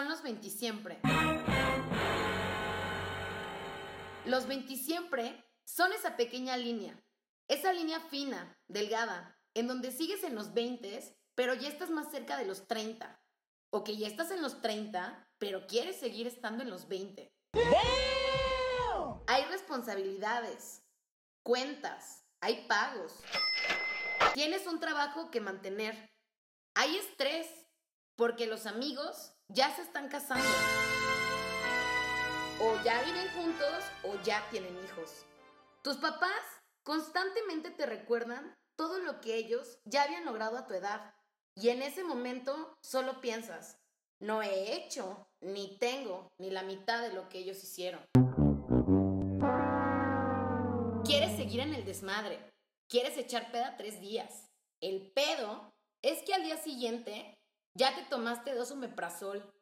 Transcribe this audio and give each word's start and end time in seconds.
son 0.00 0.08
los 0.08 0.22
20 0.22 0.48
siempre. 0.48 0.98
Los 4.24 4.46
20 4.46 4.74
siempre 4.76 5.44
son 5.66 5.92
esa 5.92 6.16
pequeña 6.16 6.56
línea, 6.56 6.98
esa 7.48 7.74
línea 7.74 8.00
fina, 8.08 8.58
delgada, 8.66 9.38
en 9.52 9.66
donde 9.66 9.92
sigues 9.92 10.24
en 10.24 10.34
los 10.34 10.54
20, 10.54 11.18
pero 11.34 11.52
ya 11.52 11.68
estás 11.68 11.90
más 11.90 12.10
cerca 12.10 12.38
de 12.38 12.46
los 12.46 12.66
30. 12.66 13.20
O 13.72 13.84
que 13.84 13.98
ya 13.98 14.06
estás 14.06 14.30
en 14.30 14.40
los 14.40 14.62
30, 14.62 15.28
pero 15.36 15.66
quieres 15.66 16.00
seguir 16.00 16.26
estando 16.26 16.62
en 16.62 16.70
los 16.70 16.88
20. 16.88 17.30
Hay 19.26 19.44
responsabilidades, 19.50 20.82
cuentas, 21.42 22.24
hay 22.40 22.64
pagos. 22.66 23.20
Tienes 24.32 24.66
un 24.66 24.80
trabajo 24.80 25.30
que 25.30 25.42
mantener. 25.42 26.10
Hay 26.74 26.96
estrés, 26.96 27.46
porque 28.16 28.46
los 28.46 28.64
amigos 28.64 29.34
ya 29.52 29.74
se 29.74 29.82
están 29.82 30.08
casando. 30.08 30.44
O 32.60 32.82
ya 32.84 33.02
viven 33.02 33.28
juntos 33.34 33.84
o 34.04 34.14
ya 34.22 34.46
tienen 34.50 34.76
hijos. 34.84 35.24
Tus 35.82 35.96
papás 35.96 36.40
constantemente 36.84 37.70
te 37.70 37.86
recuerdan 37.86 38.54
todo 38.76 38.98
lo 38.98 39.20
que 39.20 39.34
ellos 39.34 39.78
ya 39.84 40.04
habían 40.04 40.24
logrado 40.24 40.56
a 40.56 40.66
tu 40.66 40.74
edad. 40.74 41.14
Y 41.56 41.70
en 41.70 41.82
ese 41.82 42.04
momento 42.04 42.76
solo 42.80 43.20
piensas, 43.20 43.78
no 44.20 44.42
he 44.42 44.74
hecho, 44.74 45.26
ni 45.40 45.78
tengo, 45.78 46.28
ni 46.38 46.50
la 46.50 46.62
mitad 46.62 47.02
de 47.02 47.12
lo 47.12 47.28
que 47.28 47.38
ellos 47.38 47.62
hicieron. 47.64 48.04
Quieres 51.04 51.36
seguir 51.36 51.60
en 51.60 51.74
el 51.74 51.84
desmadre, 51.84 52.38
quieres 52.88 53.16
echar 53.16 53.50
peda 53.50 53.76
tres 53.76 54.00
días. 54.00 54.48
El 54.80 55.10
pedo 55.12 55.72
es 56.02 56.22
que 56.22 56.34
al 56.34 56.44
día 56.44 56.56
siguiente 56.56 57.39
ya 57.74 57.94
te 57.94 58.02
tomaste 58.02 58.54
dos 58.54 58.70
omeprazol, 58.70 59.52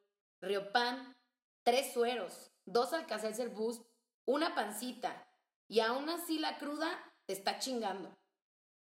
riopan, 0.40 1.16
tres 1.62 1.92
sueros, 1.92 2.50
dos 2.64 2.92
alcacelser 2.92 3.50
boost, 3.50 3.86
una 4.24 4.54
pancita, 4.54 5.28
y 5.68 5.80
aún 5.80 6.08
así 6.08 6.38
la 6.38 6.58
cruda 6.58 6.88
te 7.26 7.34
está 7.34 7.58
chingando. 7.58 8.16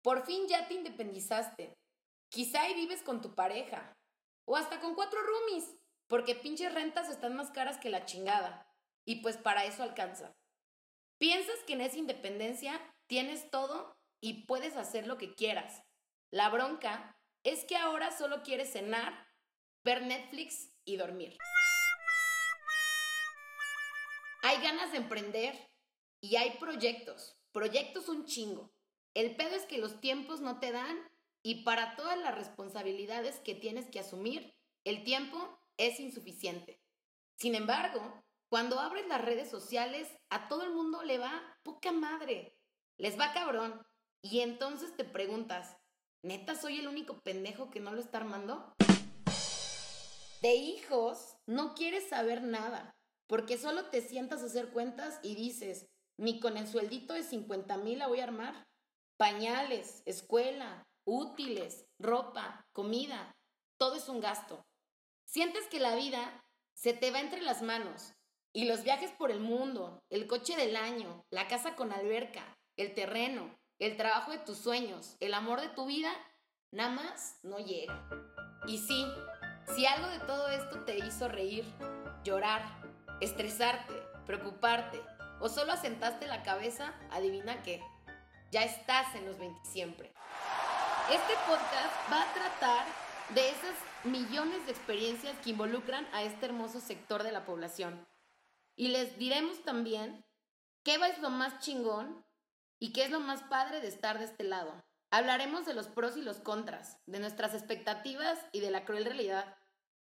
Por 0.03 0.25
fin 0.25 0.47
ya 0.49 0.69
te 0.69 0.75
independizaste. 0.75 1.79
Quizá 2.29 2.69
y 2.69 2.75
vives 2.75 3.03
con 3.03 3.23
tu 3.23 3.35
pareja. 3.35 3.97
O 4.45 4.57
hasta 4.57 4.81
con 4.81 4.95
cuatro 4.95 5.19
roomies. 5.23 5.75
Porque 6.07 6.35
pinches 6.35 6.73
rentas 6.73 7.09
están 7.09 7.35
más 7.35 7.51
caras 7.51 7.79
que 7.79 7.91
la 7.91 8.05
chingada. 8.05 8.71
Y 9.05 9.23
pues 9.23 9.39
para 9.39 9.65
eso 9.65 9.83
alcanza. 9.83 10.37
Piensas 11.19 11.59
que 11.67 11.73
en 11.73 11.81
esa 11.81 11.99
independencia 11.99 12.81
tienes 13.07 13.51
todo 13.51 13.97
y 14.21 14.45
puedes 14.45 14.77
hacer 14.77 15.07
lo 15.07 15.17
que 15.17 15.35
quieras. 15.35 15.83
La 16.31 16.51
bronca 16.51 17.18
es 17.45 17.65
que 17.65 17.77
ahora 17.77 18.11
solo 18.17 18.43
quieres 18.43 18.73
cenar, 18.73 19.27
ver 19.85 20.03
Netflix 20.03 20.73
y 20.85 20.97
dormir. 20.97 21.37
Hay 24.43 24.63
ganas 24.63 24.93
de 24.93 24.99
emprender 24.99 25.69
y 26.21 26.37
hay 26.37 26.59
proyectos. 26.59 27.37
Proyectos 27.53 28.09
un 28.09 28.25
chingo. 28.25 28.73
El 29.15 29.37
pedo 29.37 29.57
es 29.57 29.65
que 29.67 29.79
los 29.79 30.01
tiempos 30.01 30.41
no 30.41 30.61
te 30.61 30.73
dan 30.73 30.97
y 31.43 31.63
para 31.63 31.97
todas 31.97 32.19
las 32.19 32.35
responsabilidades 32.35 33.41
que 33.41 33.55
tienes 33.55 33.89
que 33.91 34.01
asumir, 34.01 34.55
el 34.85 35.05
tiempo 35.05 35.59
es 35.77 36.01
insuficiente. 36.01 36.81
Sin 37.37 37.55
embargo, 37.55 38.23
cuando 38.49 38.81
abres 38.81 39.07
las 39.07 39.25
redes 39.25 39.51
sociales, 39.51 40.09
a 40.31 40.49
todo 40.49 40.65
el 40.65 40.73
mundo 40.73 41.03
le 41.03 41.19
va 41.19 41.59
poca 41.63 41.93
madre. 41.93 42.57
Les 42.97 43.19
va 43.19 43.33
cabrón. 43.33 43.83
Y 44.23 44.41
entonces 44.41 44.97
te 44.97 45.05
preguntas, 45.05 45.78
¿neta 46.23 46.55
soy 46.55 46.79
el 46.79 46.89
único 46.89 47.21
pendejo 47.21 47.71
que 47.71 47.81
no 47.81 47.93
lo 47.93 48.01
está 48.01 48.19
armando? 48.19 48.75
De 50.43 50.55
hijos, 50.55 51.37
no 51.47 51.75
quieres 51.75 52.09
saber 52.09 52.43
nada, 52.43 52.95
porque 53.27 53.59
solo 53.59 53.87
te 53.87 54.01
sientas 54.01 54.43
a 54.43 54.47
hacer 54.47 54.71
cuentas 54.71 55.19
y 55.23 55.35
dices, 55.35 55.87
ni 56.17 56.41
con 56.41 56.57
el 56.57 56.67
sueldito 56.69 57.15
de 57.15 57.23
50 57.23 57.77
mil 57.79 57.99
la 57.99 58.09
voy 58.09 58.21
a 58.21 58.25
armar 58.25 58.69
pañales, 59.19 60.03
escuela, 60.07 60.87
útiles, 61.05 61.87
ropa, 61.99 62.65
comida, 62.73 63.37
todo 63.77 63.97
es 63.97 64.09
un 64.09 64.21
gasto. 64.21 64.65
Sientes 65.27 65.67
que 65.67 65.81
la 65.81 65.97
vida 65.97 66.43
se 66.75 66.95
te 66.95 67.11
va 67.11 67.21
entre 67.21 67.43
las 67.43 67.61
manos 67.61 68.15
y 68.55 68.65
los 68.65 68.85
viajes 68.85 69.11
por 69.11 69.31
el 69.31 69.41
mundo, 69.41 70.01
el 70.09 70.29
coche 70.29 70.57
del 70.57 70.77
año, 70.77 71.25
la 71.31 71.49
casa 71.49 71.75
con 71.75 71.93
alberca, 71.93 72.57
el 72.77 72.95
terreno, 72.95 73.58
el 73.79 73.97
trabajo 73.97 74.33
de 74.33 74.39
tus 74.39 74.59
sueños, 74.59 75.17
el 75.21 75.35
amor 75.35 75.61
de 75.61 75.69
tu 75.69 75.87
vida, 75.87 76.11
nada 76.71 76.91
más 76.91 77.39
no 77.43 77.59
llega. 77.59 78.09
Y 78.67 78.79
sí, 78.79 79.07
si 79.75 79.87
algo 79.87 80.09
de 80.09 80.21
todo 80.21 80.49
esto 80.49 80.85
te 80.85 80.99
hizo 80.99 81.29
reír, 81.29 81.65
llorar, 82.25 82.63
estresarte, 83.21 83.95
preocuparte 84.27 85.01
o 85.41 85.49
solo 85.49 85.73
asentaste 85.73 86.27
la 86.27 86.43
cabeza, 86.43 86.95
adivina 87.11 87.63
qué 87.63 87.83
ya 88.51 88.65
estás 88.65 89.15
en 89.15 89.27
los 89.27 89.39
20 89.39 89.61
siempre. 89.65 90.13
Este 91.11 91.35
podcast 91.47 91.95
va 92.11 92.23
a 92.23 92.35
tratar 92.35 92.87
de 93.35 93.51
esas 93.51 93.75
millones 94.05 94.65
de 94.67 94.73
experiencias 94.73 95.37
que 95.43 95.51
involucran 95.51 96.07
a 96.13 96.23
este 96.23 96.47
hermoso 96.47 96.81
sector 96.81 97.23
de 97.23 97.33
la 97.33 97.45
población. 97.45 98.07
Y 98.77 98.89
les 98.89 99.19
diremos 99.19 99.63
también 99.65 100.25
qué 100.83 100.95
es 100.95 101.19
lo 101.19 101.31
más 101.31 101.59
chingón 101.61 102.25
y 102.79 102.93
qué 102.93 103.05
es 103.05 103.11
lo 103.11 103.21
más 103.21 103.43
padre 103.45 103.81
de 103.81 103.89
estar 103.89 104.19
de 104.19 104.25
este 104.25 104.45
lado. 104.45 104.83
Hablaremos 105.11 105.65
de 105.65 105.75
los 105.75 105.89
pros 105.89 106.17
y 106.17 106.23
los 106.23 106.39
contras, 106.39 106.99
de 107.07 107.19
nuestras 107.19 107.55
expectativas 107.55 108.39
y 108.53 108.61
de 108.61 108.71
la 108.71 108.85
cruel 108.85 109.05
realidad. 109.05 109.57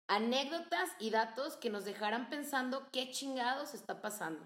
Anécdotas 0.07 0.89
y 0.99 1.09
datos 1.09 1.57
que 1.57 1.69
nos 1.69 1.85
dejarán 1.85 2.29
pensando 2.29 2.89
qué 2.91 3.11
chingados 3.11 3.73
está 3.73 4.01
pasando. 4.01 4.45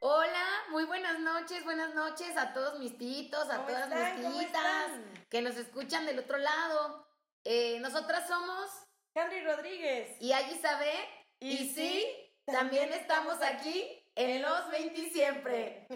Hola, 0.00 0.46
muy 0.70 0.84
buenas 0.84 1.18
noches, 1.18 1.64
buenas 1.64 1.94
noches 1.94 2.36
a 2.36 2.52
todos 2.52 2.78
mis 2.78 2.96
titos, 2.96 3.50
a 3.50 3.66
todas 3.66 3.88
mis 3.88 4.38
titas 4.38 4.92
que 5.28 5.42
nos 5.42 5.56
escuchan 5.56 6.06
del 6.06 6.20
otro 6.20 6.38
lado. 6.38 7.04
Eh, 7.42 7.80
nosotras 7.80 8.28
somos 8.28 8.70
Henry 9.14 9.44
Rodríguez 9.44 10.16
y 10.20 10.30
sabe 10.62 10.92
y, 11.40 11.68
sí, 11.74 12.06
también 12.46 12.92
estamos 12.92 13.42
aquí 13.42 14.04
en 14.14 14.42
los 14.42 14.70
20 14.70 15.10
siempre. 15.10 15.88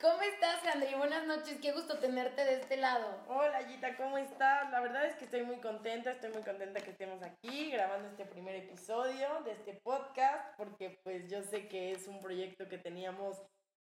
¿Cómo 0.00 0.22
estás, 0.22 0.60
Henry? 0.64 0.94
Buenas 0.94 1.26
noches, 1.26 1.58
qué 1.60 1.72
gusto 1.72 1.98
tenerte 1.98 2.44
de 2.44 2.60
este 2.60 2.76
lado. 2.76 3.20
Hola, 3.26 3.64
Gita, 3.64 3.96
¿cómo 3.96 4.16
estás? 4.16 4.70
La 4.70 4.78
verdad 4.78 5.04
es 5.06 5.16
que 5.16 5.24
estoy 5.24 5.42
muy 5.42 5.56
contenta, 5.56 6.12
estoy 6.12 6.30
muy 6.30 6.42
contenta 6.42 6.80
que 6.80 6.90
estemos 6.90 7.20
aquí 7.24 7.72
grabando 7.72 8.06
este 8.06 8.24
primer 8.24 8.54
episodio 8.54 9.42
de 9.44 9.50
este 9.50 9.74
podcast, 9.82 10.56
porque 10.56 11.00
pues 11.02 11.28
yo 11.28 11.42
sé 11.42 11.66
que 11.66 11.90
es 11.90 12.06
un 12.06 12.20
proyecto 12.20 12.68
que 12.68 12.78
teníamos 12.78 13.42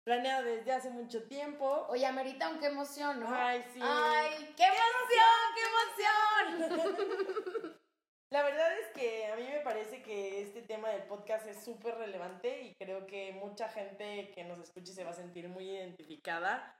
planeado 0.05 0.45
desde 0.45 0.71
hace 0.71 0.91
mucho 0.91 1.27
tiempo. 1.27 1.85
Oye, 1.89 2.05
Amerita, 2.05 2.49
qué 2.57 2.67
emoción, 2.67 3.19
¿no? 3.19 3.27
Ay, 3.29 3.65
sí. 3.73 3.79
¡Ay, 3.83 4.53
qué 4.55 4.63
emoción, 4.63 5.49
qué 5.55 6.61
emoción! 6.61 7.79
La 8.29 8.43
verdad 8.43 8.77
es 8.79 8.87
que 8.93 9.27
a 9.27 9.35
mí 9.35 9.43
me 9.43 9.59
parece 9.59 10.01
que 10.01 10.41
este 10.41 10.61
tema 10.61 10.86
del 10.97 11.07
podcast 11.07 11.47
es 11.47 11.63
súper 11.63 11.95
relevante 11.95 12.61
y 12.61 12.75
creo 12.75 13.05
que 13.05 13.31
mucha 13.33 13.69
gente 13.69 14.31
que 14.33 14.43
nos 14.43 14.59
escuche 14.59 14.93
se 14.93 15.03
va 15.03 15.11
a 15.11 15.13
sentir 15.13 15.47
muy 15.47 15.69
identificada 15.69 16.75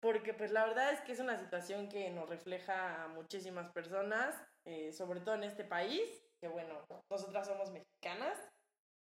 porque 0.00 0.32
pues 0.32 0.52
la 0.52 0.64
verdad 0.64 0.92
es 0.92 1.00
que 1.02 1.12
es 1.12 1.20
una 1.20 1.38
situación 1.38 1.88
que 1.88 2.10
nos 2.10 2.28
refleja 2.28 3.04
a 3.04 3.08
muchísimas 3.08 3.70
personas, 3.72 4.34
eh, 4.64 4.92
sobre 4.92 5.20
todo 5.20 5.34
en 5.34 5.44
este 5.44 5.64
país, 5.64 6.00
que 6.40 6.48
bueno, 6.48 6.86
nosotras 7.10 7.46
somos 7.46 7.70
mexicanas, 7.72 8.38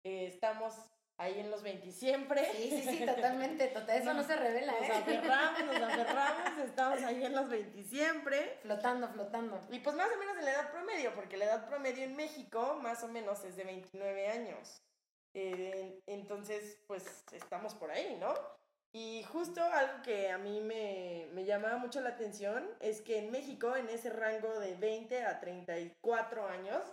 eh, 0.06 0.28
estamos 0.28 0.76
ahí 1.18 1.40
en 1.40 1.52
los 1.52 1.62
20 1.64 1.92
siempre. 1.92 2.46
Sí, 2.54 2.70
sí, 2.70 2.98
sí, 2.98 3.06
totalmente, 3.06 3.68
total, 3.68 4.02
eso 4.02 4.14
no, 4.14 4.24
se 4.24 4.36
revela, 4.36 4.74
Nos 4.74 4.90
¿eh? 4.90 4.94
aferramos, 4.94 5.66
nos 5.66 5.84
aferramos, 5.90 6.60
estamos 6.60 7.04
ahí 7.04 7.24
en 7.24 7.36
los 7.36 7.50
20 7.50 7.84
siempre. 7.84 8.60
Flotando, 8.62 9.08
flotando. 9.10 9.62
Y 9.72 9.80
pues 9.80 9.96
más 9.96 10.10
o 10.14 10.18
menos 10.18 10.38
en 10.38 10.46
la 10.46 10.52
edad 10.52 10.72
promedio, 10.72 11.14
porque 11.14 11.38
la 11.38 11.46
edad 11.46 11.68
promedio 11.68 12.04
en 12.04 12.16
México 12.16 12.80
más 12.82 13.04
o 13.04 13.08
menos 13.08 13.44
es 13.44 13.56
de 13.56 13.64
29 13.64 14.28
años. 14.28 14.82
Eh, 15.36 16.02
entonces, 16.06 16.80
pues 16.88 17.24
estamos 17.32 17.74
por 17.74 17.92
ahí, 17.92 18.18
¿no? 18.20 18.34
Y 18.96 19.24
justo 19.24 19.64
algo 19.64 20.04
que 20.04 20.30
a 20.30 20.38
mí 20.38 20.62
me, 20.62 21.28
me 21.34 21.46
llamaba 21.46 21.78
mucho 21.78 22.00
la 22.00 22.10
atención 22.10 22.70
es 22.80 23.02
que 23.02 23.18
en 23.18 23.32
México, 23.32 23.76
en 23.76 23.90
ese 23.90 24.12
rango 24.12 24.60
de 24.60 24.76
20 24.76 25.24
a 25.24 25.40
34 25.40 26.48
años, 26.48 26.84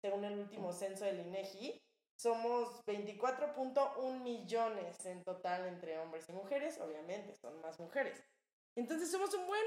según 0.00 0.24
el 0.24 0.36
último 0.36 0.72
censo 0.72 1.04
del 1.04 1.20
INEGI, 1.20 1.80
somos 2.16 2.84
24.1 2.86 4.20
millones 4.20 5.04
en 5.06 5.24
total 5.24 5.66
entre 5.66 5.98
hombres 5.98 6.28
y 6.28 6.32
mujeres, 6.32 6.78
obviamente 6.80 7.34
son 7.34 7.60
más 7.60 7.78
mujeres. 7.80 8.22
Entonces 8.76 9.10
somos 9.10 9.32
un 9.34 9.46
buen, 9.46 9.64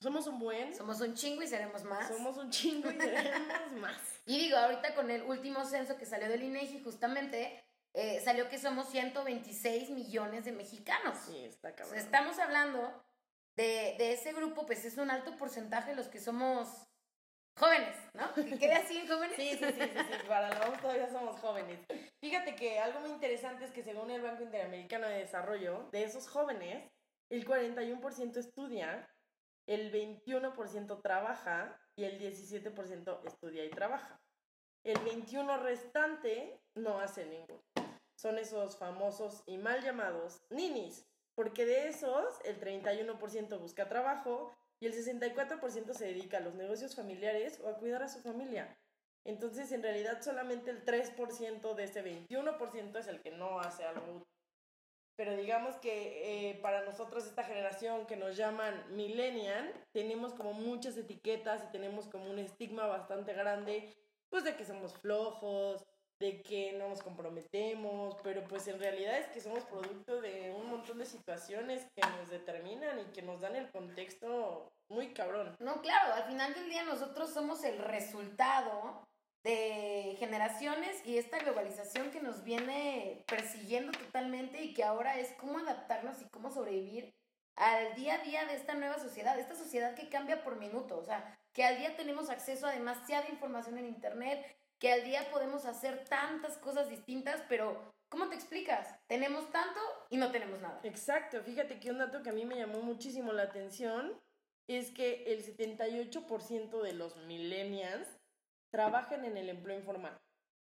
somos 0.00 0.26
un 0.26 0.38
buen. 0.38 0.74
Somos 0.74 1.00
un 1.00 1.14
chingo 1.14 1.42
y 1.42 1.46
seremos 1.46 1.84
más. 1.84 2.08
Somos 2.08 2.36
un 2.38 2.50
chingo 2.50 2.90
y 2.90 2.98
seremos 2.98 3.72
más. 3.80 4.00
Y 4.26 4.38
digo, 4.38 4.56
ahorita 4.56 4.94
con 4.94 5.10
el 5.10 5.22
último 5.22 5.64
censo 5.64 5.96
que 5.96 6.06
salió 6.06 6.28
del 6.28 6.42
INEGI, 6.42 6.82
justamente 6.82 7.62
eh, 7.94 8.20
salió 8.24 8.48
que 8.48 8.58
somos 8.58 8.88
126 8.88 9.90
millones 9.90 10.44
de 10.44 10.52
mexicanos. 10.52 11.18
Sí, 11.26 11.44
está 11.44 11.74
cabrón. 11.74 11.98
estamos 11.98 12.38
hablando 12.38 12.80
de, 13.56 13.94
de 13.98 14.12
ese 14.12 14.32
grupo, 14.32 14.64
pues 14.64 14.84
es 14.84 14.96
un 14.96 15.10
alto 15.10 15.36
porcentaje 15.36 15.94
los 15.94 16.08
que 16.08 16.20
somos 16.20 16.86
jóvenes, 17.60 17.96
¿no? 18.14 18.34
Que 18.34 18.58
quede 18.58 18.74
así 18.74 18.96
en 18.96 19.06
jóvenes. 19.06 19.36
Sí, 19.36 19.50
sí, 19.50 19.64
sí, 19.64 19.80
sí, 19.80 19.98
sí, 19.98 20.26
para 20.26 20.48
la 20.48 20.66
voz 20.66 20.80
todavía 20.80 21.08
somos 21.10 21.38
jóvenes. 21.40 21.78
Fíjate 22.20 22.54
que 22.56 22.80
algo 22.80 23.00
muy 23.00 23.10
interesante 23.10 23.66
es 23.66 23.70
que 23.70 23.82
según 23.82 24.10
el 24.10 24.22
Banco 24.22 24.42
Interamericano 24.42 25.06
de 25.06 25.18
Desarrollo, 25.18 25.88
de 25.92 26.04
esos 26.04 26.26
jóvenes, 26.28 26.90
el 27.28 27.46
41% 27.46 28.36
estudia, 28.38 29.08
el 29.66 29.92
21% 29.92 31.02
trabaja 31.02 31.78
y 31.94 32.04
el 32.04 32.18
17% 32.18 33.26
estudia 33.26 33.64
y 33.64 33.70
trabaja. 33.70 34.20
El 34.82 34.98
21 35.00 35.58
restante 35.58 36.60
no 36.74 36.98
hace 36.98 37.26
ninguno. 37.26 37.62
Son 38.16 38.38
esos 38.38 38.76
famosos 38.78 39.42
y 39.46 39.58
mal 39.58 39.82
llamados 39.82 40.42
ninis, 40.50 41.06
porque 41.34 41.66
de 41.66 41.88
esos 41.88 42.40
el 42.44 42.58
31% 42.58 43.58
busca 43.58 43.88
trabajo 43.88 44.56
y 44.80 44.86
el 44.86 44.94
64% 44.94 45.92
se 45.92 46.06
dedica 46.06 46.38
a 46.38 46.40
los 46.40 46.54
negocios 46.54 46.96
familiares 46.96 47.60
o 47.62 47.68
a 47.68 47.76
cuidar 47.76 48.02
a 48.02 48.08
su 48.08 48.20
familia. 48.20 48.76
Entonces, 49.24 49.70
en 49.72 49.82
realidad, 49.82 50.22
solamente 50.22 50.70
el 50.70 50.84
3% 50.84 51.74
de 51.74 51.84
ese 51.84 52.02
21% 52.02 52.98
es 52.98 53.06
el 53.06 53.20
que 53.20 53.30
no 53.30 53.60
hace 53.60 53.84
algo 53.84 54.16
útil. 54.16 54.26
Pero 55.16 55.36
digamos 55.36 55.76
que 55.76 56.48
eh, 56.50 56.54
para 56.62 56.82
nosotros, 56.82 57.26
esta 57.26 57.44
generación 57.44 58.06
que 58.06 58.16
nos 58.16 58.38
llaman 58.38 58.96
millennial, 58.96 59.70
tenemos 59.92 60.32
como 60.32 60.54
muchas 60.54 60.96
etiquetas 60.96 61.62
y 61.64 61.72
tenemos 61.72 62.06
como 62.06 62.30
un 62.30 62.38
estigma 62.38 62.86
bastante 62.86 63.34
grande, 63.34 63.94
pues 64.30 64.44
de 64.44 64.56
que 64.56 64.64
somos 64.64 64.94
flojos, 64.94 65.84
de 66.20 66.42
que 66.42 66.72
no 66.74 66.88
nos 66.88 67.02
comprometemos, 67.02 68.14
pero 68.22 68.44
pues 68.44 68.68
en 68.68 68.78
realidad 68.78 69.18
es 69.18 69.26
que 69.28 69.40
somos 69.40 69.64
producto 69.64 70.20
de 70.20 70.54
un 70.54 70.68
montón 70.68 70.98
de 70.98 71.06
situaciones 71.06 71.86
que 71.94 72.02
nos 72.02 72.28
determinan 72.28 73.00
y 73.00 73.04
que 73.06 73.22
nos 73.22 73.40
dan 73.40 73.56
el 73.56 73.70
contexto 73.70 74.70
muy 74.90 75.14
cabrón. 75.14 75.56
No, 75.58 75.80
claro, 75.80 76.12
al 76.12 76.24
final 76.24 76.52
del 76.52 76.68
día 76.68 76.84
nosotros 76.84 77.32
somos 77.32 77.64
el 77.64 77.78
resultado 77.78 79.02
de 79.42 80.14
generaciones 80.18 81.00
y 81.06 81.16
esta 81.16 81.38
globalización 81.38 82.10
que 82.10 82.20
nos 82.20 82.44
viene 82.44 83.24
persiguiendo 83.26 83.90
totalmente 83.92 84.62
y 84.62 84.74
que 84.74 84.84
ahora 84.84 85.18
es 85.18 85.32
cómo 85.38 85.58
adaptarnos 85.58 86.20
y 86.20 86.28
cómo 86.28 86.50
sobrevivir 86.50 87.14
al 87.56 87.94
día 87.94 88.16
a 88.16 88.18
día 88.18 88.44
de 88.44 88.54
esta 88.54 88.74
nueva 88.74 88.98
sociedad, 88.98 89.38
esta 89.38 89.54
sociedad 89.54 89.94
que 89.94 90.10
cambia 90.10 90.44
por 90.44 90.56
minuto, 90.56 90.98
o 90.98 91.02
sea, 91.02 91.38
que 91.54 91.64
al 91.64 91.78
día 91.78 91.96
tenemos 91.96 92.28
acceso 92.28 92.66
a 92.66 92.72
demasiada 92.72 93.28
información 93.28 93.78
en 93.78 93.86
Internet, 93.86 94.59
que 94.80 94.92
al 94.92 95.04
día 95.04 95.30
podemos 95.30 95.66
hacer 95.66 96.04
tantas 96.06 96.56
cosas 96.56 96.88
distintas, 96.88 97.42
pero 97.48 97.92
¿cómo 98.08 98.28
te 98.28 98.34
explicas? 98.34 98.98
Tenemos 99.06 99.50
tanto 99.52 99.78
y 100.08 100.16
no 100.16 100.32
tenemos 100.32 100.60
nada. 100.60 100.80
Exacto, 100.82 101.42
fíjate 101.42 101.78
que 101.78 101.90
un 101.90 101.98
dato 101.98 102.22
que 102.22 102.30
a 102.30 102.32
mí 102.32 102.46
me 102.46 102.56
llamó 102.56 102.80
muchísimo 102.80 103.32
la 103.32 103.42
atención 103.42 104.18
es 104.68 104.90
que 104.90 105.24
el 105.24 105.44
78% 105.44 106.80
de 106.80 106.92
los 106.94 107.16
millennials 107.26 108.08
trabajan 108.72 109.24
en 109.24 109.36
el 109.36 109.50
empleo 109.50 109.78
informal. 109.78 110.16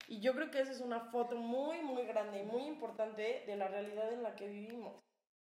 Y 0.07 0.19
yo 0.19 0.33
creo 0.33 0.51
que 0.51 0.59
esa 0.59 0.71
es 0.71 0.81
una 0.81 0.99
foto 1.11 1.37
muy, 1.37 1.81
muy 1.81 2.03
grande 2.05 2.39
y 2.39 2.43
muy 2.43 2.63
importante 2.63 3.43
de 3.45 3.55
la 3.55 3.69
realidad 3.69 4.11
en 4.11 4.23
la 4.23 4.35
que 4.35 4.49
vivimos. 4.49 4.99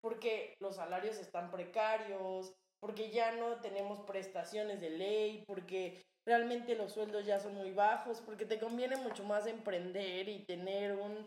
Porque 0.01 0.55
los 0.61 0.77
salarios 0.77 1.19
están 1.19 1.51
precarios, 1.51 2.55
porque 2.81 3.11
ya 3.11 3.33
no 3.33 3.61
tenemos 3.61 4.01
prestaciones 4.01 4.81
de 4.81 4.91
ley, 4.91 5.45
porque 5.47 6.01
realmente 6.29 6.77
los 6.77 6.93
sueldos 6.93 7.25
ya 7.25 7.41
son 7.41 7.55
muy 7.55 7.73
bajos, 7.73 8.21
porque 8.21 8.45
te 8.45 8.61
conviene 8.61 8.97
mucho 8.97 9.25
más 9.25 9.47
emprender 9.47 10.29
y 10.29 10.45
tener 10.45 10.95
un, 10.95 11.27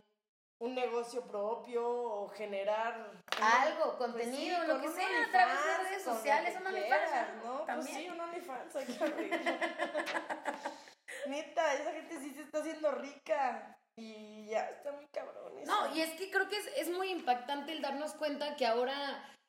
un 0.60 0.76
negocio 0.76 1.28
propio 1.28 1.84
o 1.84 2.30
generar 2.30 3.12
algo, 3.42 3.98
pues 3.98 4.12
contenido, 4.12 4.64
lo 4.68 4.80
que 4.80 4.90
sea, 4.90 5.26
a 5.26 5.32
través 5.32 5.58
de 5.66 5.78
redes 5.90 6.04
sociales, 6.04 6.56
un 6.62 6.68
OnlyFans, 6.68 7.44
¿no? 7.44 7.56
Pues 7.56 7.66
También. 7.66 7.96
Pues 7.96 8.04
sí, 8.04 8.10
un 8.10 8.20
OnlyFans, 8.20 8.76
hay 8.76 8.86
Neta, 11.28 11.74
esa 11.74 11.94
gente 11.94 12.20
sí 12.20 12.30
se 12.36 12.44
está 12.44 12.60
haciendo 12.60 12.92
rica. 12.92 13.76
Y 13.98 14.46
ya 14.48 14.70
está 14.70 14.94
muy 14.94 15.06
cabrón. 15.08 15.60
Eso. 15.60 15.70
No, 15.70 15.94
y 15.94 16.00
es 16.02 16.12
que 16.12 16.32
creo 16.32 16.48
que 16.48 16.56
es, 16.58 16.66
es 16.78 16.90
muy 16.90 17.10
impactante 17.10 17.74
el 17.74 17.82
darnos 17.82 18.14
cuenta 18.14 18.56
que 18.56 18.66
ahora 18.66 18.96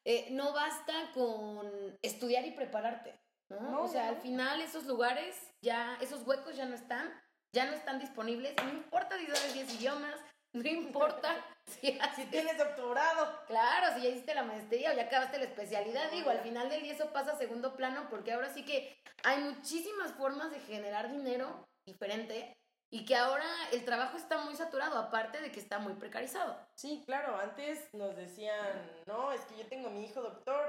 eh, 0.04 0.26
no 0.30 0.52
basta 0.52 1.12
con 1.14 1.96
estudiar 2.02 2.44
y 2.44 2.50
prepararte. 2.50 3.21
¿No? 3.60 3.82
o 3.82 3.88
sea, 3.88 4.08
al 4.08 4.16
final 4.16 4.60
esos 4.60 4.84
lugares, 4.86 5.36
ya, 5.62 5.96
esos 6.00 6.26
huecos 6.26 6.56
ya 6.56 6.66
no 6.66 6.74
están, 6.74 7.12
ya 7.54 7.66
no 7.66 7.72
están 7.72 7.98
disponibles. 7.98 8.54
No 8.62 8.70
importa 8.70 9.18
si 9.18 9.26
sabes 9.26 9.54
10 9.54 9.74
idiomas, 9.74 10.14
no 10.54 10.68
importa 10.68 11.36
si, 11.66 11.98
si 12.16 12.24
tienes 12.26 12.58
doctorado. 12.58 13.44
Claro, 13.46 13.94
si 13.94 14.02
ya 14.02 14.10
hiciste 14.10 14.34
la 14.34 14.44
maestría 14.44 14.90
o 14.90 14.94
ya 14.94 15.04
acabaste 15.04 15.38
la 15.38 15.44
especialidad, 15.44 16.10
digo, 16.10 16.30
al 16.30 16.40
final 16.40 16.68
del 16.68 16.82
día 16.82 16.92
eso 16.92 17.12
pasa 17.12 17.32
a 17.32 17.38
segundo 17.38 17.76
plano 17.76 18.06
porque 18.10 18.32
ahora 18.32 18.52
sí 18.52 18.64
que 18.64 18.96
hay 19.24 19.38
muchísimas 19.38 20.12
formas 20.12 20.50
de 20.50 20.60
generar 20.60 21.10
dinero 21.10 21.66
diferente 21.86 22.54
y 22.94 23.06
que 23.06 23.16
ahora 23.16 23.46
el 23.72 23.86
trabajo 23.86 24.18
está 24.18 24.36
muy 24.44 24.54
saturado, 24.54 24.98
aparte 24.98 25.40
de 25.40 25.50
que 25.50 25.60
está 25.60 25.78
muy 25.78 25.94
precarizado. 25.94 26.58
Sí, 26.74 27.02
claro, 27.06 27.38
antes 27.38 27.88
nos 27.94 28.14
decían, 28.14 29.02
no, 29.06 29.32
es 29.32 29.40
que 29.46 29.56
yo 29.56 29.66
tengo 29.66 29.88
a 29.88 29.92
mi 29.92 30.04
hijo 30.04 30.20
doctor. 30.20 30.61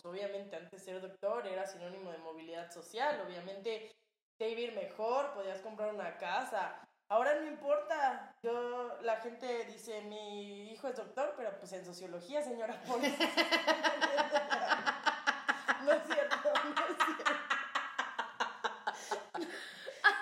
Pues 0.00 0.14
obviamente 0.14 0.54
antes 0.54 0.84
ser 0.84 1.00
doctor 1.00 1.44
era 1.44 1.66
sinónimo 1.66 2.12
de 2.12 2.18
movilidad 2.18 2.70
social, 2.70 3.20
obviamente 3.26 3.90
te 4.36 4.48
iba 4.48 4.60
a 4.60 4.62
ir 4.62 4.72
mejor, 4.72 5.32
podías 5.34 5.60
comprar 5.60 5.92
una 5.92 6.16
casa. 6.18 6.86
Ahora 7.08 7.34
no 7.34 7.44
importa, 7.44 8.32
yo, 8.40 8.96
la 9.02 9.16
gente 9.16 9.64
dice, 9.64 10.02
mi 10.02 10.70
hijo 10.70 10.86
es 10.86 10.94
doctor, 10.94 11.34
pero 11.36 11.58
pues 11.58 11.72
en 11.72 11.84
sociología, 11.84 12.42
señora 12.42 12.80
no 12.86 12.94
es 15.92 16.02
cierto, 16.06 16.36
no 16.44 16.70
es 16.70 16.96
cierto. 17.04 17.32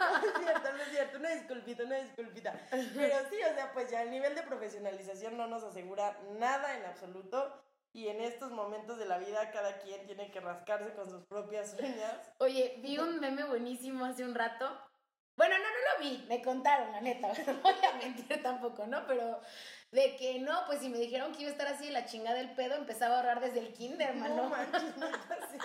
No 0.00 0.17
es 0.17 0.32
cierto, 0.38 0.72
no 0.72 0.82
es 0.82 0.88
cierto, 0.88 1.19
una 1.19 1.29
disculpita, 1.29 1.84
una 1.84 1.96
disculpita. 1.96 2.67
Pero 2.70 3.17
sí, 3.29 3.37
o 3.43 3.55
sea, 3.55 3.72
pues 3.75 3.90
ya 3.90 4.00
el 4.00 4.11
nivel 4.11 4.34
de 4.34 4.43
profesionalización 4.43 5.37
no 5.37 5.46
nos 5.49 5.64
asegura 5.64 6.19
nada 6.38 6.79
en 6.79 6.87
absoluto. 6.87 7.62
Y 7.96 8.08
en 8.08 8.20
estos 8.20 8.50
momentos 8.50 8.98
de 8.98 9.06
la 9.06 9.16
vida 9.16 9.50
cada 9.52 9.78
quien 9.78 10.04
tiene 10.04 10.31
que 10.31 10.38
rascarse 10.38 10.93
con 10.93 11.08
sus 11.08 11.25
propias 11.25 11.75
uñas. 11.81 12.31
Oye, 12.40 12.78
vi 12.82 12.98
un 12.98 13.19
meme 13.20 13.44
buenísimo 13.44 14.04
hace 14.04 14.22
un 14.22 14.34
rato. 14.34 14.69
Bueno, 15.34 15.54
no, 15.56 15.64
no 15.64 16.04
lo 16.04 16.04
vi, 16.04 16.26
me 16.28 16.43
contaron, 16.43 16.93
la 16.93 17.00
neta. 17.00 17.28
No 17.46 17.54
voy 17.62 17.72
a 17.72 17.96
mentir 17.96 18.43
tampoco, 18.43 18.87
¿no? 18.87 19.06
Pero 19.06 19.40
de 19.93 20.14
que 20.16 20.40
no, 20.40 20.66
pues 20.66 20.81
si 20.81 20.90
me 20.90 20.98
dijeron 20.98 21.32
que 21.32 21.40
iba 21.40 21.48
a 21.48 21.52
estar 21.52 21.69
así 21.69 21.88
la 21.88 22.05
chingada 22.05 22.36
del 22.36 22.55
pedo, 22.55 22.74
empezaba 22.74 23.15
a 23.15 23.19
ahorrar 23.20 23.41
desde 23.41 23.60
el 23.60 23.72
kinder, 23.72 24.15
mano. 24.15 24.43
No 24.43 24.50
manches, 24.50 24.82
sí. 25.50 25.58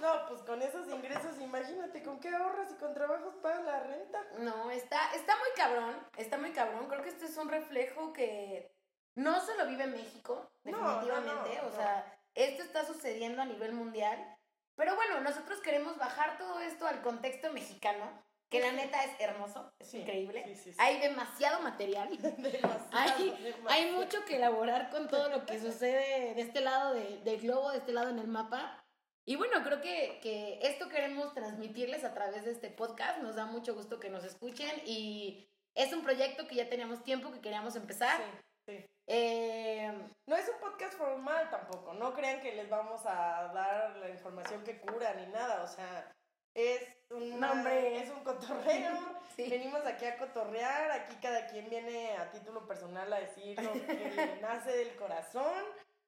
No, 0.00 0.26
pues 0.28 0.42
con 0.42 0.60
esos 0.60 0.86
ingresos, 0.88 1.40
imagínate 1.40 2.02
con 2.02 2.20
qué 2.20 2.28
ahorras 2.28 2.72
y 2.72 2.74
con 2.74 2.92
trabajos 2.92 3.36
para 3.36 3.62
la 3.62 3.80
renta. 3.84 4.22
No, 4.40 4.70
está, 4.70 5.14
está 5.14 5.34
muy 5.38 5.48
cabrón, 5.56 5.94
está 6.18 6.36
muy 6.36 6.52
cabrón. 6.52 6.88
Creo 6.88 7.02
que 7.02 7.08
este 7.08 7.24
es 7.24 7.38
un 7.38 7.48
reflejo 7.48 8.12
que 8.12 8.73
no 9.14 9.40
solo 9.44 9.66
vive 9.66 9.86
México, 9.86 10.50
definitivamente. 10.64 11.60
o 11.62 11.70
sea, 11.70 12.04
esto 12.34 12.62
está 12.62 12.84
sucediendo 12.84 13.42
a 13.42 13.46
nivel 13.46 13.72
mundial. 13.72 14.36
Pero 14.76 14.96
bueno, 14.96 15.20
nosotros 15.20 15.60
queremos 15.60 15.96
bajar 15.98 16.36
todo 16.36 16.58
esto 16.60 16.86
al 16.86 17.00
contexto 17.00 17.52
mexicano, 17.52 18.10
que 18.50 18.60
la 18.60 18.72
neta 18.72 19.04
es 19.04 19.12
hermoso, 19.20 19.72
es 19.78 19.94
increíble. 19.94 20.44
hay 20.78 20.98
demasiado 20.98 21.60
material. 21.62 22.08
hay, 22.92 23.56
hay, 23.68 23.92
mucho 23.92 24.24
que 24.24 24.36
elaborar 24.36 24.90
con 24.90 25.08
todo 25.08 25.28
lo 25.28 25.46
que 25.46 25.60
sucede 25.60 26.34
de 26.34 26.40
este 26.40 26.60
lado 26.60 26.94
de, 26.94 27.18
del 27.18 27.40
globo, 27.40 27.70
de 27.70 27.78
este 27.78 27.92
lado 27.92 28.10
en 28.10 28.18
el 28.18 28.26
mapa. 28.26 28.84
Y 29.26 29.36
bueno, 29.36 29.62
creo 29.62 29.80
que, 29.80 30.18
que, 30.20 30.58
esto 30.62 30.88
queremos 30.88 31.32
transmitirles 31.34 32.04
a 32.04 32.12
través 32.12 32.44
de 32.44 32.50
este 32.50 32.68
podcast. 32.68 33.22
Nos 33.22 33.36
da 33.36 33.46
mucho 33.46 33.74
gusto 33.74 34.00
que 34.00 34.10
nos 34.10 34.24
escuchen 34.24 34.70
y 34.84 35.48
es 35.74 35.92
un 35.92 36.02
proyecto 36.02 36.46
que 36.46 36.56
ya 36.56 36.68
teníamos 36.68 37.04
tiempo 37.04 37.32
que 37.32 37.40
queríamos 37.40 37.76
empezar. 37.76 38.20
Sí, 38.66 38.76
sí. 38.76 38.86
Eh, 39.06 39.92
no 40.26 40.36
es 40.36 40.48
un 40.48 40.58
podcast 40.60 40.94
formal 40.94 41.50
tampoco. 41.50 41.94
No 41.94 42.14
crean 42.14 42.40
que 42.40 42.54
les 42.54 42.68
vamos 42.68 43.04
a 43.06 43.52
dar 43.52 43.96
la 43.96 44.08
información 44.08 44.64
que 44.64 44.80
cura 44.80 45.14
ni 45.14 45.26
nada. 45.26 45.62
O 45.62 45.68
sea, 45.68 46.12
es 46.54 46.96
un 47.10 47.38
nombre, 47.38 48.02
es 48.02 48.10
un 48.10 48.24
cotorreo. 48.24 48.92
Venimos 49.36 49.84
aquí 49.84 50.06
a 50.06 50.16
cotorrear. 50.16 50.90
Aquí 50.92 51.16
cada 51.20 51.46
quien 51.46 51.68
viene 51.68 52.16
a 52.16 52.30
título 52.30 52.66
personal 52.66 53.12
a 53.12 53.20
decir 53.20 53.60
lo 53.62 53.72
que 53.72 54.38
nace 54.40 54.70
del 54.76 54.96
corazón. 54.96 55.64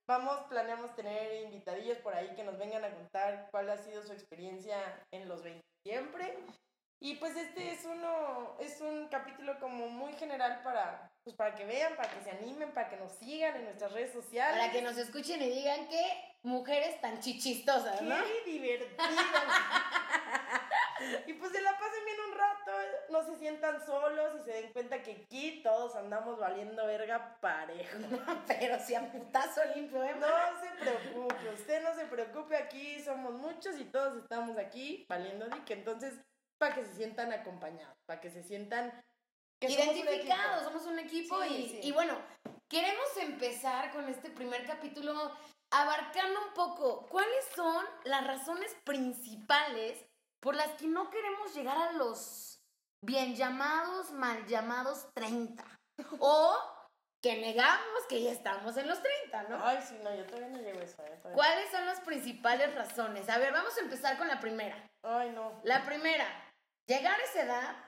Vamos, 0.09 0.39
planeamos 0.49 0.95
tener 0.95 1.43
invitadillos 1.43 1.99
por 1.99 2.15
ahí 2.15 2.33
que 2.37 2.45
nos 2.45 2.59
vengan 2.59 2.85
a 2.85 2.95
contar 2.95 3.49
cuál 3.51 3.69
ha 3.71 3.77
sido 3.77 4.05
su 4.05 4.13
experiencia 4.13 5.05
en 5.11 5.29
los 5.29 5.43
20 5.43 5.61
siempre. 5.85 6.39
Y 7.01 7.17
pues 7.17 7.37
este 7.37 7.73
es 7.73 7.85
uno, 7.85 8.57
es 8.59 8.81
un 8.81 9.09
capítulo 9.09 9.59
como 9.61 9.89
muy 9.89 10.13
general 10.15 10.63
para, 10.63 11.13
pues 11.27 11.35
para 11.35 11.57
que 11.57 11.65
vean, 11.65 11.97
para 11.97 12.09
que 12.09 12.23
se 12.23 12.31
animen, 12.31 12.71
para 12.71 12.89
que 12.89 12.97
nos 12.99 13.11
sigan 13.11 13.57
en 13.57 13.65
nuestras 13.65 13.91
redes 13.91 14.13
sociales. 14.13 14.61
Para 14.61 14.71
que 14.71 14.81
nos 14.81 14.97
escuchen 14.97 15.43
y 15.43 15.51
digan 15.51 15.89
que 15.89 16.01
mujeres 16.45 17.01
tan 17.01 17.19
chichistosas, 17.19 18.01
¿no? 18.01 18.15
Qué 18.23 18.53
divertidas. 18.53 19.09
y 21.27 21.33
pues 21.33 21.51
se 21.51 21.61
la 21.63 21.73
pasen 21.73 22.05
bien 22.05 22.17
un 22.29 22.35
rato, 22.39 22.73
no 23.11 23.25
se 23.25 23.37
sientan 23.41 23.85
solos 23.85 24.37
y 24.41 24.45
se 24.45 24.53
den 24.53 24.73
cuenta 24.73 25.03
que 25.03 25.25
aquí 25.25 25.63
todos 25.65 25.97
andamos 25.97 26.39
valiendo 26.39 26.87
verga 26.87 27.37
parejo. 27.41 27.99
Pero 28.47 28.79
si 28.79 28.95
a 28.95 29.11
putazo 29.11 29.63
limpio, 29.75 30.05
¿eh? 30.05 30.15
No 30.21 30.29
se 30.61 30.71
preocupe, 30.79 31.49
usted 31.49 31.83
no 31.83 31.93
se 31.97 32.05
preocupe, 32.05 32.57
aquí 32.57 33.03
somos 33.03 33.35
muchos 33.35 33.81
y 33.81 33.85
todos 33.87 34.23
estamos 34.23 34.57
aquí 34.59 35.05
valiendo 35.09 35.49
dique. 35.49 35.75
Entonces, 35.75 36.15
para 36.57 36.77
que 36.77 36.85
se 36.85 36.95
sientan 36.95 37.33
acompañados, 37.33 37.99
para 38.07 38.21
que 38.21 38.31
se 38.31 38.45
sientan 38.45 38.93
que 39.61 39.69
somos 39.71 39.89
un 39.95 39.97
Identificados, 39.97 40.63
equipo. 40.63 40.71
somos 40.71 40.87
un 40.87 40.99
equipo 40.99 41.43
Sí, 41.43 41.49
y, 41.55 41.69
sí. 41.69 41.81
y 41.89 41.93
bueno, 41.93 42.19
queremos 42.69 43.17
empezar 43.19 43.91
con 43.93 44.09
este 44.09 44.31
primer 44.31 44.67
capítulo 44.67 45.37
abarcando 45.73 46.41
un 46.47 46.55
poco 46.55 47.07
cuáles 47.09 47.45
son 47.55 47.85
las 48.05 48.27
razones 48.27 48.75
principales 48.85 50.05
por 50.41 50.55
las 50.55 50.71
que 50.73 50.87
no 50.87 51.11
queremos 51.11 51.55
llegar 51.55 51.77
a 51.77 51.93
los 51.93 52.61
bien 53.03 53.35
llamados, 53.35 54.11
mal 54.13 54.47
llamados 54.47 55.09
30. 55.15 55.65
O 56.19 56.57
que 57.23 57.41
negamos 57.41 58.07
que 58.09 58.23
ya 58.23 58.31
estamos 58.31 58.77
en 58.77 58.87
los 58.87 59.03
30, 59.03 59.43
¿no? 59.45 59.65
Ay, 59.67 59.79
sí, 59.83 59.99
no, 60.03 60.15
yo 60.15 60.25
todavía 60.27 60.49
no 60.49 60.59
llego 60.61 60.79
a 60.79 60.83
eso, 60.83 61.03
¿eh? 61.05 61.21
¿Cuáles 61.35 61.71
son 61.71 61.85
las 61.87 62.01
principales 62.01 62.75
razones? 62.75 63.29
A 63.29 63.39
ver, 63.39 63.53
vamos 63.53 63.77
a 63.77 63.81
empezar 63.81 64.17
con 64.19 64.29
la 64.29 64.39
primera. 64.39 64.77
Ay, 65.03 65.31
no. 65.31 65.61
La 65.65 65.85
primera, 65.85 66.27
llegar 66.87 67.19
a 67.19 67.25
esa 67.25 67.43
edad 67.43 67.86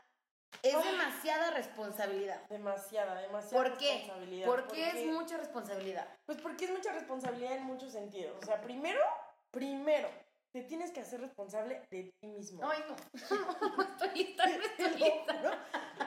es 0.63 0.75
Ay. 0.75 0.83
demasiada 0.91 1.51
responsabilidad. 1.53 2.43
Demasiada, 2.49 3.21
demasiada 3.21 3.65
¿Por 3.65 3.79
qué? 3.79 3.93
responsabilidad. 3.99 4.47
Porque 4.47 4.87
es 4.87 4.95
porque- 4.95 5.07
mucha 5.07 5.37
responsabilidad. 5.37 6.09
Pues 6.27 6.41
porque 6.41 6.65
es 6.65 6.71
mucha 6.71 6.93
responsabilidad 6.93 7.53
en 7.53 7.65
muchos 7.65 7.93
sentidos. 7.93 8.37
O 8.43 8.47
sea, 8.47 8.61
primero, 8.61 9.01
primero, 9.51 10.09
te 10.53 10.63
tienes 10.63 10.91
que 10.91 11.01
hacer 11.01 11.21
responsable 11.21 11.83
de 11.91 12.05
ti 12.21 12.27
mismo. 12.27 12.69
Ay, 12.69 12.83
no. 12.89 12.97
No 13.77 13.83
estoy 13.83 14.11
lista, 14.15 14.47
no 14.47 14.65
estoy 14.65 14.93
Te 14.95 14.99
lo 14.99 15.15
juro, 15.37 15.51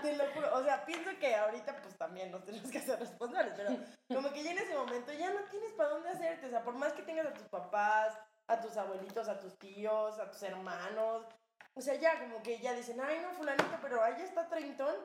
te 0.01 0.15
lo 0.15 0.25
juro. 0.33 0.55
O 0.57 0.63
sea, 0.63 0.85
pienso 0.85 1.11
que 1.19 1.35
ahorita 1.35 1.77
pues 1.81 1.95
también 1.97 2.31
nos 2.31 2.43
tenemos 2.43 2.69
que 2.71 2.79
hacer 2.79 2.99
responsables, 2.99 3.53
pero 3.55 3.69
como 4.07 4.31
que 4.33 4.43
ya 4.43 4.51
en 4.51 4.57
ese 4.57 4.75
momento 4.75 5.13
ya 5.13 5.29
no 5.31 5.41
tienes 5.45 5.71
para 5.73 5.89
dónde 5.89 6.09
hacerte. 6.09 6.47
O 6.47 6.49
sea, 6.49 6.63
por 6.63 6.73
más 6.73 6.93
que 6.93 7.03
tengas 7.03 7.27
a 7.27 7.33
tus 7.33 7.47
papás, 7.47 8.17
a 8.47 8.59
tus 8.59 8.75
abuelitos, 8.77 9.29
a 9.29 9.39
tus 9.39 9.57
tíos, 9.59 10.19
a 10.19 10.29
tus 10.29 10.41
hermanos. 10.43 11.25
O 11.73 11.81
sea, 11.81 11.95
ya 11.95 12.19
como 12.19 12.41
que 12.43 12.59
ya 12.59 12.73
dicen, 12.73 12.99
ay, 13.01 13.19
no, 13.21 13.33
fulanito, 13.33 13.77
pero 13.81 14.03
ahí 14.03 14.21
está 14.21 14.47
treintón. 14.47 14.95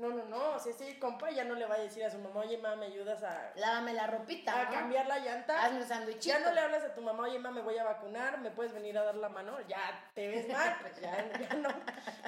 No, 0.00 0.08
no, 0.08 0.24
no. 0.24 0.52
O 0.52 0.58
sea, 0.58 0.72
ese 0.72 0.98
compa 0.98 1.30
ya 1.30 1.44
no 1.44 1.54
le 1.54 1.66
va 1.66 1.74
a 1.74 1.80
decir 1.80 2.02
a 2.02 2.10
su 2.10 2.18
mamá, 2.18 2.40
oye, 2.40 2.56
mamá, 2.56 2.76
¿me 2.76 2.86
ayudas 2.86 3.22
a, 3.22 3.52
Lávame 3.56 3.92
la 3.92 4.06
ropita, 4.06 4.58
a 4.58 4.64
¿no? 4.64 4.70
cambiar 4.70 5.06
la 5.06 5.18
llanta? 5.18 5.62
Hazme 5.62 5.80
un 5.80 5.86
sándwichito. 5.86 6.38
Ya 6.38 6.40
no 6.40 6.52
le 6.54 6.60
hablas 6.60 6.84
a 6.84 6.94
tu 6.94 7.02
mamá, 7.02 7.24
oye, 7.24 7.38
mamá, 7.38 7.56
me 7.56 7.62
voy 7.62 7.76
a 7.76 7.84
vacunar, 7.84 8.40
¿me 8.40 8.50
puedes 8.50 8.72
venir 8.72 8.96
a 8.96 9.04
dar 9.04 9.16
la 9.16 9.28
mano? 9.28 9.60
Ya 9.68 10.10
te 10.14 10.28
ves 10.28 10.48
mal, 10.48 10.78
pues 10.80 10.98
ya, 11.00 11.30
ya 11.38 11.54
no. 11.54 11.68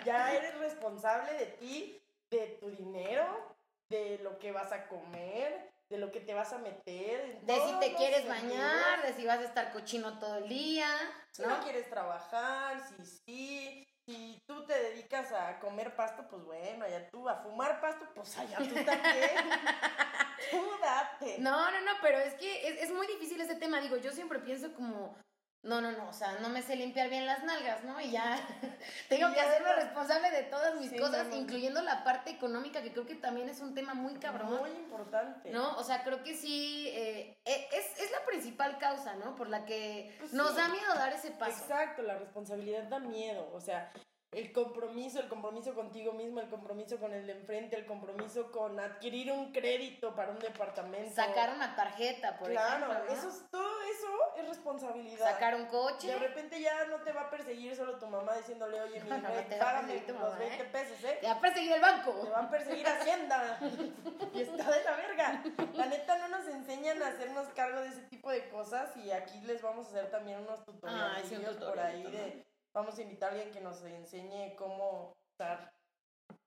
Ya 0.05 0.35
eres 0.35 0.59
responsable 0.59 1.33
de 1.33 1.47
ti, 1.47 2.03
de 2.31 2.59
tu 2.61 2.69
dinero, 2.71 3.57
de 3.89 4.19
lo 4.19 4.39
que 4.39 4.53
vas 4.53 4.71
a 4.73 4.87
comer, 4.87 5.72
de 5.93 5.99
lo 5.99 6.11
que 6.11 6.21
te 6.21 6.33
vas 6.35 6.53
a 6.53 6.59
meter. 6.59 7.41
De 7.43 7.55
si 7.55 7.79
te 7.79 7.95
quieres 7.95 8.23
sentidos. 8.25 8.43
bañar, 8.51 9.03
de 9.07 9.13
si 9.13 9.27
vas 9.27 9.39
a 9.39 9.45
estar 9.45 9.73
cochino 9.73 10.19
todo 10.19 10.37
el 10.39 10.49
día, 10.49 10.89
Si 11.31 11.43
¿no? 11.43 11.51
no 11.51 11.63
quieres 11.63 11.89
trabajar, 11.89 12.81
si 12.89 13.07
sí. 13.27 13.85
Si 14.05 14.43
tú 14.49 14.67
te 14.67 14.73
dedicas 14.77 15.31
a 15.31 15.61
comer 15.61 15.95
pasto, 15.95 16.27
pues 16.29 16.43
bueno, 16.45 16.85
allá 16.85 17.09
tú, 17.11 17.29
a 17.29 17.37
fumar 17.37 17.81
pasto, 17.81 18.05
pues 18.17 18.37
allá 18.37 18.57
tú 18.59 18.75
también. 18.85 19.31
tú 20.51 20.71
date. 20.81 21.37
No, 21.39 21.71
no, 21.71 21.81
no, 21.83 21.93
pero 22.01 22.19
es 22.19 22.35
que 22.35 22.67
es, 22.69 22.83
es 22.83 22.91
muy 22.91 23.07
difícil 23.07 23.41
ese 23.41 23.55
tema. 23.55 23.81
Digo, 23.81 23.97
yo 23.99 24.11
siempre 24.11 24.41
pienso 24.41 24.75
como, 24.75 25.17
no, 25.62 25.81
no, 25.81 25.92
no, 25.92 26.09
o 26.09 26.12
sea, 26.12 26.33
no 26.40 26.49
me 26.49 26.61
sé 26.62 26.75
limpiar 26.76 27.09
bien 27.09 27.25
las 27.25 27.45
nalgas, 27.45 27.85
¿no? 27.85 28.00
Y 28.00 28.11
ya 28.11 28.37
tengo 29.09 29.33
que 29.33 29.40
hacerme 29.40 29.73
responsable 29.75 30.31
de 30.31 30.42
todas 30.45 30.75
mis 30.75 30.90
Sí, 30.90 30.99
cosas, 30.99 31.28
no, 31.28 31.37
no. 31.37 31.40
incluyendo 31.42 31.81
la 31.83 32.02
parte 32.02 32.31
económica, 32.31 32.83
que 32.83 32.92
creo 32.92 33.07
que 33.07 33.14
también 33.14 33.49
es 33.49 33.61
un 33.61 33.75
tema 33.75 33.95
muy 33.95 34.14
cabrón. 34.14 34.59
Muy 34.59 34.71
importante. 34.71 35.50
¿No? 35.50 35.76
O 35.78 35.85
sea, 35.85 36.02
creo 36.02 36.23
que 36.25 36.35
sí, 36.35 36.88
eh, 36.92 37.38
e- 37.45 37.69
es, 37.73 38.00
es 38.00 38.11
la 38.11 38.25
principal 38.26 38.78
causa, 38.78 39.14
¿no? 39.14 39.37
Por 39.37 39.49
la 39.49 39.64
que 39.64 40.14
Pues 40.19 40.33
nos 40.33 40.50
sí. 40.50 40.57
da 40.57 40.69
miedo 40.69 40.95
dar 40.95 41.12
ese 41.12 41.31
paso. 41.31 41.62
Exacto, 41.62 42.02
la 42.02 42.19
responsabilidad 42.19 42.85
da 42.85 42.99
miedo, 42.99 43.49
o 43.52 43.61
sea, 43.61 43.90
el 44.33 44.51
compromiso, 44.51 45.21
el 45.21 45.29
compromiso 45.29 45.75
contigo 45.75 46.12
mismo, 46.12 46.41
el 46.41 46.49
compromiso 46.49 46.99
con 46.99 47.12
el 47.12 47.27
de 47.27 47.35
enfrente, 47.35 47.77
el 47.77 47.85
compromiso 47.85 48.51
con 48.51 48.81
adquirir 48.81 49.31
un 49.31 49.53
crédito 49.53 50.15
para 50.15 50.33
un 50.33 50.39
departamento. 50.39 51.15
Sacar 51.15 51.55
una 51.55 51.77
tarjeta, 51.77 52.39
por 52.39 52.49
claro, 52.49 52.91
ejemplo. 52.91 53.05
¿no? 53.05 53.19
eso 53.19 53.29
es, 53.29 53.45
todo 53.51 53.83
eso 53.83 54.09
es 54.39 54.49
responsabilidad. 54.49 55.33
Sacar 55.33 55.55
un 55.55 55.67
coche. 55.67 56.07
De 56.07 56.19
repente 56.19 56.59
ya 56.62 56.87
no 56.87 57.03
te 57.03 57.12
va 57.12 57.23
a 57.23 57.31
perseguir 57.31 57.77
solo 57.77 57.99
tu 57.99 58.07
mamá 58.07 58.35
diciéndole, 58.37 58.81
oye, 58.81 59.03
mi 59.03 59.11
No, 59.11 59.19
no 59.19 59.29
rey, 59.29 59.45
págame 59.59 60.03
los 60.09 60.17
mamá, 60.17 60.39
20 60.39 60.57
¿eh? 60.57 60.69
pesos, 60.73 61.05
¿eh? 61.05 61.19
Te 61.21 61.27
va 61.27 61.33
a 61.35 61.41
perseguir 61.41 61.73
el 61.73 61.81
banco. 61.83 62.12
Te 62.12 62.31
va 62.31 62.41
a 62.41 62.51
perseguir 62.51 62.87
Hacienda. 62.87 63.59
y 64.35 64.41
está 64.41 64.71
de 64.71 64.85
la 64.85 64.97
verga. 64.97 65.45
La 65.75 65.87
neta 65.87 66.17
no 66.17 66.29
nos 66.29 66.49
enseñan 66.49 67.03
a 67.03 67.09
hacernos 67.09 67.49
cargo 67.49 67.81
de 67.81 67.89
ese 67.89 68.03
tipo 68.03 68.31
de 68.31 68.49
cosas 68.49 68.97
y 68.97 69.11
aquí 69.11 69.43
les 69.43 69.61
vamos 69.61 69.87
a 69.89 69.91
hacer 69.91 70.11
también 70.11 70.41
unos 70.41 70.65
tutoriales 70.65 71.17
Ay, 71.17 71.25
sí, 71.29 71.37
un 71.37 71.59
por 71.59 71.79
ahí 71.79 72.03
de 72.05 72.52
vamos 72.75 72.99
a 72.99 73.02
invitar 73.02 73.31
a 73.31 73.33
alguien 73.35 73.52
que 73.52 73.61
nos 73.61 73.83
enseñe 73.83 74.55
cómo 74.57 75.12
usar 75.35 75.73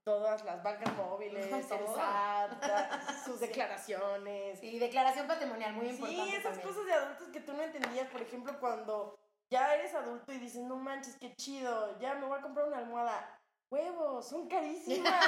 todas 0.04 0.44
las 0.46 0.62
bancas 0.64 0.94
móviles, 0.96 1.46
el. 1.52 1.64
SAT, 1.64 2.64
sus 3.26 3.40
declaraciones. 3.40 4.60
Sí, 4.60 4.80
declaración 4.80 5.28
patrimonial, 5.28 5.74
muy 5.74 5.88
Sí, 5.90 5.96
importante. 5.96 6.30
esas 6.38 6.44
también. 6.44 6.68
cosas 6.68 6.86
de 6.86 6.94
adultos 6.94 7.28
que 7.30 7.40
tú 7.42 7.54
no 7.54 7.64
entendías, 7.64 8.10
por 8.10 8.22
ejemplo, 8.22 8.60
cuando 8.60 9.16
ya 9.52 9.74
eres 9.76 9.94
adulto 9.94 10.32
y 10.34 10.38
dices, 10.40 10.62
no 10.64 10.76
manches, 10.76 11.18
qué 11.20 11.36
chido, 11.36 11.98
ya 12.00 12.16
me 12.16 12.26
voy 12.26 12.40
a 12.40 12.42
comprar 12.42 12.68
una 12.68 12.78
almohada. 12.80 13.40
Huevos, 13.72 14.28
son 14.30 14.48
carísimas. 14.48 15.14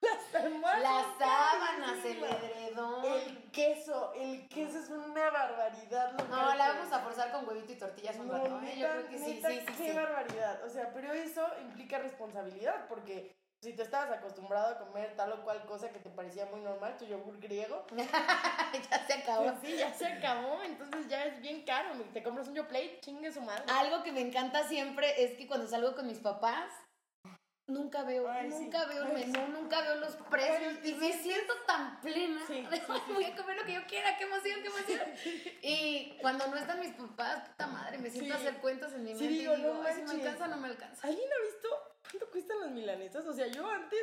Las 0.00 0.34
almohadas. 0.34 0.82
Las 0.82 1.18
sábanas. 1.18 2.04
El 2.04 2.20
queso, 3.52 4.12
el 4.14 4.48
queso 4.48 4.78
es 4.78 4.90
una 4.90 5.30
barbaridad. 5.30 6.12
lo 6.18 6.24
No, 6.24 6.54
la 6.54 6.68
vamos 6.68 6.92
a 6.92 6.98
forzar 7.00 7.30
con 7.30 7.46
huevito 7.46 7.72
y 7.72 7.76
tortillas 7.76 8.16
un 8.16 8.26
No, 8.28 8.32
rato, 8.34 8.60
¿eh? 8.62 8.74
Yo 8.76 8.88
neta, 8.88 8.90
creo 8.92 9.08
que 9.08 9.18
sí, 9.18 9.34
neta, 9.34 9.50
sí, 9.50 9.60
sí, 9.60 9.66
qué 9.78 9.90
sí. 9.90 9.96
barbaridad. 9.96 10.64
O 10.64 10.68
sea, 10.68 10.90
pero 10.92 11.12
eso 11.12 11.46
implica 11.60 11.98
responsabilidad, 11.98 12.86
porque 12.88 13.36
si 13.60 13.74
tú 13.74 13.82
estabas 13.82 14.10
acostumbrado 14.10 14.74
a 14.74 14.78
comer 14.78 15.14
tal 15.14 15.30
o 15.32 15.44
cual 15.44 15.64
cosa 15.66 15.88
que 15.90 16.00
te 16.00 16.10
parecía 16.10 16.46
muy 16.46 16.60
normal, 16.60 16.96
tu 16.96 17.04
yogur 17.04 17.38
griego, 17.38 17.84
ya 17.96 19.06
se 19.06 19.12
acabó. 19.12 19.44
pues 19.44 19.54
sí, 19.62 19.76
ya 19.76 19.92
se 19.94 20.06
acabó, 20.06 20.60
entonces 20.64 21.06
ya 21.08 21.24
es 21.26 21.40
bien 21.40 21.62
caro. 21.64 21.90
Te 22.12 22.22
compras 22.24 22.48
un 22.48 22.54
Yoplait, 22.54 23.00
chingue 23.00 23.30
su 23.30 23.40
madre. 23.40 23.62
Algo 23.68 24.02
que 24.02 24.10
me 24.10 24.20
encanta 24.20 24.64
siempre 24.66 25.22
es 25.22 25.36
que 25.36 25.46
cuando 25.46 25.68
salgo 25.68 25.94
con 25.94 26.08
mis 26.08 26.18
papás, 26.18 26.72
nunca 27.72 28.02
veo, 28.04 28.28
Ay, 28.30 28.50
sí. 28.50 28.58
nunca 28.64 28.84
veo 28.86 29.04
el 29.06 29.12
menú, 29.14 29.48
nunca 29.48 29.80
veo 29.82 29.96
los 29.96 30.14
precios 30.30 30.74
Ay, 30.82 30.90
y 30.90 30.94
me 30.94 31.12
siento 31.12 31.52
tan 31.66 32.00
plena. 32.00 32.40
Sí, 32.46 32.54
de, 32.70 32.76
sí, 32.76 32.82
"Ay, 32.88 33.00
sí, 33.06 33.12
voy 33.12 33.24
a 33.24 33.36
comer 33.36 33.56
lo 33.56 33.64
que 33.64 33.72
yo 33.74 33.86
quiera, 33.86 34.16
qué 34.16 34.24
emoción, 34.24 34.60
qué 34.62 34.68
emoción. 34.68 35.00
Y 35.62 36.18
cuando 36.20 36.46
no 36.48 36.56
están 36.56 36.80
mis 36.80 36.92
papás, 36.94 37.48
puta 37.48 37.66
madre, 37.66 37.98
me 37.98 38.10
siento 38.10 38.34
a 38.34 38.36
hacer 38.36 38.58
cuentos 38.58 38.92
en 38.92 39.04
mi 39.04 39.10
mente 39.14 39.28
digo, 39.28 39.54
y 39.54 39.56
digo, 39.56 39.74
no 39.74 39.82
ay, 39.82 39.94
si 39.96 40.02
me 40.02 40.10
alcanza 40.12 40.44
o 40.44 40.48
no 40.48 40.56
me 40.58 40.68
alcanza. 40.68 41.06
¿Alguien 41.08 41.28
ha 41.32 41.46
visto 41.46 41.68
cuánto 42.10 42.30
cuestan 42.30 42.60
las 42.60 42.70
milanesas? 42.70 43.26
O 43.26 43.32
sea, 43.32 43.46
yo 43.46 43.68
antes 43.68 43.98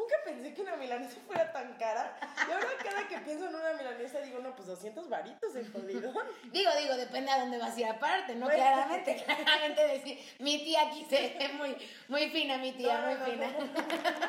nunca 0.00 0.14
pensé 0.24 0.54
que 0.54 0.62
una 0.62 0.76
milanesa 0.76 1.20
fuera 1.26 1.52
tan 1.52 1.74
cara. 1.76 2.16
Y 2.48 2.50
ahora 2.52 2.66
cada 2.82 3.06
que 3.08 3.18
pienso 3.18 3.48
en 3.48 3.54
una 3.54 3.72
milanesa 3.74 4.20
digo, 4.20 4.38
no, 4.40 4.54
pues 4.56 4.66
200 4.68 5.08
varitos 5.08 5.54
el 5.56 5.70
jodido. 5.70 6.12
Digo, 6.52 6.70
digo, 6.78 6.96
depende 6.96 7.30
a 7.30 7.40
dónde 7.40 7.58
vas 7.58 7.76
a 7.76 7.80
ir 7.80 7.86
aparte, 7.86 8.34
¿no? 8.34 8.46
Bueno. 8.46 8.60
Claramente, 8.62 9.22
claramente 9.24 9.86
decir, 9.86 10.18
mi 10.38 10.58
tía 10.64 10.82
aquí 10.88 11.04
se 11.08 11.36
ve 11.38 11.48
muy, 11.54 11.76
muy 12.08 12.30
fina, 12.30 12.58
mi 12.58 12.72
tía, 12.72 12.98
No, 13.00 13.06
muy 13.06 13.14
no, 13.14 13.24
fina. 13.24 13.46
no, 13.52 13.72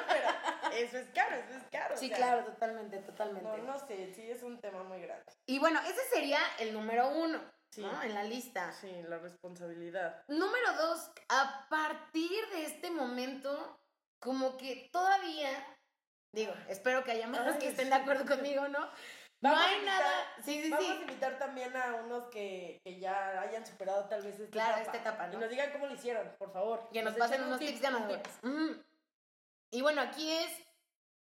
pero 0.07 0.75
eso 0.75 0.97
es 0.97 1.07
caro, 1.13 1.35
eso 1.35 1.57
es 1.57 1.63
caro. 1.71 1.95
o 1.95 1.97
Sí, 1.97 2.07
sea, 2.09 2.17
claro, 2.17 2.45
totalmente, 2.45 2.97
totalmente. 2.99 3.47
No, 3.49 3.57
no 3.57 3.79
sé, 3.87 4.13
sí 4.13 4.29
es 4.29 4.43
un 4.43 4.59
tema 4.59 4.83
muy 4.83 5.01
grande. 5.01 5.25
Y 5.45 5.59
bueno, 5.59 5.79
ese 5.81 6.01
sería 6.13 6.39
el 6.59 6.73
número 6.73 7.09
uno, 7.09 7.39
Sí. 7.71 7.81
¿no? 7.81 8.03
En 8.03 8.13
la 8.13 8.23
lista. 8.23 8.71
Sí, 8.73 8.91
la 9.07 9.17
responsabilidad. 9.19 10.23
Número 10.27 10.73
dos, 10.73 11.09
a 11.29 11.65
partir 11.69 12.45
de 12.53 12.65
este 12.65 12.91
momento, 12.91 13.79
como 14.21 14.55
que 14.57 14.89
todavía, 14.93 15.49
digo, 16.33 16.53
espero 16.69 17.03
que 17.03 17.11
haya 17.11 17.27
más 17.27 17.41
Ay, 17.41 17.59
que 17.59 17.67
estén 17.69 17.89
de 17.89 17.95
acuerdo 17.95 18.25
conmigo, 18.25 18.67
¿no? 18.69 18.79
No 19.43 19.49
Vamos 19.49 19.59
a 19.59 19.67
hay 19.69 19.75
invitar- 19.77 19.99
nada. 19.99 20.13
Sí, 20.45 20.61
sí, 20.63 20.69
Vamos 20.69 20.85
a 20.89 20.93
sí. 20.93 21.01
invitar 21.01 21.39
también 21.39 21.75
a 21.75 21.95
unos 21.95 22.29
que, 22.29 22.79
que 22.85 22.99
ya 22.99 23.41
hayan 23.41 23.65
superado 23.65 24.07
tal 24.07 24.21
vez 24.21 24.39
esta 24.39 24.51
Claro, 24.51 24.77
etapa. 24.77 24.97
esta 24.97 24.97
etapa, 25.09 25.27
¿no? 25.27 25.33
Y 25.33 25.37
nos 25.41 25.49
digan 25.49 25.71
cómo 25.71 25.87
lo 25.87 25.95
hicieron, 25.95 26.35
por 26.37 26.53
favor. 26.53 26.87
Que 26.93 27.01
nos 27.01 27.15
pasen 27.15 27.41
un 27.41 27.47
unos 27.47 27.59
tip, 27.59 27.69
tips 27.69 27.81
ganadores. 27.81 28.21
Ujú. 28.43 28.83
Y 29.71 29.81
bueno, 29.81 30.01
aquí 30.01 30.31
es, 30.31 30.51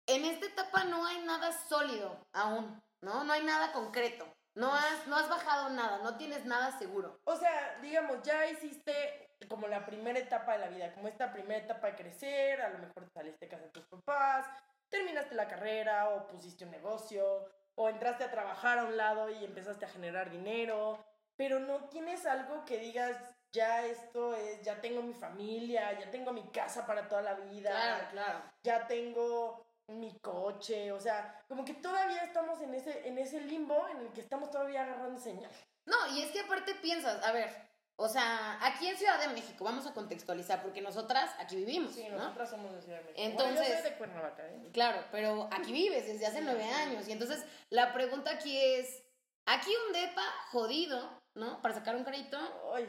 en 0.06 0.26
esta 0.26 0.44
etapa 0.46 0.84
no 0.84 1.06
hay 1.06 1.18
nada 1.22 1.50
sólido 1.68 2.20
aún, 2.34 2.82
¿no? 3.02 3.24
No 3.24 3.32
hay 3.32 3.42
nada 3.44 3.72
concreto. 3.72 4.30
No 4.54 4.74
has, 4.74 5.06
no 5.06 5.16
has 5.16 5.28
bajado 5.30 5.70
nada, 5.70 5.98
no 5.98 6.18
tienes 6.18 6.44
nada 6.44 6.76
seguro. 6.78 7.20
O 7.24 7.36
sea, 7.36 7.78
digamos, 7.80 8.20
ya 8.22 8.44
hiciste 8.50 9.29
como 9.48 9.68
la 9.68 9.84
primera 9.84 10.18
etapa 10.18 10.52
de 10.52 10.58
la 10.58 10.68
vida, 10.68 10.92
como 10.92 11.08
esta 11.08 11.32
primera 11.32 11.64
etapa 11.64 11.88
de 11.88 11.96
crecer, 11.96 12.60
a 12.60 12.68
lo 12.68 12.78
mejor 12.78 13.04
te 13.04 13.12
saliste 13.12 13.46
de 13.46 13.50
casa 13.50 13.64
de 13.64 13.70
tus 13.70 13.86
papás, 13.86 14.46
terminaste 14.88 15.34
la 15.34 15.48
carrera 15.48 16.10
o 16.10 16.26
pusiste 16.26 16.64
un 16.64 16.70
negocio, 16.70 17.48
o 17.74 17.88
entraste 17.88 18.24
a 18.24 18.30
trabajar 18.30 18.78
a 18.78 18.84
un 18.84 18.96
lado 18.96 19.30
y 19.30 19.44
empezaste 19.44 19.86
a 19.86 19.88
generar 19.88 20.30
dinero, 20.30 21.04
pero 21.36 21.58
no 21.58 21.88
tienes 21.88 22.26
algo 22.26 22.64
que 22.64 22.78
digas, 22.78 23.16
ya 23.52 23.86
esto 23.86 24.34
es, 24.34 24.60
ya 24.62 24.80
tengo 24.80 25.02
mi 25.02 25.14
familia, 25.14 25.98
ya 25.98 26.10
tengo 26.10 26.32
mi 26.32 26.46
casa 26.50 26.86
para 26.86 27.08
toda 27.08 27.22
la 27.22 27.34
vida, 27.34 28.08
claro. 28.10 28.42
ya 28.62 28.86
tengo 28.86 29.66
mi 29.88 30.18
coche, 30.20 30.92
o 30.92 31.00
sea, 31.00 31.42
como 31.48 31.64
que 31.64 31.74
todavía 31.74 32.22
estamos 32.22 32.60
en 32.60 32.74
ese, 32.74 33.08
en 33.08 33.18
ese 33.18 33.40
limbo 33.40 33.88
en 33.88 34.00
el 34.00 34.12
que 34.12 34.20
estamos 34.20 34.50
todavía 34.50 34.82
agarrando 34.82 35.18
señal. 35.18 35.50
No, 35.86 35.96
y 36.14 36.22
es 36.22 36.30
que 36.30 36.40
aparte 36.40 36.74
piensas, 36.76 37.24
a 37.24 37.32
ver, 37.32 37.69
O 38.02 38.08
sea, 38.08 38.58
aquí 38.62 38.88
en 38.88 38.96
Ciudad 38.96 39.20
de 39.20 39.28
México, 39.28 39.62
vamos 39.62 39.86
a 39.86 39.92
contextualizar, 39.92 40.62
porque 40.62 40.80
nosotras 40.80 41.30
aquí 41.38 41.56
vivimos, 41.56 41.92
Sí, 41.94 42.08
¿no? 42.08 42.16
nosotras 42.16 42.48
somos 42.48 42.72
de 42.72 42.80
Ciudad 42.80 42.96
de 42.96 43.04
México. 43.04 43.20
Entonces- 43.22 43.56
Bueno, 43.58 43.74
yo 43.74 43.80
soy 43.82 43.90
de 43.90 43.96
Cuernavaca, 43.98 44.46
¿eh? 44.48 44.70
Claro, 44.72 45.04
pero 45.12 45.48
aquí 45.52 45.70
vives 45.70 46.06
desde 46.06 46.24
hace 46.26 46.40
nueve 46.40 46.64
años. 46.64 47.06
Y 47.08 47.12
entonces 47.12 47.44
la 47.68 47.92
pregunta 47.92 48.30
aquí 48.30 48.58
es, 48.58 49.02
aquí 49.44 49.70
un 49.86 49.92
depa 49.92 50.22
jodido, 50.50 51.20
¿no? 51.34 51.60
Para 51.60 51.74
sacar 51.74 51.94
un 51.94 52.04
crédito, 52.04 52.38
Ay, 52.74 52.88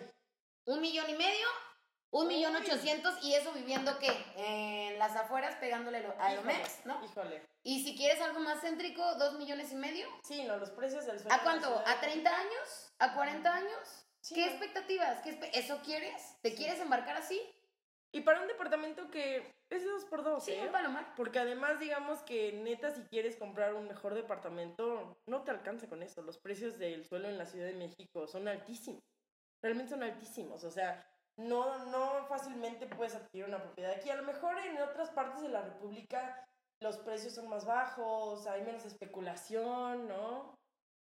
un 0.65 0.79
millón 0.79 1.09
y 1.09 1.15
medio, 1.15 1.45
un 2.11 2.27
millón 2.27 2.55
ochocientos, 2.55 3.13
y 3.21 3.35
eso 3.35 3.51
viviendo, 3.51 3.99
¿qué? 3.99 4.11
En 4.37 4.97
las 4.97 5.13
afueras 5.17 5.55
pegándole 5.57 6.05
a 6.19 6.33
Lomex, 6.35 6.85
¿no? 6.85 7.03
Híjole. 7.03 7.45
Y 7.63 7.83
si 7.83 7.97
quieres 7.97 8.21
algo 8.21 8.39
más 8.39 8.61
céntrico, 8.61 9.15
dos 9.15 9.33
millones 9.33 9.73
y 9.73 9.75
medio. 9.75 10.07
Sí, 10.23 10.43
no, 10.43 10.55
los 10.55 10.69
precios 10.71 11.05
del 11.05 11.19
suelo. 11.19 11.35
¿A 11.35 11.39
cuánto? 11.43 11.83
¿A 11.85 11.99
30 11.99 12.29
años? 12.33 12.93
¿A 12.99 13.13
40 13.13 13.53
años? 13.53 14.05
Sí, 14.21 14.35
¿Qué 14.35 14.45
no. 14.45 14.51
expectativas? 14.51 15.21
¿Qué 15.21 15.31
espe- 15.39 15.49
¿Eso 15.53 15.81
quieres? 15.83 16.37
¿Te 16.41 16.53
quieres 16.53 16.79
embarcar 16.79 17.17
así? 17.17 17.41
Y 18.13 18.21
para 18.21 18.41
un 18.41 18.47
departamento 18.47 19.09
que 19.09 19.53
es 19.69 19.85
dos 19.85 20.03
por 20.05 20.23
dos, 20.23 20.43
Sí, 20.43 20.51
¿eh? 20.51 20.63
un 20.65 20.71
palomar. 20.71 21.13
Porque 21.15 21.39
además, 21.39 21.79
digamos 21.79 22.21
que 22.23 22.51
neta, 22.53 22.91
si 22.91 23.01
quieres 23.03 23.37
comprar 23.37 23.73
un 23.73 23.87
mejor 23.87 24.13
departamento, 24.13 25.17
no 25.27 25.43
te 25.43 25.51
alcanza 25.51 25.87
con 25.87 26.03
eso. 26.03 26.21
Los 26.21 26.37
precios 26.37 26.77
del 26.77 27.05
suelo 27.05 27.29
en 27.29 27.37
la 27.37 27.45
Ciudad 27.45 27.67
de 27.67 27.73
México 27.73 28.27
son 28.27 28.47
altísimos. 28.47 29.01
Realmente 29.63 29.91
son 29.91 30.03
altísimos. 30.03 30.63
O 30.65 30.71
sea, 30.71 31.03
no, 31.37 31.85
no 31.85 32.25
fácilmente 32.27 32.85
puedes 32.85 33.15
adquirir 33.15 33.47
una 33.47 33.61
propiedad 33.63 33.91
aquí. 33.93 34.09
A 34.09 34.15
lo 34.17 34.23
mejor 34.23 34.59
en 34.59 34.77
otras 34.81 35.09
partes 35.11 35.41
de 35.41 35.49
la 35.49 35.61
República 35.61 36.45
los 36.81 36.97
precios 36.97 37.33
son 37.35 37.47
más 37.47 37.65
bajos, 37.65 38.45
hay 38.47 38.63
menos 38.63 38.83
especulación, 38.85 40.07
¿no? 40.07 40.57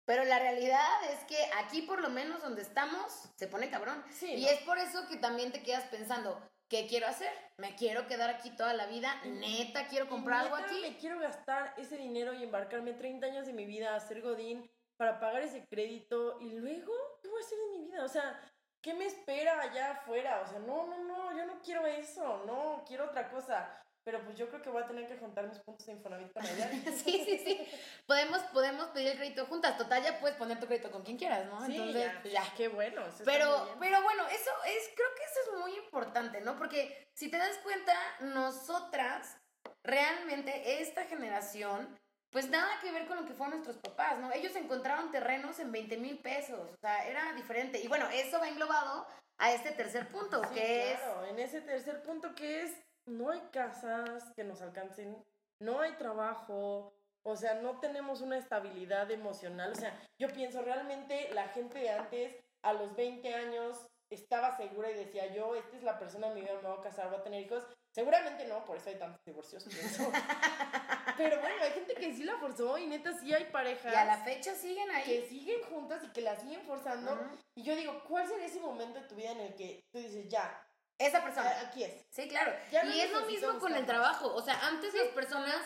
Pero 0.06 0.24
la 0.24 0.38
realidad 0.38 1.04
es 1.10 1.24
que 1.24 1.38
aquí, 1.58 1.82
por 1.82 2.00
lo 2.00 2.10
menos 2.10 2.42
donde 2.42 2.62
estamos, 2.62 3.30
se 3.36 3.48
pone 3.48 3.70
cabrón. 3.70 4.04
Sí. 4.10 4.32
Y 4.34 4.42
¿no? 4.42 4.48
es 4.50 4.60
por 4.60 4.78
eso 4.78 5.06
que 5.08 5.16
también 5.16 5.50
te 5.50 5.62
quedas 5.62 5.84
pensando, 5.84 6.40
¿qué 6.68 6.86
quiero 6.86 7.06
hacer? 7.06 7.32
¿Me 7.56 7.74
quiero 7.74 8.06
quedar 8.06 8.30
aquí 8.30 8.50
toda 8.50 8.74
la 8.74 8.86
vida? 8.86 9.14
¿Neta 9.24 9.88
quiero 9.88 10.08
comprar 10.08 10.40
algo 10.40 10.56
aquí? 10.56 10.80
Me 10.82 10.96
quiero 10.98 11.18
gastar 11.18 11.74
ese 11.78 11.96
dinero 11.96 12.34
y 12.34 12.42
embarcarme 12.42 12.92
30 12.92 13.26
años 13.26 13.46
de 13.46 13.52
mi 13.52 13.64
vida 13.64 13.94
a 13.94 14.00
ser 14.00 14.20
Godín 14.20 14.70
para 14.96 15.18
pagar 15.18 15.42
ese 15.42 15.66
crédito 15.66 16.38
y 16.40 16.50
luego, 16.52 16.92
¿qué 17.22 17.28
voy 17.28 17.40
a 17.40 17.44
hacer 17.44 17.58
de 17.58 17.78
mi 17.78 17.84
vida? 17.86 18.04
O 18.04 18.08
sea, 18.08 18.40
¿qué 18.82 18.94
me 18.94 19.06
espera 19.06 19.60
allá 19.60 19.92
afuera? 19.92 20.42
O 20.42 20.46
sea, 20.46 20.58
no, 20.58 20.86
no, 20.86 20.98
no, 21.04 21.36
yo 21.36 21.46
no 21.46 21.60
quiero 21.62 21.86
eso, 21.86 22.44
no, 22.46 22.84
quiero 22.86 23.06
otra 23.06 23.30
cosa. 23.30 23.83
Pero 24.04 24.22
pues 24.22 24.36
yo 24.36 24.48
creo 24.48 24.60
que 24.60 24.68
voy 24.68 24.82
a 24.82 24.86
tener 24.86 25.08
que 25.08 25.16
juntar 25.16 25.48
mis 25.48 25.58
puntos 25.60 25.86
de 25.86 25.92
Infonavit 25.92 26.32
para 26.32 26.46
allá. 26.46 26.70
Sí, 27.04 27.22
sí, 27.24 27.38
sí. 27.38 27.66
Podemos, 28.06 28.40
podemos 28.52 28.88
pedir 28.88 29.08
el 29.12 29.16
crédito 29.16 29.46
juntas. 29.46 29.78
Total, 29.78 30.02
ya 30.02 30.20
puedes 30.20 30.36
poner 30.36 30.60
tu 30.60 30.66
crédito 30.66 30.90
con 30.90 31.02
quien 31.02 31.16
quieras, 31.16 31.46
¿no? 31.46 31.64
Sí, 31.64 31.72
Entonces, 31.76 32.04
ya, 32.04 32.18
pues, 32.20 32.34
ya. 32.34 32.44
Qué 32.56 32.68
bueno. 32.68 33.02
Pero, 33.24 33.76
pero 33.80 34.02
bueno, 34.02 34.26
eso 34.28 34.50
es, 34.66 34.90
creo 34.94 35.08
que 35.16 35.24
eso 35.24 35.40
es 35.52 35.60
muy 35.60 35.76
importante, 35.78 36.40
¿no? 36.42 36.56
Porque 36.56 37.08
si 37.14 37.30
te 37.30 37.38
das 37.38 37.56
cuenta, 37.58 37.94
nosotras, 38.20 39.38
realmente, 39.82 40.82
esta 40.82 41.04
generación, 41.04 41.98
pues 42.30 42.50
nada 42.50 42.78
que 42.82 42.92
ver 42.92 43.06
con 43.06 43.16
lo 43.16 43.24
que 43.24 43.32
fueron 43.32 43.54
nuestros 43.54 43.78
papás, 43.78 44.18
¿no? 44.18 44.32
Ellos 44.32 44.54
encontraron 44.56 45.10
terrenos 45.10 45.58
en 45.60 45.72
20 45.72 45.96
mil 45.96 46.18
pesos, 46.18 46.72
o 46.72 46.76
sea, 46.76 47.06
era 47.08 47.32
diferente. 47.32 47.80
Y 47.80 47.88
bueno, 47.88 48.06
eso 48.10 48.38
va 48.38 48.48
englobado 48.48 49.06
a 49.38 49.52
este 49.52 49.72
tercer 49.72 50.08
punto, 50.08 50.42
Sí, 50.44 50.54
que 50.54 50.96
claro, 50.98 51.26
en 51.26 51.38
ese 51.38 51.60
tercer 51.60 52.02
punto 52.02 52.34
que 52.34 52.62
es, 52.62 52.72
no 53.06 53.30
hay 53.30 53.40
casas 53.52 54.32
que 54.36 54.44
nos 54.44 54.62
alcancen, 54.62 55.22
no 55.60 55.80
hay 55.80 55.92
trabajo, 55.92 56.94
o 57.26 57.36
sea, 57.36 57.54
no 57.54 57.80
tenemos 57.80 58.20
una 58.20 58.36
estabilidad 58.38 59.10
emocional, 59.10 59.72
o 59.72 59.74
sea, 59.74 59.98
yo 60.20 60.28
pienso 60.28 60.62
realmente 60.62 61.30
la 61.32 61.48
gente 61.48 61.78
de 61.78 61.90
antes, 61.90 62.36
a 62.62 62.72
los 62.72 62.94
20 62.96 63.34
años, 63.34 63.86
estaba 64.10 64.56
segura 64.56 64.90
y 64.90 64.94
decía, 64.94 65.32
yo, 65.34 65.54
esta 65.54 65.76
es 65.76 65.82
la 65.82 65.98
persona 65.98 66.28
de 66.28 66.34
mi 66.34 66.40
vida, 66.42 66.54
me 66.62 66.68
voy 66.68 66.78
a 66.78 66.82
casar, 66.82 67.08
voy 67.08 67.18
a 67.18 67.22
tener 67.22 67.42
hijos. 67.42 67.64
Seguramente 67.94 68.46
no, 68.46 68.64
por 68.64 68.76
eso 68.76 68.90
hay 68.90 68.98
tantos 68.98 69.20
divorcios. 69.24 69.64
Pero 71.16 71.40
bueno, 71.40 71.62
hay 71.62 71.70
gente 71.70 71.94
que 71.94 72.12
sí 72.14 72.24
la 72.24 72.36
forzó 72.38 72.76
y 72.78 72.86
neta 72.86 73.12
sí 73.12 73.32
hay 73.32 73.44
parejas 73.46 73.92
Y 73.92 73.96
a 73.96 74.04
la 74.04 74.18
fecha 74.18 74.54
siguen 74.54 74.88
que 74.88 74.94
ahí. 74.94 75.26
siguen 75.28 75.62
juntas 75.64 76.02
y 76.04 76.08
que 76.08 76.20
la 76.20 76.36
siguen 76.36 76.62
forzando. 76.62 77.16
Y 77.54 77.62
yo 77.62 77.76
digo, 77.76 78.02
¿cuál 78.08 78.26
sería 78.26 78.46
ese 78.46 78.60
momento 78.60 79.00
de 79.00 79.06
tu 79.06 79.14
vida 79.14 79.30
en 79.32 79.40
el 79.40 79.54
que 79.54 79.84
tú 79.92 79.98
dices, 79.98 80.28
ya, 80.28 80.60
Esa 80.98 81.22
persona. 81.22 81.50
aquí 81.66 81.84
es? 81.84 81.92
Sí, 82.10 82.28
claro. 82.28 82.52
No 82.84 82.90
y 82.94 83.00
es 83.00 83.10
lo 83.12 83.22
mismo 83.22 83.58
con 83.58 83.74
el 83.74 83.84
trabajo. 83.86 84.32
O 84.34 84.42
sea, 84.42 84.58
antes 84.66 84.94
las 84.94 85.08
personas 85.08 85.56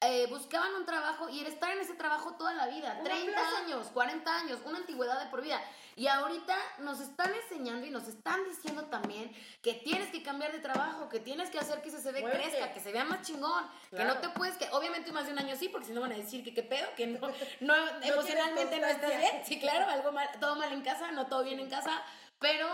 eh, 0.00 0.26
buscaban 0.28 0.72
un 0.74 0.86
trabajo 0.86 1.28
y 1.28 1.40
era 1.40 1.48
estar 1.48 1.72
en 1.72 1.80
ese 1.80 1.94
trabajo 1.94 2.34
toda 2.36 2.54
la 2.54 2.68
vida. 2.68 2.92
Una 3.00 3.02
30 3.10 3.32
plaza. 3.32 3.58
años, 3.58 3.88
40 3.92 4.36
años, 4.36 4.60
una 4.64 4.78
antigüedad 4.78 5.18
de 5.22 5.28
por 5.30 5.42
vida. 5.42 5.60
Y 5.96 6.06
ahorita 6.06 6.56
nos 6.78 7.00
están 7.00 7.34
enseñando 7.34 7.84
y 7.84 7.90
nos 7.90 8.06
están 8.06 8.44
diciendo 8.44 8.84
también 8.84 9.34
que 9.62 9.74
tienes 9.74 10.12
que 10.12 10.22
cambiar 10.22 10.52
de 10.52 10.60
trabajo, 10.60 11.08
que 11.08 11.18
tienes 11.18 11.50
que 11.50 11.58
hacer 11.58 11.82
que 11.82 11.88
ese 11.88 11.98
CV 12.00 12.20
Muévete. 12.20 12.50
crezca, 12.50 12.72
que 12.72 12.78
se 12.78 12.92
vea 12.92 13.02
más 13.02 13.22
chingón, 13.22 13.68
que 13.90 14.04
no 14.04 14.12
Claro. 14.14 14.20
te 14.20 14.28
puedes, 14.28 14.56
que 14.56 14.68
obviamente 14.70 15.10
más 15.10 15.26
de 15.26 15.32
un 15.32 15.40
año 15.40 15.56
sí, 15.56 15.68
porque 15.68 15.88
si 15.88 15.92
no 15.92 16.00
van 16.00 16.12
a 16.12 16.16
decir 16.16 16.44
que 16.44 16.54
qué 16.54 16.62
pedo, 16.62 16.86
que 16.96 17.08
no, 17.08 17.18
no, 17.60 17.74
emocionalmente 18.02 18.78
no 18.78 18.86
estás 18.86 19.18
bien. 19.18 19.42
Sí, 19.44 19.58
claro, 19.58 19.90
algo 19.90 20.12
mal, 20.12 20.28
todo 20.38 20.54
mal 20.54 20.72
en 20.72 20.82
casa, 20.82 21.10
no 21.10 21.26
todo 21.26 21.42
bien 21.42 21.58
en 21.58 21.68
casa, 21.68 22.00
pero 22.38 22.66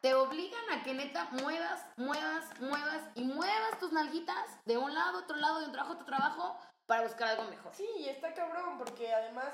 te 0.00 0.14
obligan 0.14 0.70
a 0.72 0.82
que 0.82 0.94
neta 0.94 1.28
muevas, 1.32 1.86
muevas, 1.96 2.60
muevas 2.60 3.02
y 3.14 3.24
muevas 3.24 3.78
tus 3.78 3.92
nalguitas 3.92 4.64
de 4.64 4.78
un 4.78 4.94
lado 4.94 5.18
a 5.18 5.22
otro 5.22 5.36
lado, 5.36 5.60
de 5.60 5.66
un 5.66 5.72
trabajo 5.72 5.92
a 5.92 5.94
otro 5.96 6.06
trabajo, 6.06 6.58
para 6.86 7.02
buscar 7.02 7.28
algo 7.28 7.44
mejor. 7.44 7.72
Sí, 7.74 7.88
y 7.98 8.08
está 8.08 8.34
cabrón, 8.34 8.78
porque 8.78 9.12
además 9.12 9.52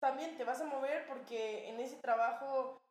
también 0.00 0.36
te 0.36 0.44
vas 0.44 0.60
a 0.60 0.64
mover 0.64 1.06
porque 1.06 1.68
en 1.68 1.80
ese 1.80 1.96
trabajo 1.96 2.82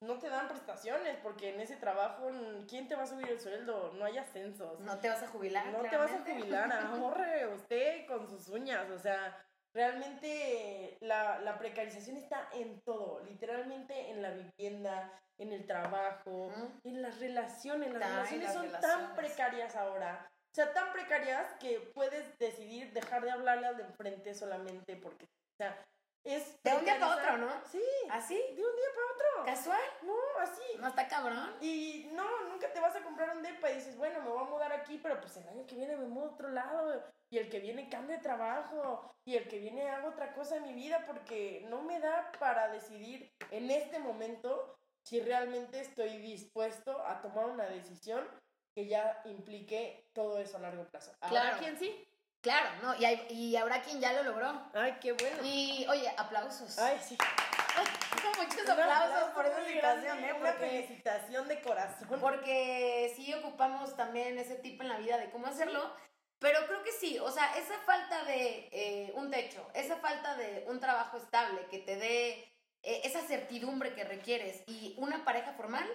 no 0.00 0.18
te 0.18 0.28
dan 0.28 0.48
prestaciones, 0.48 1.16
porque 1.22 1.54
en 1.54 1.60
ese 1.60 1.76
trabajo, 1.76 2.30
¿quién 2.68 2.88
te 2.88 2.94
va 2.94 3.04
a 3.04 3.06
subir 3.06 3.28
el 3.28 3.40
sueldo? 3.40 3.92
No 3.94 4.04
hay 4.04 4.18
ascensos. 4.18 4.80
No 4.80 4.98
te 4.98 5.08
vas 5.08 5.22
a 5.22 5.28
jubilar. 5.28 5.66
No 5.66 5.82
te 5.82 5.96
vas 5.96 6.10
a 6.10 6.24
claramente. 6.24 6.32
jubilar, 6.34 6.72
ahorre 6.86 7.46
usted 7.54 8.06
con 8.06 8.28
sus 8.28 8.48
uñas, 8.48 8.90
o 8.90 8.98
sea, 8.98 9.36
realmente 9.74 10.96
la, 11.00 11.38
la 11.40 11.58
precarización 11.58 12.16
está 12.16 12.48
en 12.52 12.80
todo, 12.82 13.20
literalmente 13.24 14.10
en 14.10 14.22
la 14.22 14.30
vivienda, 14.30 15.12
en 15.38 15.52
el 15.52 15.66
trabajo, 15.66 16.52
en 16.84 17.02
las 17.02 17.18
relaciones, 17.20 17.92
las 17.94 18.02
Ay, 18.30 18.38
relaciones 18.38 18.44
las 18.44 18.52
son 18.54 18.62
relaciones. 18.66 19.06
tan 19.06 19.16
precarias 19.16 19.76
ahora, 19.76 20.28
o 20.30 20.54
sea, 20.54 20.72
tan 20.74 20.92
precarias 20.92 21.54
que 21.58 21.80
puedes 21.94 22.38
decidir 22.38 22.92
dejar 22.92 23.24
de 23.24 23.30
hablarle 23.30 23.66
al 23.66 23.76
de 23.78 23.84
enfrente 23.84 24.34
solamente 24.34 24.96
porque, 24.96 25.24
o 25.24 25.56
sea, 25.58 25.84
es... 26.24 26.62
De 26.62 26.74
un 26.74 26.84
día 26.84 26.98
para 26.98 27.16
otro, 27.16 27.38
¿no? 27.38 27.50
Sí, 27.70 27.82
¿Así? 28.10 28.34
de 28.34 28.64
un 28.64 28.76
día 28.76 28.88
para 28.94 29.06
otro. 29.14 29.44
¿Casual? 29.46 29.80
No, 30.02 30.14
así. 30.40 30.62
No 30.78 30.88
está 30.88 31.08
cabrón. 31.08 31.56
Y 31.60 32.10
no, 32.12 32.48
nunca 32.48 32.72
te 32.72 32.80
vas 32.80 32.94
a 32.96 33.02
comprar 33.02 33.36
un 33.36 33.42
depa 33.42 33.70
y 33.70 33.74
dices, 33.74 33.96
bueno, 33.96 34.20
me 34.22 34.28
voy 34.30 34.40
a 34.40 34.48
mudar 34.50 34.72
aquí, 34.72 34.98
pero 35.02 35.20
pues 35.20 35.36
el 35.36 35.48
año 35.48 35.66
que 35.66 35.74
viene 35.76 35.96
me 35.96 36.06
mudo 36.06 36.26
a 36.30 36.32
otro 36.32 36.48
lado. 36.50 37.02
Y 37.30 37.38
el 37.38 37.48
que 37.48 37.60
viene 37.60 37.88
cambio 37.88 38.16
de 38.16 38.22
trabajo. 38.22 39.14
Y 39.24 39.36
el 39.36 39.48
que 39.48 39.58
viene 39.58 39.88
hago 39.90 40.08
otra 40.08 40.32
cosa 40.34 40.56
en 40.56 40.64
mi 40.64 40.74
vida 40.74 41.04
porque 41.06 41.64
no 41.68 41.82
me 41.82 41.98
da 42.00 42.30
para 42.38 42.68
decidir 42.68 43.32
en 43.50 43.70
este 43.70 43.98
momento 43.98 44.76
si 45.04 45.20
realmente 45.20 45.80
estoy 45.80 46.18
dispuesto 46.18 47.04
a 47.06 47.20
tomar 47.20 47.46
una 47.46 47.64
decisión 47.64 48.24
que 48.74 48.86
ya 48.86 49.20
implique 49.24 50.08
todo 50.14 50.38
eso 50.38 50.56
a 50.56 50.60
largo 50.60 50.84
plazo. 50.88 51.12
¿Habrá 51.20 51.40
Claro. 51.42 51.58
quien 51.58 51.78
sí? 51.78 52.08
Claro, 52.42 52.68
¿no? 52.82 52.94
Y, 52.96 53.04
hay- 53.04 53.26
y 53.30 53.56
habrá 53.56 53.82
quien 53.82 54.00
ya 54.00 54.12
lo 54.12 54.24
logró. 54.24 54.68
Ay, 54.74 54.98
qué 55.00 55.12
bueno. 55.12 55.38
Y, 55.44 55.86
oye, 55.88 56.12
aplausos. 56.16 56.76
Ay, 56.78 57.00
sí. 57.06 57.16
Muchos 58.38 58.68
aplausos 58.68 59.30
por 59.30 59.46
esa 59.46 59.60
grande, 59.60 60.08
¿eh? 60.08 60.32
Una 60.34 60.50
Porque, 60.52 60.66
felicitación 60.68 61.48
de 61.48 61.60
corazón. 61.62 62.08
porque 62.20 63.12
sí 63.16 63.32
ocupamos 63.34 63.96
también 63.96 64.38
ese 64.38 64.56
tipo 64.56 64.82
en 64.82 64.88
la 64.88 64.98
vida 64.98 65.18
de 65.18 65.30
cómo 65.30 65.46
hacerlo. 65.46 65.94
Pero 66.40 66.66
creo 66.66 66.82
que 66.82 66.90
sí, 66.92 67.18
o 67.20 67.30
sea, 67.30 67.56
esa 67.56 67.78
falta 67.86 68.24
de 68.24 68.68
eh, 68.72 69.12
un 69.14 69.30
techo, 69.30 69.64
esa 69.74 69.96
falta 69.96 70.34
de 70.34 70.64
un 70.66 70.80
trabajo 70.80 71.16
estable 71.16 71.66
que 71.70 71.78
te 71.78 71.94
dé 71.94 72.30
eh, 72.82 73.00
esa 73.04 73.20
certidumbre 73.20 73.94
que 73.94 74.02
requieres 74.02 74.64
y 74.66 74.94
una 74.98 75.24
pareja 75.24 75.52
formal, 75.52 75.88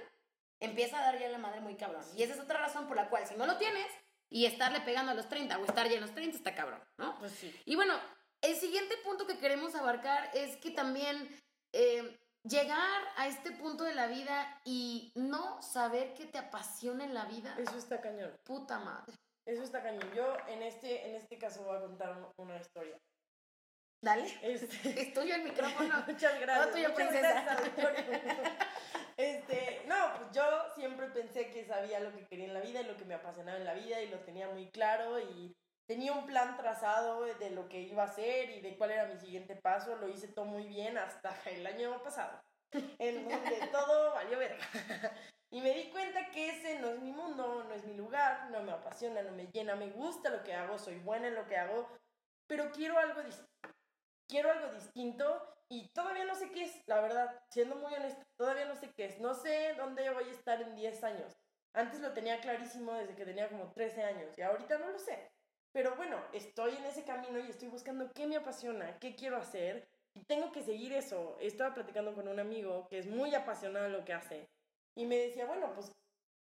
empieza 0.61 0.99
a 0.99 1.01
dar 1.11 1.19
ya 1.19 1.27
la 1.27 1.37
madre 1.37 1.59
muy 1.59 1.75
cabrón. 1.75 2.05
Y 2.15 2.23
esa 2.23 2.33
es 2.33 2.39
otra 2.39 2.59
razón 2.59 2.87
por 2.87 2.95
la 2.95 3.09
cual, 3.09 3.27
si 3.27 3.35
no 3.35 3.45
lo 3.45 3.57
tienes 3.57 3.87
y 4.29 4.45
estarle 4.45 4.81
pegando 4.81 5.11
a 5.11 5.15
los 5.15 5.29
30 5.29 5.57
o 5.59 5.65
estar 5.65 5.87
ya 5.87 5.95
en 5.95 6.01
los 6.01 6.13
30, 6.13 6.37
está 6.37 6.53
cabrón, 6.55 6.81
¿no? 6.99 7.17
Pues 7.19 7.31
sí. 7.33 7.53
Y 7.65 7.75
bueno, 7.75 7.93
el 8.41 8.55
siguiente 8.55 8.95
punto 9.03 9.25
que 9.27 9.37
queremos 9.37 9.73
abarcar 9.75 10.29
es 10.33 10.57
que 10.57 10.71
también 10.71 11.29
eh, 11.73 12.17
llegar 12.43 13.01
a 13.17 13.27
este 13.27 13.51
punto 13.51 13.83
de 13.83 13.95
la 13.95 14.07
vida 14.07 14.61
y 14.65 15.11
no 15.15 15.61
saber 15.61 16.13
que 16.13 16.25
te 16.25 16.37
apasiona 16.37 17.03
en 17.05 17.13
la 17.13 17.25
vida, 17.25 17.55
Eso 17.57 17.77
está 17.77 17.99
cañón. 18.01 18.35
puta 18.43 18.79
madre. 18.79 19.13
Eso 19.45 19.63
está 19.63 19.81
cañón. 19.81 20.11
Yo 20.13 20.35
en 20.47 20.61
este, 20.63 21.07
en 21.07 21.15
este 21.15 21.37
caso 21.37 21.63
voy 21.63 21.77
a 21.77 21.81
contar 21.81 22.11
un- 22.17 22.31
una 22.37 22.57
historia. 22.57 22.97
Dale. 24.03 24.23
Este, 24.43 25.01
Es 25.01 25.13
tuyo 25.13 25.33
el 25.35 25.43
micrófono. 25.43 26.03
muchas 26.07 26.39
gracias. 26.39 26.65
Todo 26.65 26.73
tuyo, 26.75 26.89
muchas 26.89 27.07
princesa. 27.07 27.41
gracias, 27.43 27.59
auditorio. 27.61 28.03
Este, 29.17 29.55
no, 29.55 29.66
yo 30.31 30.43
siempre 30.75 31.07
pensé 31.07 31.51
que 31.51 31.65
sabía 31.65 31.99
lo 31.99 32.13
que 32.13 32.25
quería 32.25 32.45
en 32.45 32.53
la 32.53 32.61
vida 32.61 32.81
y 32.81 32.85
lo 32.85 32.97
que 32.97 33.05
me 33.05 33.15
apasionaba 33.15 33.57
en 33.57 33.65
la 33.65 33.73
vida 33.73 34.01
y 34.01 34.09
lo 34.09 34.19
tenía 34.19 34.47
muy 34.49 34.69
claro 34.69 35.19
y 35.19 35.55
tenía 35.87 36.13
un 36.13 36.25
plan 36.25 36.57
trazado 36.57 37.23
de 37.23 37.49
lo 37.51 37.67
que 37.69 37.81
iba 37.81 38.03
a 38.03 38.07
hacer 38.07 38.49
y 38.51 38.61
de 38.61 38.77
cuál 38.77 38.91
era 38.91 39.07
mi 39.07 39.17
siguiente 39.17 39.55
paso. 39.55 39.95
Lo 39.95 40.09
hice 40.09 40.27
todo 40.27 40.45
muy 40.45 40.67
bien 40.67 40.97
hasta 40.97 41.35
el 41.45 41.65
año 41.65 42.01
pasado. 42.03 42.41
en 42.99 43.27
donde 43.27 43.67
todo 43.71 44.13
valió 44.13 44.37
verga. 44.37 44.65
Y 45.49 45.61
me 45.61 45.73
di 45.73 45.89
cuenta 45.89 46.29
que 46.31 46.49
ese 46.49 46.79
no 46.79 46.89
es 46.89 46.99
mi 46.99 47.13
mundo, 47.13 47.63
no 47.63 47.73
es 47.73 47.85
mi 47.85 47.93
lugar, 47.93 48.49
no 48.51 48.61
me 48.63 48.71
apasiona, 48.71 49.21
no 49.21 49.31
me 49.31 49.47
llena, 49.47 49.75
me 49.75 49.89
gusta 49.91 50.29
lo 50.29 50.43
que 50.43 50.53
hago, 50.53 50.77
soy 50.77 50.99
buena 50.99 51.27
en 51.27 51.35
lo 51.35 51.47
que 51.47 51.55
hago, 51.55 51.87
pero 52.47 52.71
quiero 52.71 52.97
algo 52.97 53.23
distinto. 53.23 53.47
Quiero 54.27 54.51
algo 54.51 54.73
distinto 54.73 55.56
y 55.69 55.89
todavía 55.89 56.25
no 56.25 56.35
sé 56.35 56.51
qué 56.51 56.63
es, 56.63 56.87
la 56.87 57.01
verdad, 57.01 57.43
siendo 57.49 57.75
muy 57.75 57.93
honesta, 57.93 58.23
todavía 58.37 58.65
no 58.65 58.75
sé 58.75 58.91
qué 58.93 59.05
es. 59.05 59.19
No 59.19 59.33
sé 59.33 59.73
dónde 59.75 60.09
voy 60.09 60.25
a 60.25 60.31
estar 60.31 60.61
en 60.61 60.75
10 60.75 61.03
años. 61.03 61.37
Antes 61.73 61.99
lo 61.99 62.13
tenía 62.13 62.39
clarísimo 62.39 62.93
desde 62.93 63.15
que 63.15 63.25
tenía 63.25 63.49
como 63.49 63.71
13 63.73 64.03
años 64.03 64.37
y 64.37 64.41
ahorita 64.41 64.77
no 64.77 64.89
lo 64.89 64.99
sé. 64.99 65.31
Pero 65.73 65.95
bueno, 65.95 66.17
estoy 66.33 66.75
en 66.75 66.85
ese 66.85 67.03
camino 67.03 67.39
y 67.39 67.49
estoy 67.49 67.67
buscando 67.67 68.11
qué 68.13 68.25
me 68.25 68.37
apasiona, 68.37 68.97
qué 68.99 69.15
quiero 69.15 69.37
hacer 69.37 69.87
y 70.13 70.23
tengo 70.23 70.51
que 70.51 70.63
seguir 70.63 70.93
eso. 70.93 71.37
Estaba 71.39 71.73
platicando 71.73 72.15
con 72.15 72.27
un 72.27 72.39
amigo 72.39 72.87
que 72.89 72.99
es 72.99 73.05
muy 73.05 73.35
apasionado 73.35 73.85
en 73.85 73.93
lo 73.93 74.05
que 74.05 74.13
hace 74.13 74.49
y 74.95 75.05
me 75.05 75.17
decía, 75.17 75.45
bueno, 75.45 75.73
pues 75.75 75.91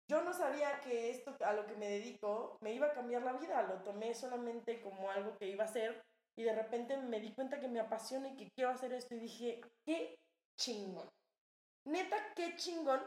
yo 0.09 0.23
no 0.23 0.33
sabía 0.33 0.81
que 0.81 1.11
esto 1.11 1.37
a 1.45 1.53
lo 1.53 1.67
que 1.67 1.77
me 1.77 1.89
dedico 1.89 2.59
me 2.61 2.73
iba 2.73 2.89
a 2.89 2.93
cambiar 2.93 3.23
la 3.23 3.35
vida, 3.35 3.63
lo 3.63 3.83
tomé 3.83 4.15
solamente 4.15 4.81
como 4.81 5.11
algo 5.11 5.37
que 5.39 5.47
iba 5.47 5.65
a 5.65 5.69
hacer 5.69 6.03
y 6.37 6.43
de 6.45 6.55
repente 6.55 6.97
me 6.97 7.21
di 7.21 7.33
cuenta 7.35 7.61
que 7.61 7.69
me 7.69 7.81
apasiona 7.81 8.29
y 8.29 8.37
que 8.37 8.51
quiero 8.55 8.71
hacer 8.71 8.93
esto 8.93 9.15
y 9.15 9.21
dije, 9.21 9.61
qué 9.85 10.17
chingón. 10.59 11.09
Neta, 11.85 12.17
qué 12.37 12.57
chingón 12.57 13.03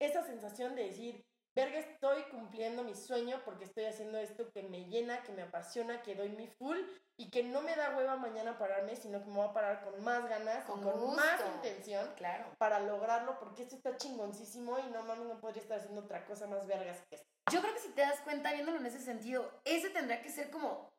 esa 0.00 0.22
sensación 0.24 0.74
de 0.74 0.84
decir, 0.84 1.24
verga, 1.54 1.78
estoy 1.78 2.22
cumpliendo 2.24 2.82
mi 2.84 2.94
sueño 2.94 3.40
porque 3.44 3.64
estoy 3.64 3.84
haciendo 3.86 4.18
esto 4.18 4.50
que 4.52 4.62
me 4.62 4.84
llena, 4.86 5.22
que 5.22 5.32
me 5.32 5.42
apasiona, 5.42 6.02
que 6.02 6.14
doy 6.14 6.28
mi 6.30 6.48
full 6.48 6.76
y 7.18 7.30
que 7.30 7.42
no 7.44 7.62
me 7.62 7.74
da 7.76 7.96
hueva 7.96 8.16
mañana 8.16 8.58
pararme, 8.58 8.94
sino 8.94 9.20
que 9.20 9.26
me 9.30 9.36
voy 9.36 9.48
a 9.48 9.52
parar 9.54 9.82
con 9.84 10.02
más 10.04 10.28
ganas 10.28 10.64
Con 10.66 10.80
y 10.80 10.82
con 10.82 11.00
gusto. 11.00 11.16
más 11.16 11.40
intención 11.56 12.12
Claro. 12.16 12.52
para 12.58 12.80
lograrlo 12.80 13.38
porque 13.38 13.62
esto 13.62 13.76
está 13.76 13.96
chingoncísimo 13.96 14.78
y 14.80 14.90
no 14.90 15.02
mames, 15.02 15.26
no 15.26 15.40
podría 15.40 15.62
estar 15.62 15.78
haciendo 15.78 16.02
otra 16.02 16.26
cosa 16.26 16.46
más 16.46 16.66
vergas 16.66 17.00
que 17.08 17.14
esto. 17.16 17.26
Yo 17.50 17.62
creo 17.62 17.72
que 17.72 17.80
si 17.80 17.88
te 17.92 18.02
das 18.02 18.20
cuenta, 18.20 18.52
viéndolo 18.52 18.78
en 18.78 18.86
ese 18.86 19.00
sentido, 19.00 19.50
ese 19.64 19.88
tendría 19.90 20.20
que 20.20 20.28
ser 20.30 20.50
como 20.50 20.90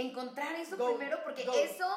encontrar 0.00 0.54
eso 0.54 0.76
Go, 0.76 0.96
primero, 0.96 1.22
porque 1.24 1.44
go. 1.44 1.52
eso 1.54 1.88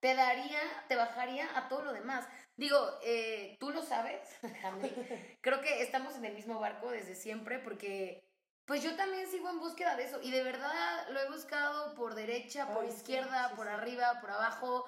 te 0.00 0.14
daría, 0.14 0.60
te 0.88 0.96
bajaría 0.96 1.48
a 1.56 1.68
todo 1.68 1.82
lo 1.82 1.92
demás. 1.92 2.26
Digo, 2.56 2.78
eh, 3.02 3.56
tú 3.58 3.70
lo 3.70 3.82
sabes. 3.82 4.20
Creo 5.40 5.60
que 5.60 5.82
estamos 5.82 6.14
en 6.16 6.24
el 6.26 6.34
mismo 6.34 6.60
barco 6.60 6.90
desde 6.90 7.14
siempre, 7.14 7.58
porque 7.58 8.28
pues 8.66 8.82
yo 8.82 8.96
también 8.96 9.28
sigo 9.30 9.48
en 9.50 9.60
búsqueda 9.60 9.96
de 9.96 10.04
eso. 10.04 10.20
Y 10.22 10.30
de 10.30 10.42
verdad 10.42 11.08
lo 11.10 11.20
he 11.20 11.30
buscado 11.30 11.94
por 11.94 12.14
derecha, 12.14 12.72
por 12.72 12.84
Ay, 12.84 12.90
sí, 12.90 12.96
izquierda, 12.98 13.48
sí, 13.48 13.54
por 13.56 13.66
sí. 13.66 13.72
arriba, 13.72 14.18
por 14.20 14.30
abajo. 14.30 14.84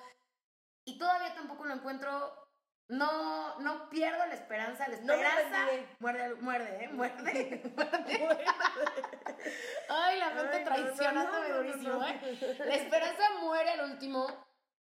Y 0.85 0.98
todavía 0.98 1.35
tampoco 1.35 1.64
lo 1.64 1.74
encuentro. 1.74 2.45
No, 2.88 3.59
no 3.61 3.88
pierdo 3.90 4.25
la 4.27 4.35
esperanza. 4.35 4.87
La 4.88 4.96
No 5.01 5.12
esperanza 5.14 5.66
rendiré. 5.66 5.96
muerde, 5.99 6.35
muerde, 6.37 6.85
¿eh? 6.85 6.88
Muerde, 6.88 7.62
muerde. 7.77 8.44
Ay, 9.88 10.18
la 10.20 10.31
mente 10.31 10.61
no, 10.61 10.64
traicionándome 10.66 11.49
no, 11.49 11.55
no, 11.55 11.62
no, 11.62 11.66
durísimo, 11.68 11.94
no. 11.94 12.07
¿eh? 12.07 12.57
La 12.61 12.75
esperanza 12.75 13.22
muere 13.40 13.70
al 13.70 13.90
último, 13.90 14.27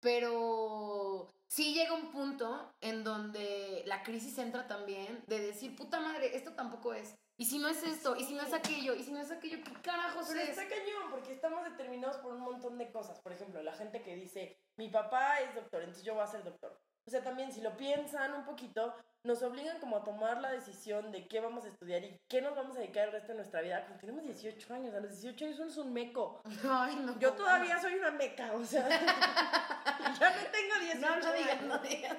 pero 0.00 1.28
sí 1.48 1.74
llega 1.74 1.92
un 1.94 2.10
punto 2.10 2.74
en 2.80 3.04
donde 3.04 3.82
la 3.86 4.02
crisis 4.02 4.38
entra 4.38 4.66
también 4.66 5.22
de 5.26 5.38
decir, 5.40 5.76
puta 5.76 6.00
madre, 6.00 6.34
esto 6.36 6.52
tampoco 6.54 6.94
es. 6.94 7.14
Y 7.36 7.46
si 7.46 7.58
no 7.58 7.68
es 7.68 7.82
esto, 7.82 8.16
y 8.16 8.24
si 8.24 8.34
no 8.34 8.42
es 8.42 8.52
aquello, 8.52 8.94
y 8.94 9.02
si 9.02 9.12
no 9.12 9.18
es 9.20 9.30
aquello, 9.30 9.58
¿qué 9.64 9.72
carajos 9.82 10.26
Pero 10.28 10.40
es? 10.40 10.50
está 10.50 10.68
cañón, 10.68 11.10
porque 11.10 11.32
estamos 11.32 11.64
determinados 11.64 12.18
por 12.18 12.34
un 12.34 12.40
montón 12.40 12.76
de 12.76 12.90
cosas. 12.92 13.18
Por 13.20 13.32
ejemplo, 13.32 13.62
la 13.62 13.72
gente 13.72 14.02
que 14.02 14.14
dice, 14.14 14.58
mi 14.76 14.88
papá 14.90 15.40
es 15.40 15.54
doctor, 15.54 15.80
entonces 15.80 16.04
yo 16.04 16.14
voy 16.14 16.22
a 16.22 16.26
ser 16.26 16.44
doctor. 16.44 16.78
O 17.10 17.12
sea, 17.12 17.24
también 17.24 17.50
si 17.50 17.60
lo 17.60 17.76
piensan 17.76 18.34
un 18.34 18.44
poquito, 18.44 18.94
nos 19.24 19.42
obligan 19.42 19.80
como 19.80 19.96
a 19.96 20.04
tomar 20.04 20.40
la 20.40 20.52
decisión 20.52 21.10
de 21.10 21.26
qué 21.26 21.40
vamos 21.40 21.64
a 21.64 21.68
estudiar 21.68 22.04
y 22.04 22.16
qué 22.28 22.40
nos 22.40 22.54
vamos 22.54 22.76
a 22.76 22.78
dedicar 22.78 23.06
el 23.08 23.12
resto 23.12 23.32
de 23.32 23.38
nuestra 23.38 23.62
vida. 23.62 23.80
Cuando 23.80 23.98
tenemos 23.98 24.22
18 24.22 24.74
años, 24.74 24.94
a 24.94 25.00
los 25.00 25.20
18 25.20 25.44
años 25.44 25.58
es 25.58 25.76
un 25.76 25.92
meco. 25.92 26.40
Ay, 26.70 26.94
no. 27.04 27.18
Yo 27.18 27.32
todavía 27.32 27.80
soy 27.80 27.94
una 27.94 28.12
meca, 28.12 28.52
o 28.52 28.64
sea, 28.64 28.88
ya 30.20 30.30
no 30.30 30.50
tengo 30.52 30.78
18 30.78 31.00
No, 31.00 31.16
no 31.18 31.32
digas, 31.32 31.62
no 31.62 31.78
digas. 31.78 32.16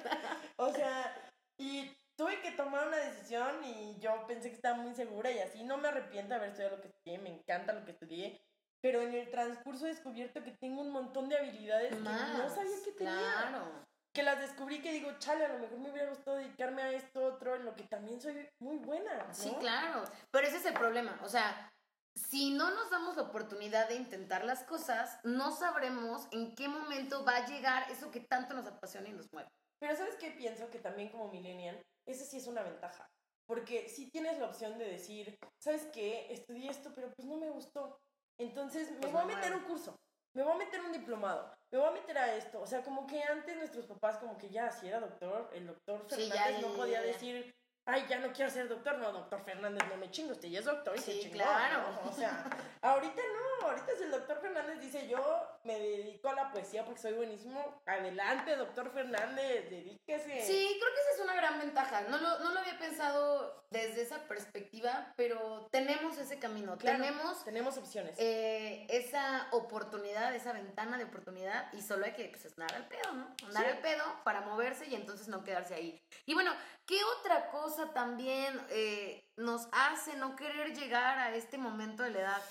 O 0.56 0.70
sea, 0.70 1.16
y 1.58 1.90
tuve 2.14 2.42
que 2.42 2.50
tomar 2.50 2.88
una 2.88 2.98
decisión 2.98 3.64
y 3.64 3.98
yo 3.98 4.26
pensé 4.26 4.50
que 4.50 4.56
estaba 4.56 4.76
muy 4.76 4.94
segura 4.94 5.30
y 5.30 5.38
así 5.38 5.64
no 5.64 5.78
me 5.78 5.88
arrepiento 5.88 6.28
de 6.28 6.34
haber 6.34 6.50
estudiado 6.50 6.76
lo 6.76 6.82
que 6.82 6.88
estudié, 6.88 7.16
me 7.16 7.30
encanta 7.30 7.72
lo 7.72 7.86
que 7.86 7.92
estudié, 7.92 8.38
pero 8.82 9.00
en 9.00 9.14
el 9.14 9.30
transcurso 9.30 9.86
he 9.86 9.88
descubierto 9.88 10.44
que 10.44 10.50
tengo 10.50 10.82
un 10.82 10.90
montón 10.90 11.30
de 11.30 11.38
habilidades 11.38 11.94
que 11.94 11.98
no 11.98 12.50
sabía 12.50 12.76
que 12.84 12.92
tenía. 12.92 13.14
Claro. 13.14 13.91
Que 14.12 14.22
las 14.22 14.40
descubrí 14.40 14.82
que 14.82 14.92
digo, 14.92 15.10
chale, 15.18 15.46
a 15.46 15.48
lo 15.48 15.58
mejor 15.58 15.78
me 15.78 15.90
hubiera 15.90 16.10
gustado 16.10 16.36
dedicarme 16.36 16.82
a 16.82 16.92
esto 16.92 17.24
otro, 17.24 17.56
en 17.56 17.64
lo 17.64 17.74
que 17.74 17.84
también 17.84 18.20
soy 18.20 18.48
muy 18.58 18.76
buena. 18.76 19.14
¿no? 19.14 19.34
Sí, 19.34 19.54
claro. 19.58 20.04
Pero 20.30 20.46
ese 20.46 20.58
es 20.58 20.66
el 20.66 20.74
problema. 20.74 21.18
O 21.22 21.28
sea, 21.28 21.72
si 22.14 22.50
no 22.50 22.70
nos 22.74 22.90
damos 22.90 23.16
la 23.16 23.22
oportunidad 23.22 23.88
de 23.88 23.94
intentar 23.94 24.44
las 24.44 24.64
cosas, 24.64 25.18
no 25.24 25.50
sabremos 25.50 26.28
en 26.30 26.54
qué 26.54 26.68
momento 26.68 27.24
va 27.24 27.36
a 27.36 27.46
llegar 27.46 27.90
eso 27.90 28.10
que 28.10 28.20
tanto 28.20 28.54
nos 28.54 28.66
apasiona 28.66 29.08
y 29.08 29.12
nos 29.12 29.32
mueve. 29.32 29.48
Pero 29.80 29.96
¿sabes 29.96 30.16
qué 30.16 30.30
pienso? 30.30 30.70
Que 30.70 30.78
también 30.78 31.08
como 31.08 31.28
millennial, 31.28 31.82
esa 32.06 32.24
sí 32.24 32.36
es 32.36 32.46
una 32.46 32.62
ventaja. 32.62 33.08
Porque 33.46 33.88
si 33.88 34.10
tienes 34.10 34.38
la 34.38 34.46
opción 34.46 34.78
de 34.78 34.84
decir, 34.84 35.36
¿sabes 35.58 35.86
qué? 35.92 36.32
Estudié 36.32 36.70
esto, 36.70 36.92
pero 36.94 37.12
pues 37.14 37.26
no 37.26 37.36
me 37.36 37.50
gustó. 37.50 37.98
Entonces 38.38 38.90
me 38.92 38.98
Pues 38.98 39.12
voy 39.12 39.22
a 39.22 39.24
me 39.24 39.34
meter 39.34 39.54
un 39.54 39.64
curso, 39.64 39.96
me 40.34 40.42
voy 40.42 40.52
a 40.52 40.64
meter 40.64 40.80
un 40.80 40.92
diplomado, 40.92 41.54
me 41.72 41.78
voy 41.78 41.88
a 41.88 41.92
meter 41.92 42.18
a 42.18 42.34
esto. 42.36 42.60
O 42.60 42.66
sea, 42.66 42.82
como 42.82 43.06
que 43.06 43.22
antes 43.22 43.56
nuestros 43.56 43.86
papás, 43.86 44.18
como 44.18 44.36
que 44.36 44.50
ya, 44.50 44.70
si 44.70 44.88
era 44.88 45.00
doctor, 45.00 45.50
el 45.54 45.66
doctor 45.66 46.04
Fernández 46.08 46.60
no 46.60 46.74
podía 46.74 47.00
decir, 47.00 47.54
ay, 47.86 48.04
ya 48.08 48.18
no 48.18 48.32
quiero 48.32 48.50
ser 48.50 48.68
doctor. 48.68 48.98
No, 48.98 49.10
doctor 49.12 49.42
Fernández, 49.42 49.82
no 49.88 49.96
me 49.96 50.10
chingo, 50.10 50.32
usted 50.32 50.48
ya 50.48 50.58
es 50.58 50.66
doctor 50.66 50.94
y 50.96 51.00
se 51.00 51.18
chingó, 51.18 51.34
claro. 51.34 51.92
¿no? 51.92 52.10
O 52.10 52.12
sea, 52.12 52.44
ahorita 52.82 53.22
no, 53.62 53.68
ahorita 53.70 53.96
si 53.96 54.02
el 54.04 54.10
doctor 54.10 54.40
Fernández 54.40 54.80
dice, 54.80 55.08
yo 55.08 55.22
me 55.64 55.78
dedico 55.78 56.28
a 56.28 56.34
la 56.34 56.50
poesía 56.52 56.84
porque 56.84 57.00
soy 57.00 57.12
buenísimo, 57.14 57.82
adelante, 57.86 58.56
doctor 58.56 58.90
Fernández, 58.92 59.70
dedíquese. 59.70 60.42
Sí, 60.46 60.78
creo 60.80 60.94
que 60.94 61.00
esa 61.00 61.10
es 61.16 61.20
una 61.20 61.34
gran 61.34 61.58
ventaja. 61.58 62.02
No 62.02 62.18
lo, 62.18 62.38
no 62.40 62.52
lo 62.52 62.60
había 62.60 62.78
pensado 62.78 63.64
desde 63.70 64.02
esa 64.02 64.18
perspectiva, 64.28 65.12
pero 65.16 65.68
tenemos 65.70 66.18
ese 66.18 66.38
camino. 66.38 66.76
Claro, 66.78 66.98
Tenemos 66.98 67.44
tenemos 67.44 67.76
opciones. 67.78 68.14
eh, 68.18 68.86
esa 68.90 69.48
oportunidad, 69.52 70.34
esa 70.34 70.52
ventana 70.52 70.98
de 70.98 71.04
oportunidad 71.04 71.72
y 71.72 71.80
solo 71.82 72.04
hay 72.04 72.12
que 72.12 72.28
pues, 72.28 72.46
andar 72.52 72.74
al 72.74 72.86
pedo, 72.88 73.12
¿no? 73.12 73.34
Andar 73.46 73.64
Sí. 73.64 73.70
al 73.70 73.78
pedo 73.78 74.04
para 74.24 74.40
moverse 74.42 74.86
y 74.86 74.94
entonces 74.94 75.28
no 75.28 75.42
quedarse 75.44 75.74
ahí. 75.74 76.02
Y 76.26 76.34
bueno, 76.34 76.52
¿qué 76.86 76.98
otra 77.18 77.48
cosa 77.50 77.92
también 77.92 78.60
eh, 78.70 79.24
nos 79.36 79.68
hace 79.72 80.16
no 80.16 80.36
querer 80.36 80.74
llegar 80.76 81.18
a 81.18 81.34
este 81.34 81.56
momento 81.58 82.02
de 82.02 82.10
la 82.10 82.20
edad? 82.20 82.42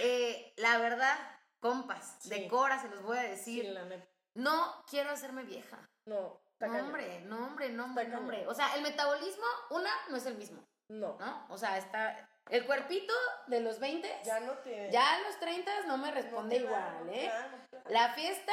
Eh, 0.00 0.52
la 0.56 0.78
verdad, 0.78 1.16
compas, 1.60 2.16
Sí. 2.20 2.28
de 2.30 2.48
Cora 2.48 2.80
se 2.80 2.88
los 2.88 3.02
voy 3.02 3.18
a 3.18 3.22
Sí, 3.22 3.28
decir, 3.28 3.64
la 3.66 3.84
neta. 3.84 4.06
no 4.34 4.84
quiero 4.88 5.10
hacerme 5.10 5.42
vieja. 5.44 5.78
No, 6.06 6.40
No, 6.60 6.78
hombre, 6.78 7.20
no, 7.22 7.46
hombre, 7.46 7.68
no, 7.70 7.84
hombre, 7.84 8.06
no, 8.08 8.18
hombre. 8.18 8.46
O 8.46 8.54
sea, 8.54 8.74
el 8.76 8.82
metabolismo, 8.82 9.44
una, 9.70 9.90
no 10.08 10.16
es 10.16 10.26
el 10.26 10.36
mismo, 10.36 10.62
No, 10.88 11.16
¿no? 11.18 11.46
O 11.48 11.58
sea, 11.58 11.76
está 11.76 12.28
el 12.50 12.64
cuerpito 12.66 13.12
de 13.48 13.60
los 13.60 13.78
20, 13.80 14.08
ya 14.24 14.38
no 14.40 14.52
te. 14.58 14.88
ya 14.92 15.14
a 15.16 15.20
los 15.22 15.38
30 15.40 15.86
no 15.86 15.96
me 15.98 16.10
responde 16.12 16.56
igual, 16.56 17.08
¿eh? 17.10 17.28
da, 17.28 17.48
da. 17.70 17.90
La 17.90 18.14
fiesta, 18.14 18.52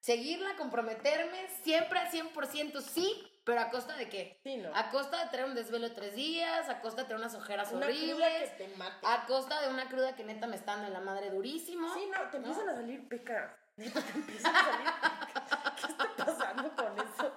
seguirla, 0.00 0.56
comprometerme, 0.56 1.48
siempre 1.62 1.98
al 1.98 2.08
100% 2.10 2.80
sí, 2.82 3.29
pero 3.50 3.62
a 3.62 3.70
costa 3.70 3.96
de 3.96 4.08
qué? 4.08 4.38
Sí, 4.44 4.58
no. 4.58 4.70
A 4.76 4.90
costa 4.90 5.24
de 5.24 5.30
tener 5.30 5.46
un 5.46 5.56
desvelo 5.56 5.88
de 5.88 5.94
tres 5.96 6.14
días, 6.14 6.68
a 6.68 6.80
costa 6.80 7.02
de 7.02 7.08
tener 7.08 7.20
unas 7.20 7.34
ojeras 7.34 7.72
Una 7.72 7.86
cruda 7.86 7.98
que 7.98 8.12
horribles, 8.12 8.56
te 8.56 8.68
mate. 8.76 9.04
a 9.04 9.26
costa 9.26 9.60
de 9.60 9.68
una 9.70 9.88
cruda 9.88 10.14
que 10.14 10.22
neta 10.22 10.46
me 10.46 10.54
está 10.54 10.72
dando 10.74 10.86
en 10.86 10.92
la 10.92 11.00
madre 11.00 11.30
durísimo. 11.30 11.92
Sí, 11.92 12.08
no, 12.12 12.30
te 12.30 12.38
¿no? 12.38 12.46
empiezan 12.46 12.68
a 12.68 12.76
salir 12.76 13.08
pecas. 13.08 13.50
Neta, 13.76 14.00
te 14.02 14.10
empiezan 14.12 14.54
a 14.54 14.62
salir 14.62 14.88
pecas. 15.02 15.80
¿Qué 15.80 15.86
está 15.88 16.16
pasando 16.16 16.76
con 16.76 16.98
eso? 16.98 17.34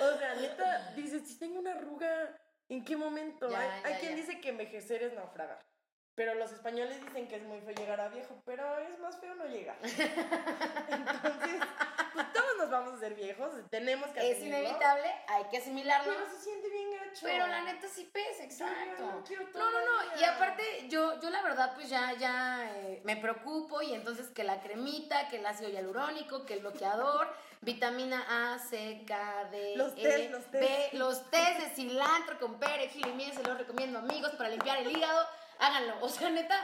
O 0.00 0.18
sea, 0.18 0.34
neta, 0.34 0.92
dices, 0.96 1.28
si 1.28 1.38
tengo 1.38 1.60
una 1.60 1.74
arruga, 1.74 2.36
¿en 2.68 2.84
qué 2.84 2.96
momento? 2.96 3.48
Ya, 3.48 3.60
hay 3.60 3.82
ya, 3.82 3.88
hay 3.88 3.94
quien 4.00 4.16
dice 4.16 4.40
que 4.40 4.48
envejecer 4.48 5.04
es 5.04 5.12
naufragar. 5.12 5.64
Pero 6.14 6.34
los 6.34 6.52
españoles 6.52 7.02
dicen 7.02 7.26
que 7.26 7.36
es 7.36 7.42
muy 7.42 7.60
feo 7.60 7.74
llegar 7.74 8.00
a 8.00 8.08
viejo, 8.08 8.42
pero 8.44 8.78
es 8.78 8.98
más 8.98 9.18
feo 9.18 9.34
no 9.34 9.46
llegar. 9.46 9.76
Entonces, 9.82 11.60
pues 12.12 12.32
todos 12.34 12.56
nos 12.58 12.70
vamos 12.70 12.94
a 12.94 12.98
ser 12.98 13.14
viejos, 13.14 13.50
tenemos 13.70 14.10
que 14.10 14.20
Es 14.20 14.36
asumirlo, 14.36 14.58
inevitable, 14.58 15.14
hay 15.28 15.44
que 15.44 15.56
asimilarlo. 15.56 16.12
Pero 16.12 16.30
se 16.30 16.44
siente 16.44 16.68
bien 16.68 16.90
gacho. 16.90 17.20
Pero 17.22 17.46
la 17.46 17.62
neta 17.62 17.88
sí 17.88 18.10
pesa, 18.12 18.44
exacto. 18.44 19.02
no 19.02 19.58
No, 19.58 19.70
no, 19.70 19.80
no. 19.80 20.20
Y 20.20 20.24
aparte, 20.24 20.86
yo, 20.88 21.18
yo 21.20 21.30
la 21.30 21.42
verdad, 21.42 21.72
pues 21.74 21.88
ya, 21.88 22.12
ya 22.18 22.70
eh, 22.76 23.00
me 23.04 23.16
preocupo. 23.16 23.80
Y 23.80 23.94
entonces 23.94 24.28
que 24.28 24.44
la 24.44 24.60
cremita, 24.60 25.28
que 25.28 25.38
el 25.38 25.46
ácido 25.46 25.70
hialurónico, 25.70 26.44
que 26.44 26.54
el 26.54 26.60
bloqueador, 26.60 27.34
vitamina 27.62 28.52
A, 28.52 28.58
C, 28.58 29.04
K, 29.06 29.48
D, 29.50 29.76
Los 29.76 29.92
E, 29.92 30.02
tés, 30.02 30.30
los. 30.30 30.50
B, 30.50 30.90
los 30.92 31.30
tés 31.30 31.58
de 31.58 31.74
cilantro 31.74 32.38
con 32.38 32.58
perejil 32.58 33.06
y 33.08 33.12
miel, 33.12 33.32
se 33.32 33.42
los 33.42 33.56
recomiendo 33.56 33.98
amigos 33.98 34.32
para 34.32 34.50
limpiar 34.50 34.76
el 34.78 34.94
hígado. 34.94 35.26
Háganlo. 35.62 35.94
O 36.00 36.08
sea, 36.08 36.28
neta, 36.30 36.56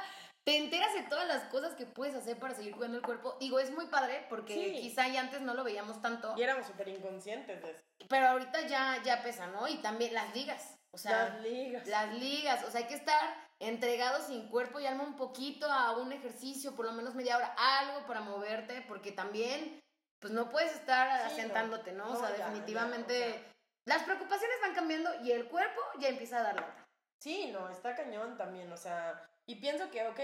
te 0.44 0.56
enteras 0.56 0.92
de 0.94 1.02
todas 1.04 1.26
las 1.28 1.44
cosas 1.44 1.74
que 1.74 1.86
puedes 1.86 2.14
hacer 2.14 2.38
para 2.38 2.54
seguir 2.54 2.74
cuidando 2.74 2.96
el 2.98 3.04
cuerpo. 3.04 3.36
Digo, 3.38 3.60
es 3.60 3.70
muy 3.70 3.86
padre 3.86 4.26
porque 4.28 4.54
Sí. 4.54 4.80
quizá 4.80 5.06
ya 5.08 5.20
antes 5.20 5.40
no 5.40 5.54
lo 5.54 5.62
veíamos 5.62 6.02
tanto. 6.02 6.34
Y 6.36 6.42
éramos 6.42 6.66
súper 6.66 6.88
inconscientes 6.88 7.62
de 7.62 7.70
eso. 7.70 7.82
pero 8.08 8.28
ahorita 8.28 8.62
ya, 8.62 9.02
ya 9.04 9.22
pesa, 9.22 9.46
¿no? 9.48 9.68
Y 9.68 9.76
también 9.78 10.14
las 10.14 10.34
ligas. 10.34 10.74
O 10.92 10.98
sea, 10.98 11.28
las 11.28 11.40
ligas. 11.42 11.86
Las 11.86 12.14
ligas. 12.14 12.64
O 12.64 12.70
sea, 12.70 12.80
hay 12.80 12.86
que 12.86 12.94
estar 12.94 13.20
entregados 13.60 14.26
sin 14.28 14.48
cuerpo 14.48 14.80
y 14.80 14.86
alma 14.86 15.04
un 15.04 15.16
poquito 15.16 15.70
a 15.70 15.96
un 15.98 16.12
ejercicio, 16.12 16.74
por 16.74 16.86
lo 16.86 16.92
menos 16.92 17.14
media 17.14 17.36
hora, 17.36 17.54
algo 17.56 18.06
para 18.06 18.20
moverte, 18.20 18.82
porque 18.88 19.12
también, 19.12 19.80
pues 20.20 20.32
no 20.32 20.48
puedes 20.48 20.72
estar 20.74 21.08
asentándote, 21.26 21.92
¿no? 21.92 22.10
O 22.12 22.16
sea, 22.16 22.30
definitivamente. 22.30 23.44
Las 23.84 24.02
preocupaciones 24.02 24.56
van 24.62 24.74
cambiando 24.74 25.10
y 25.22 25.32
el 25.32 25.48
cuerpo 25.48 25.80
ya 25.98 26.08
empieza 26.08 26.38
a 26.38 26.42
dar 26.42 26.54
la 26.56 26.87
Sí, 27.20 27.50
no, 27.52 27.68
está 27.68 27.94
cañón 27.94 28.36
también, 28.36 28.70
o 28.72 28.76
sea, 28.76 29.28
y 29.46 29.56
pienso 29.56 29.90
que, 29.90 30.06
ok, 30.06 30.20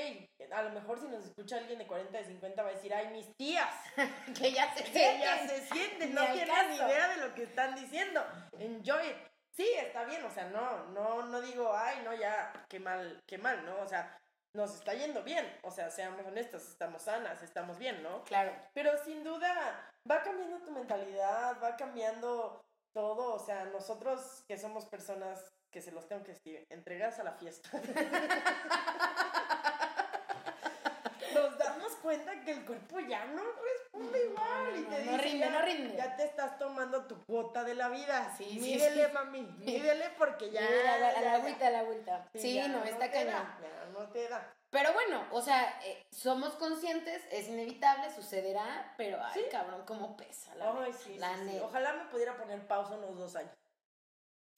a 0.52 0.62
lo 0.62 0.70
mejor 0.70 1.00
si 1.00 1.09
nos 1.09 1.24
escucha 1.24 1.57
alguien 1.57 1.78
de 1.78 1.87
40, 1.87 2.18
de 2.18 2.24
50 2.24 2.62
va 2.62 2.68
a 2.68 2.72
decir, 2.72 2.94
ay, 2.94 3.09
mis 3.09 3.35
tías, 3.37 3.74
que 4.38 4.52
ya 4.52 4.72
se 4.74 4.85
sienten, 4.92 5.20
ya 5.20 5.48
se 5.48 5.66
sienten, 5.66 6.14
no 6.14 6.26
tienen 6.33 6.70
ni 6.70 6.76
idea 6.76 7.09
de 7.09 7.16
lo 7.26 7.35
que 7.35 7.44
están 7.44 7.74
diciendo, 7.74 8.22
enjoy 8.59 9.09
it. 9.09 9.16
Sí, 9.50 9.66
está 9.78 10.04
bien, 10.04 10.22
o 10.24 10.30
sea, 10.30 10.48
no, 10.50 10.87
no, 10.87 11.26
no 11.26 11.40
digo, 11.40 11.72
ay, 11.74 12.02
no, 12.04 12.12
ya, 12.12 12.52
qué 12.68 12.80
mal, 12.80 13.22
qué 13.26 13.38
mal, 13.38 13.64
¿no? 13.64 13.78
O 13.80 13.87
sea, 13.87 14.20
nos 14.52 14.74
está 14.74 14.94
yendo 14.94 15.22
bien, 15.22 15.46
o 15.62 15.70
sea, 15.70 15.90
seamos 15.90 16.26
honestos, 16.26 16.68
estamos 16.68 17.02
sanas, 17.02 17.42
estamos 17.42 17.78
bien, 17.78 18.02
¿no? 18.02 18.24
Claro. 18.24 18.52
Pero 18.72 18.92
sin 19.04 19.24
duda 19.24 19.90
va 20.09 20.22
cambiando 20.22 20.59
tu 20.64 20.70
mentalidad, 20.70 21.57
va 21.62 21.76
cambiando 21.76 22.64
todo, 22.92 23.35
o 23.35 23.38
sea, 23.38 23.64
nosotros 23.66 24.44
que 24.46 24.59
somos 24.59 24.87
personas 24.87 25.52
que 25.74 25.82
se 25.82 25.90
los 25.90 26.06
tengo 26.06 26.22
que 26.22 26.34
decir, 26.34 26.64
entregas 26.70 27.18
a 27.18 27.24
la 27.24 27.32
fiesta. 27.32 27.68
Nos 31.34 31.58
damos 31.58 31.96
cuenta 31.96 32.40
que 32.42 32.52
el 32.52 32.64
cuerpo 32.64 33.00
ya 33.00 33.24
no 33.24 33.42
responde 33.42 34.24
igual 34.24 34.78
y 34.78 34.84
te 34.84 35.00
dice, 35.00 35.18
rinde, 35.18 35.50
no 35.50 35.62
rinde. 35.62 35.96
Ya 35.96 36.14
te 36.14 36.26
estás 36.26 36.60
tomando 36.60 37.06
tu 37.06 37.24
cuota 37.24 37.64
de 37.64 37.74
la 37.74 37.88
vida. 37.88 38.32
Sí, 38.38 38.56
mídele, 38.60 39.08
mami, 39.08 39.42
mídele 39.58 40.10
porque 40.16 40.52
ya. 40.52 40.60
a 40.62 41.20
la, 41.20 41.40
vuelta, 41.40 41.66
a 41.66 41.70
la 41.70 41.82
vuelta. 41.82 42.28
Sí, 42.37 42.62
no, 42.68 42.84
está 42.84 43.10
cañón. 43.10 43.44
No 43.92 44.08
te 44.12 44.28
da. 44.28 44.54
Pero 44.70 44.92
bueno, 44.92 45.26
o 45.32 45.42
sea, 45.42 45.80
eh, 45.84 46.06
somos 46.12 46.54
conscientes, 46.54 47.20
es 47.32 47.48
inevitable, 47.48 48.14
sucederá, 48.14 48.94
pero 48.96 49.20
ay, 49.20 49.46
cabrón, 49.50 49.82
cómo 49.87 50.16
pesa 50.16 50.54
la, 50.54 50.72
ay, 50.84 50.92
sí, 50.92 51.18
la 51.18 51.37
Ojalá 51.64 51.94
me 51.94 52.04
pudiera 52.06 52.37
poner 52.37 52.64
pausa 52.68 52.94
unos 52.94 53.18
dos 53.18 53.34
años. 53.34 53.50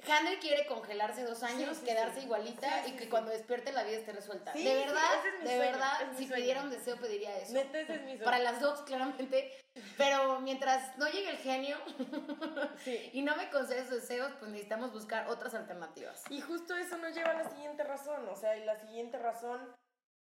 Handel 0.04 0.38
quiere 0.38 0.66
congelarse 0.66 1.24
dos 1.24 1.42
años, 1.42 1.78
quedarse 1.78 2.20
igualita 2.20 2.87
y 2.87 2.92
que 2.92 3.09
cuando 3.09 3.30
despierte 3.30 3.72
la 3.72 3.82
vida 3.82 3.98
esté 3.98 4.12
resuelta. 4.12 4.52
de 4.52 4.62
verdad, 4.62 5.22
de 5.42 5.59
verdad, 5.59 5.98
si 6.16 6.26
pidiera 6.26 6.62
un 6.62 6.70
deseo 6.70 6.96
pediría 6.96 7.37
eso. 7.38 7.54
Para 8.24 8.38
las 8.38 8.61
dos, 8.61 8.82
claramente. 8.82 9.52
Pero 9.96 10.40
mientras 10.40 10.96
no 10.98 11.06
llegue 11.06 11.30
el 11.30 11.38
genio 11.38 11.76
y 13.12 13.22
no 13.22 13.37
me 13.37 13.50
concede 13.50 13.82
sus 13.82 14.02
deseos, 14.02 14.32
pues 14.38 14.50
necesitamos 14.50 14.92
buscar 14.92 15.28
otras 15.28 15.54
alternativas. 15.54 16.22
Y 16.30 16.40
justo 16.40 16.76
eso 16.76 16.96
nos 16.98 17.14
lleva 17.14 17.30
a 17.30 17.42
la 17.42 17.50
siguiente 17.50 17.82
razón. 17.82 18.28
O 18.28 18.37
sea, 18.37 18.56
y 18.56 18.64
la 18.64 18.78
siguiente 18.78 19.18
razón 19.18 19.74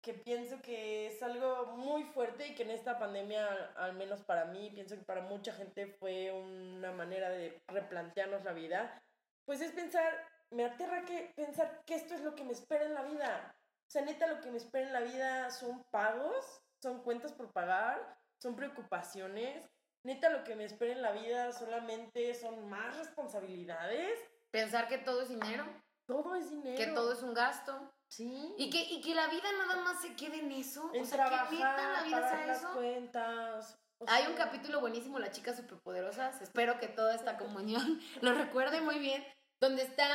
que 0.01 0.13
pienso 0.13 0.61
que 0.61 1.07
es 1.07 1.21
algo 1.21 1.65
muy 1.77 2.03
fuerte 2.03 2.47
y 2.47 2.55
que 2.55 2.63
en 2.63 2.71
esta 2.71 2.97
pandemia, 2.97 3.73
al 3.75 3.93
menos 3.93 4.23
para 4.23 4.45
mí, 4.45 4.71
pienso 4.73 4.95
que 4.95 5.03
para 5.03 5.21
mucha 5.21 5.51
gente 5.53 5.87
fue 5.99 6.31
una 6.31 6.91
manera 6.91 7.29
de 7.29 7.61
replantearnos 7.67 8.43
la 8.43 8.53
vida 8.53 9.01
pues 9.47 9.61
es 9.61 9.71
pensar, 9.71 10.13
me 10.51 10.65
aterra 10.65 11.05
que 11.05 11.31
pensar 11.35 11.81
que 11.85 11.95
esto 11.95 12.13
es 12.13 12.21
lo 12.21 12.35
que 12.35 12.43
me 12.43 12.51
espera 12.51 12.83
en 12.85 12.93
la 12.93 13.03
vida. 13.03 13.55
O 13.87 13.89
sea, 13.89 14.01
neta, 14.01 14.27
lo 14.27 14.41
que 14.41 14.51
me 14.51 14.57
espera 14.57 14.85
en 14.85 14.93
la 14.93 14.99
vida 14.99 15.49
son 15.51 15.85
pagos, 15.85 16.61
son 16.81 17.01
cuentas 17.01 17.31
por 17.31 17.53
pagar, 17.53 18.19
son 18.41 18.57
preocupaciones. 18.57 19.65
Neta, 20.03 20.29
lo 20.29 20.43
que 20.43 20.57
me 20.57 20.65
espera 20.65 20.91
en 20.91 21.01
la 21.01 21.13
vida 21.13 21.53
solamente 21.53 22.33
son 22.33 22.69
más 22.69 22.97
responsabilidades. 22.97 24.19
Pensar 24.51 24.89
que 24.89 24.97
todo 24.97 25.21
es 25.21 25.29
dinero. 25.29 25.65
Todo 26.05 26.35
es 26.35 26.49
dinero. 26.49 26.77
Que 26.77 26.87
todo 26.87 27.13
es 27.13 27.23
un 27.23 27.33
gasto. 27.33 27.93
Sí. 28.09 28.53
Y 28.57 28.69
que, 28.69 28.81
y 28.81 29.01
que 29.01 29.15
la 29.15 29.27
vida 29.27 29.49
nada 29.57 29.81
más 29.81 30.01
se 30.01 30.13
quede 30.15 30.39
en 30.39 30.51
eso. 30.51 30.91
En 30.93 31.03
o 31.03 31.05
sea, 31.05 31.25
trabajar, 31.25 31.49
que 31.49 31.57
la 31.57 32.03
vida 32.03 32.29
sea 32.29 32.47
las 32.47 32.65
cuentas. 32.65 33.79
Hay 34.05 34.27
un 34.27 34.35
capítulo 34.35 34.79
buenísimo, 34.79 35.17
Las 35.19 35.31
chicas 35.31 35.57
superpoderosas. 35.57 36.41
Espero 36.41 36.79
que 36.79 36.87
toda 36.87 37.15
esta 37.15 37.37
comunión 37.37 37.99
lo 38.21 38.33
recuerde 38.33 38.81
muy 38.81 38.99
bien. 38.99 39.25
Donde 39.59 39.83
está. 39.83 40.07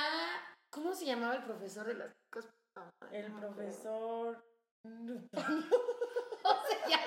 ¿Cómo 0.70 0.94
se 0.94 1.04
llamaba 1.04 1.34
el 1.34 1.42
profesor 1.42 1.86
de 1.86 1.94
las 1.94 2.12
chicas? 2.14 2.48
el 3.10 3.32
profesor. 3.32 4.44
o 4.84 6.54
sea, 6.66 7.00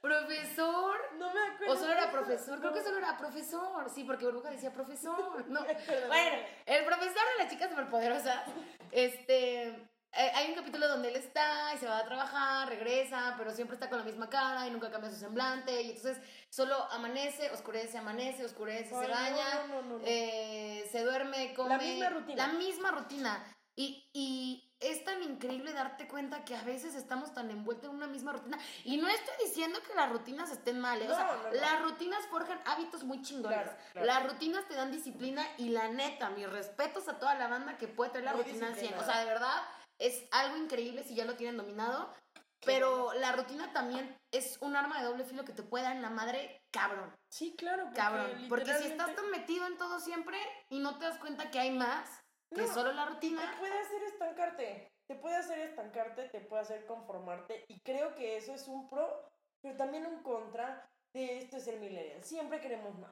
profesor. 0.00 0.96
No 1.18 1.32
me 1.34 1.40
acuerdo. 1.40 1.74
O 1.74 1.76
solo 1.76 1.92
era 1.92 2.10
profesor. 2.10 2.60
Creo 2.60 2.72
que 2.72 2.82
solo 2.82 2.98
era 2.98 3.16
profesor. 3.16 3.90
Sí, 3.90 4.04
porque 4.04 4.26
Burbuja 4.26 4.50
decía 4.50 4.72
profesor. 4.72 5.48
No. 5.48 5.60
bueno, 6.08 6.36
el 6.66 6.84
profesor 6.84 7.14
de 7.14 7.42
las 7.42 7.50
chicas 7.50 7.70
superpoderosas. 7.70 8.44
Este. 8.90 9.89
Eh, 10.12 10.32
hay 10.34 10.48
un 10.48 10.56
capítulo 10.56 10.88
donde 10.88 11.08
él 11.08 11.16
está 11.16 11.72
y 11.74 11.78
se 11.78 11.86
va 11.86 11.98
a 11.98 12.04
trabajar, 12.04 12.68
regresa, 12.68 13.34
pero 13.38 13.52
siempre 13.52 13.74
está 13.74 13.88
con 13.88 13.98
la 13.98 14.04
misma 14.04 14.28
cara 14.28 14.66
y 14.66 14.70
nunca 14.70 14.90
cambia 14.90 15.10
su 15.10 15.16
semblante. 15.16 15.82
Y 15.82 15.90
entonces 15.90 16.18
solo 16.48 16.76
amanece, 16.90 17.50
oscurece, 17.50 17.98
amanece, 17.98 18.44
oscurece, 18.44 18.88
se 18.88 19.06
baña, 19.06 19.66
eh, 20.04 20.88
se 20.90 21.04
duerme, 21.04 21.54
come. 21.54 21.68
La 21.68 21.78
misma 21.78 22.10
rutina. 22.10 22.46
La 22.46 22.52
misma 22.54 22.90
rutina. 22.90 23.56
Y, 23.76 24.10
y 24.12 24.70
es 24.80 25.04
tan 25.04 25.22
increíble 25.22 25.72
darte 25.72 26.08
cuenta 26.08 26.44
que 26.44 26.56
a 26.56 26.62
veces 26.62 26.94
estamos 26.94 27.32
tan 27.32 27.50
envueltos 27.50 27.90
en 27.90 27.96
una 27.96 28.06
misma 28.06 28.32
rutina. 28.32 28.58
Y 28.84 28.96
no 28.96 29.08
estoy 29.08 29.34
diciendo 29.44 29.78
que 29.86 29.94
las 29.94 30.10
rutinas 30.10 30.50
estén 30.50 30.80
mal, 30.80 31.00
¿eh? 31.00 31.08
o 31.08 31.14
sea, 31.14 31.38
las 31.52 31.82
rutinas 31.82 32.26
forjan 32.26 32.60
hábitos 32.64 33.04
muy 33.04 33.22
chingones. 33.22 33.70
Las 33.94 34.26
rutinas 34.26 34.66
te 34.66 34.74
dan 34.74 34.90
disciplina 34.90 35.46
y 35.58 35.68
la 35.68 35.88
neta, 35.88 36.30
mis 36.30 36.50
respetos 36.50 37.08
a 37.08 37.18
toda 37.18 37.34
la 37.36 37.48
banda 37.48 37.76
que 37.76 37.88
puede 37.88 38.10
tener 38.10 38.24
la 38.24 38.32
rutina 38.32 38.74
100. 38.74 38.94
O 38.94 39.04
sea, 39.04 39.20
de 39.20 39.26
verdad 39.26 39.62
es 40.00 40.26
algo 40.32 40.56
increíble 40.56 41.04
si 41.04 41.14
ya 41.14 41.24
lo 41.24 41.36
tienen 41.36 41.56
dominado. 41.56 42.12
Pero 42.66 43.14
la 43.14 43.32
rutina 43.32 43.72
también 43.72 44.18
es 44.30 44.58
un 44.60 44.76
arma 44.76 45.00
de 45.00 45.06
doble 45.06 45.24
filo 45.24 45.44
que 45.44 45.54
te 45.54 45.62
puede 45.62 45.84
dar 45.84 45.96
en 45.96 46.02
la 46.02 46.10
madre 46.10 46.60
cabrón. 46.70 47.14
Sí, 47.32 47.54
claro. 47.56 47.84
Porque 47.84 47.96
cabrón. 47.96 48.46
Porque 48.50 48.74
si 48.74 48.88
estás 48.88 49.14
tan 49.14 49.30
metido 49.30 49.66
en 49.66 49.78
todo 49.78 49.98
siempre 49.98 50.36
y 50.68 50.78
no 50.78 50.98
te 50.98 51.06
das 51.06 51.18
cuenta 51.18 51.50
que 51.50 51.58
hay 51.58 51.70
más 51.70 52.20
que 52.54 52.66
solo 52.68 52.92
la 52.92 53.06
rutina. 53.06 53.40
Te 53.50 53.58
puede 53.58 53.78
hacer 53.78 54.02
estancarte. 54.02 54.88
Te 55.08 55.14
puede 55.16 55.36
hacer 55.36 55.58
estancarte, 55.60 56.28
te 56.28 56.40
puede 56.40 56.62
hacer 56.62 56.86
conformarte. 56.86 57.64
Y 57.68 57.80
creo 57.80 58.14
que 58.14 58.36
eso 58.36 58.54
es 58.54 58.68
un 58.68 58.88
pro, 58.88 59.28
pero 59.62 59.76
también 59.76 60.06
un 60.06 60.22
contra 60.22 60.86
de 61.14 61.38
esto 61.38 61.56
es 61.56 61.66
el 61.66 61.80
millennial. 61.80 62.22
Siempre 62.22 62.60
queremos 62.60 62.96
más 62.98 63.10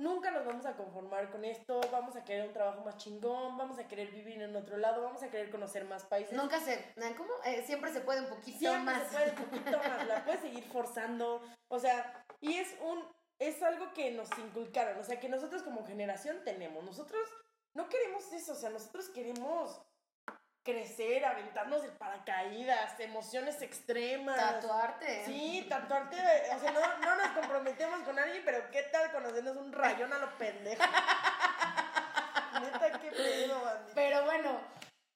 nunca 0.00 0.30
nos 0.30 0.44
vamos 0.44 0.66
a 0.66 0.76
conformar 0.76 1.30
con 1.30 1.44
esto, 1.44 1.80
vamos 1.92 2.16
a 2.16 2.24
querer 2.24 2.46
un 2.48 2.52
trabajo 2.52 2.82
más 2.82 2.96
chingón, 2.96 3.56
vamos 3.56 3.78
a 3.78 3.86
querer 3.86 4.10
vivir 4.10 4.40
en 4.40 4.56
otro 4.56 4.78
lado, 4.78 5.02
vamos 5.02 5.22
a 5.22 5.30
querer 5.30 5.50
conocer 5.50 5.84
más 5.84 6.04
países. 6.04 6.36
Nunca 6.36 6.58
se, 6.58 6.92
¿cómo? 7.16 7.30
Eh, 7.44 7.62
siempre 7.66 7.92
se 7.92 8.00
puede 8.00 8.20
un 8.20 8.28
poquito 8.28 8.58
siempre 8.58 8.94
más. 8.94 9.02
se 9.04 9.16
puede 9.16 9.30
un 9.30 9.36
poquito 9.50 9.78
más, 9.78 10.06
la 10.06 10.24
puedes 10.24 10.40
seguir 10.40 10.64
forzando, 10.64 11.42
o 11.68 11.78
sea, 11.78 12.24
y 12.40 12.54
es 12.54 12.74
un, 12.80 13.04
es 13.38 13.62
algo 13.62 13.92
que 13.92 14.10
nos 14.10 14.28
inculcaron, 14.38 14.98
o 14.98 15.04
sea, 15.04 15.20
que 15.20 15.28
nosotros 15.28 15.62
como 15.62 15.84
generación 15.84 16.42
tenemos, 16.44 16.82
nosotros 16.82 17.28
no 17.74 17.88
queremos 17.88 18.32
eso, 18.32 18.52
o 18.52 18.56
sea, 18.56 18.70
nosotros 18.70 19.10
queremos 19.10 19.80
crecer, 20.62 21.24
aventarnos 21.24 21.82
de 21.82 21.90
paracaídas, 21.90 22.98
emociones 23.00 23.62
extremas. 23.62 24.36
Tatuarte. 24.36 25.24
Sí, 25.24 25.66
tatuarte. 25.68 26.16
O 26.54 26.58
sea, 26.58 26.72
no, 26.72 26.80
no 26.98 27.16
nos 27.16 27.28
comprometemos 27.28 28.00
con 28.00 28.18
alguien, 28.18 28.42
pero 28.44 28.70
¿qué 28.70 28.82
tal 28.84 29.10
conocernos 29.12 29.56
un 29.56 29.72
rayón 29.72 30.12
a 30.12 30.18
lo 30.18 30.36
pendejo? 30.36 30.82
Neta, 32.60 32.98
qué 33.00 33.10
pedo, 33.10 33.62
Pero 33.94 34.24
bueno, 34.24 34.60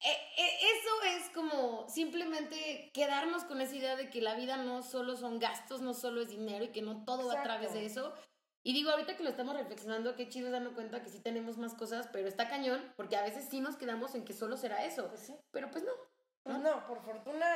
e, 0.00 0.11
e, 0.11 0.46
eso 0.46 1.02
es 1.16 1.30
como 1.30 1.88
simplemente 1.88 2.90
quedarnos 2.92 3.44
con 3.44 3.61
esa 3.61 3.74
idea 3.74 3.96
de 3.96 4.11
que 4.11 4.20
la 4.20 4.35
vida 4.35 4.57
no 4.57 4.83
solo 4.83 5.16
son 5.16 5.38
gastos, 5.38 5.80
no 5.80 5.94
solo 5.94 6.22
es 6.22 6.28
dinero 6.28 6.64
y 6.64 6.68
que 6.68 6.83
no 6.83 7.04
todo 7.04 7.28
va 7.28 7.40
a 7.40 7.42
través 7.42 7.72
de 7.72 7.85
eso, 7.85 8.14
y 8.66 8.72
digo, 8.72 8.90
ahorita 8.90 9.16
que 9.16 9.22
lo 9.22 9.29
estamos 9.29 9.55
reflexionando, 9.55 10.16
qué 10.16 10.29
chido 10.31 10.50
darnos 10.50 10.72
cuenta 10.72 11.03
que 11.03 11.11
sí 11.11 11.20
tenemos 11.20 11.59
más 11.59 11.74
cosas, 11.74 12.09
pero 12.11 12.27
está 12.27 12.48
cañón, 12.48 12.83
porque 12.96 13.16
a 13.16 13.22
veces 13.22 13.46
sí 13.50 13.61
nos 13.61 13.77
quedamos 13.77 14.14
en 14.14 14.24
que 14.24 14.33
solo 14.33 14.57
será 14.57 14.85
eso. 14.85 15.07
Pues 15.09 15.20
sí. 15.20 15.37
Pero 15.53 15.70
pues 15.70 15.85
no. 15.85 15.92
Pues 16.42 16.59
no, 16.59 16.87
por 16.87 17.03
fortuna 17.03 17.46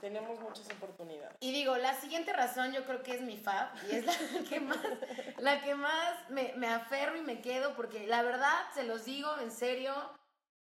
tenemos 0.00 0.38
muchas 0.40 0.70
oportunidades. 0.70 1.36
Y 1.40 1.52
digo, 1.52 1.76
la 1.76 1.94
siguiente 1.94 2.32
razón 2.32 2.72
yo 2.72 2.84
creo 2.84 3.02
que 3.02 3.14
es 3.16 3.20
mi 3.20 3.36
fab, 3.36 3.70
y 3.88 3.96
es 3.96 4.06
la 4.06 4.14
que 4.48 4.60
más, 4.60 4.78
la 5.38 5.60
que 5.60 5.74
más 5.74 6.30
me, 6.30 6.52
me 6.56 6.68
aferro 6.68 7.16
y 7.16 7.22
me 7.22 7.40
quedo, 7.40 7.74
porque 7.74 8.06
la 8.06 8.22
verdad, 8.22 8.58
se 8.74 8.84
los 8.84 9.04
digo 9.04 9.36
en 9.40 9.50
serio, 9.50 9.92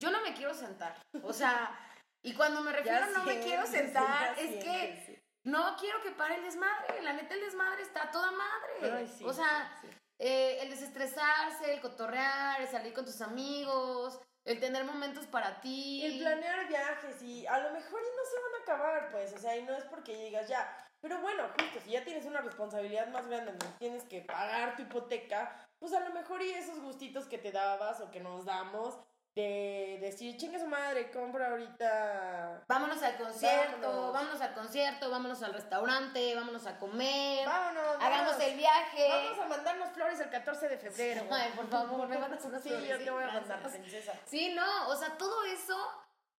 yo 0.02 0.10
no 0.10 0.20
me 0.22 0.34
quiero 0.34 0.52
sentar. 0.52 1.00
O 1.22 1.32
sea, 1.32 1.78
y 2.24 2.34
cuando 2.34 2.60
me 2.60 2.72
refiero 2.72 3.04
a 3.04 3.06
no 3.08 3.24
me 3.24 3.40
quiero 3.40 3.66
sentar, 3.66 4.38
es 4.38 4.62
que 4.62 5.01
no 5.44 5.76
quiero 5.76 6.02
que 6.02 6.12
pare 6.12 6.36
el 6.36 6.42
desmadre. 6.44 7.02
La 7.02 7.12
neta, 7.12 7.34
el 7.34 7.40
desmadre 7.40 7.82
está 7.82 8.10
toda 8.10 8.30
madre. 8.30 9.06
o 9.24 9.32
sea, 9.32 9.72
eh, 10.18 10.58
el 10.62 10.70
desestresarse, 10.70 11.72
el 11.72 11.80
cotorrear, 11.80 12.60
el 12.60 12.68
salir 12.68 12.92
con 12.92 13.04
tus 13.04 13.20
amigos, 13.20 14.20
el 14.44 14.60
tener 14.60 14.84
momentos 14.84 15.26
para 15.26 15.60
ti. 15.60 16.04
El 16.04 16.18
planear 16.18 16.68
viajes 16.68 17.22
y 17.22 17.46
a 17.46 17.58
lo 17.58 17.72
mejor 17.72 18.00
y 18.00 18.16
no 18.16 18.24
se 18.24 18.40
van 18.40 18.54
a 18.54 18.62
acabar, 18.62 19.10
pues. 19.10 19.32
O 19.32 19.38
sea, 19.38 19.56
y 19.56 19.62
no 19.62 19.74
es 19.74 19.84
porque 19.84 20.16
digas 20.16 20.48
ya, 20.48 20.76
Pero 21.00 21.20
bueno, 21.20 21.48
justo, 21.58 21.80
si 21.84 21.90
ya 21.90 22.04
tienes 22.04 22.24
una 22.26 22.40
responsabilidad 22.40 23.08
más 23.08 23.26
grande 23.26 23.50
donde 23.50 23.66
tienes 23.78 24.04
que 24.04 24.20
pagar 24.20 24.76
tu 24.76 24.82
hipoteca, 24.82 25.66
pues 25.80 25.92
a 25.92 26.00
lo 26.00 26.14
mejor 26.14 26.40
y 26.42 26.50
esos 26.50 26.78
gustitos 26.80 27.26
que 27.26 27.38
te 27.38 27.50
dabas 27.50 28.00
o 28.00 28.12
que 28.12 28.20
nos 28.20 28.44
damos, 28.44 28.96
de 29.34 29.98
decir, 30.00 30.36
chingue 30.36 30.58
su 30.58 30.66
madre, 30.66 31.10
compra 31.10 31.48
ahorita. 31.50 32.64
Vámonos 32.68 33.02
al 33.02 33.16
concierto, 33.16 33.80
Vámonos. 33.88 34.12
vámonos, 34.12 34.40
al 34.42 34.54
concierto, 34.54 35.10
vámonos 35.10 35.42
al 35.42 35.54
restaurante, 35.54 36.34
vámonos 36.34 36.66
a 36.66 36.78
comer, 36.78 37.46
Vámonos. 37.46 37.96
hagamos 37.96 38.32
vámonos. 38.32 38.40
el 38.42 38.56
viaje. 38.58 39.08
Vamos 39.08 39.38
a 39.38 39.48
mandarnos 39.48 39.88
flores 39.92 40.20
el 40.20 40.28
14 40.30 40.68
de 40.68 40.76
febrero. 40.78 41.24
Ay, 41.30 41.50
por 41.56 41.66
favor, 41.68 42.06
me 42.08 42.18
mandas 42.18 42.44
unas 42.44 42.62
Sí, 42.62 42.68
yo 42.68 42.76
flores, 42.78 43.04
te 43.04 43.10
voy 43.10 43.24
a 43.24 43.26
mandar, 43.28 43.62
princesa. 43.70 44.12
Sí, 44.26 44.52
no, 44.54 44.88
o 44.88 44.96
sea, 44.96 45.16
todo 45.16 45.44
eso, 45.44 45.76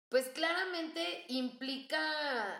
pues 0.10 0.28
claramente 0.30 1.26
implica 1.30 2.00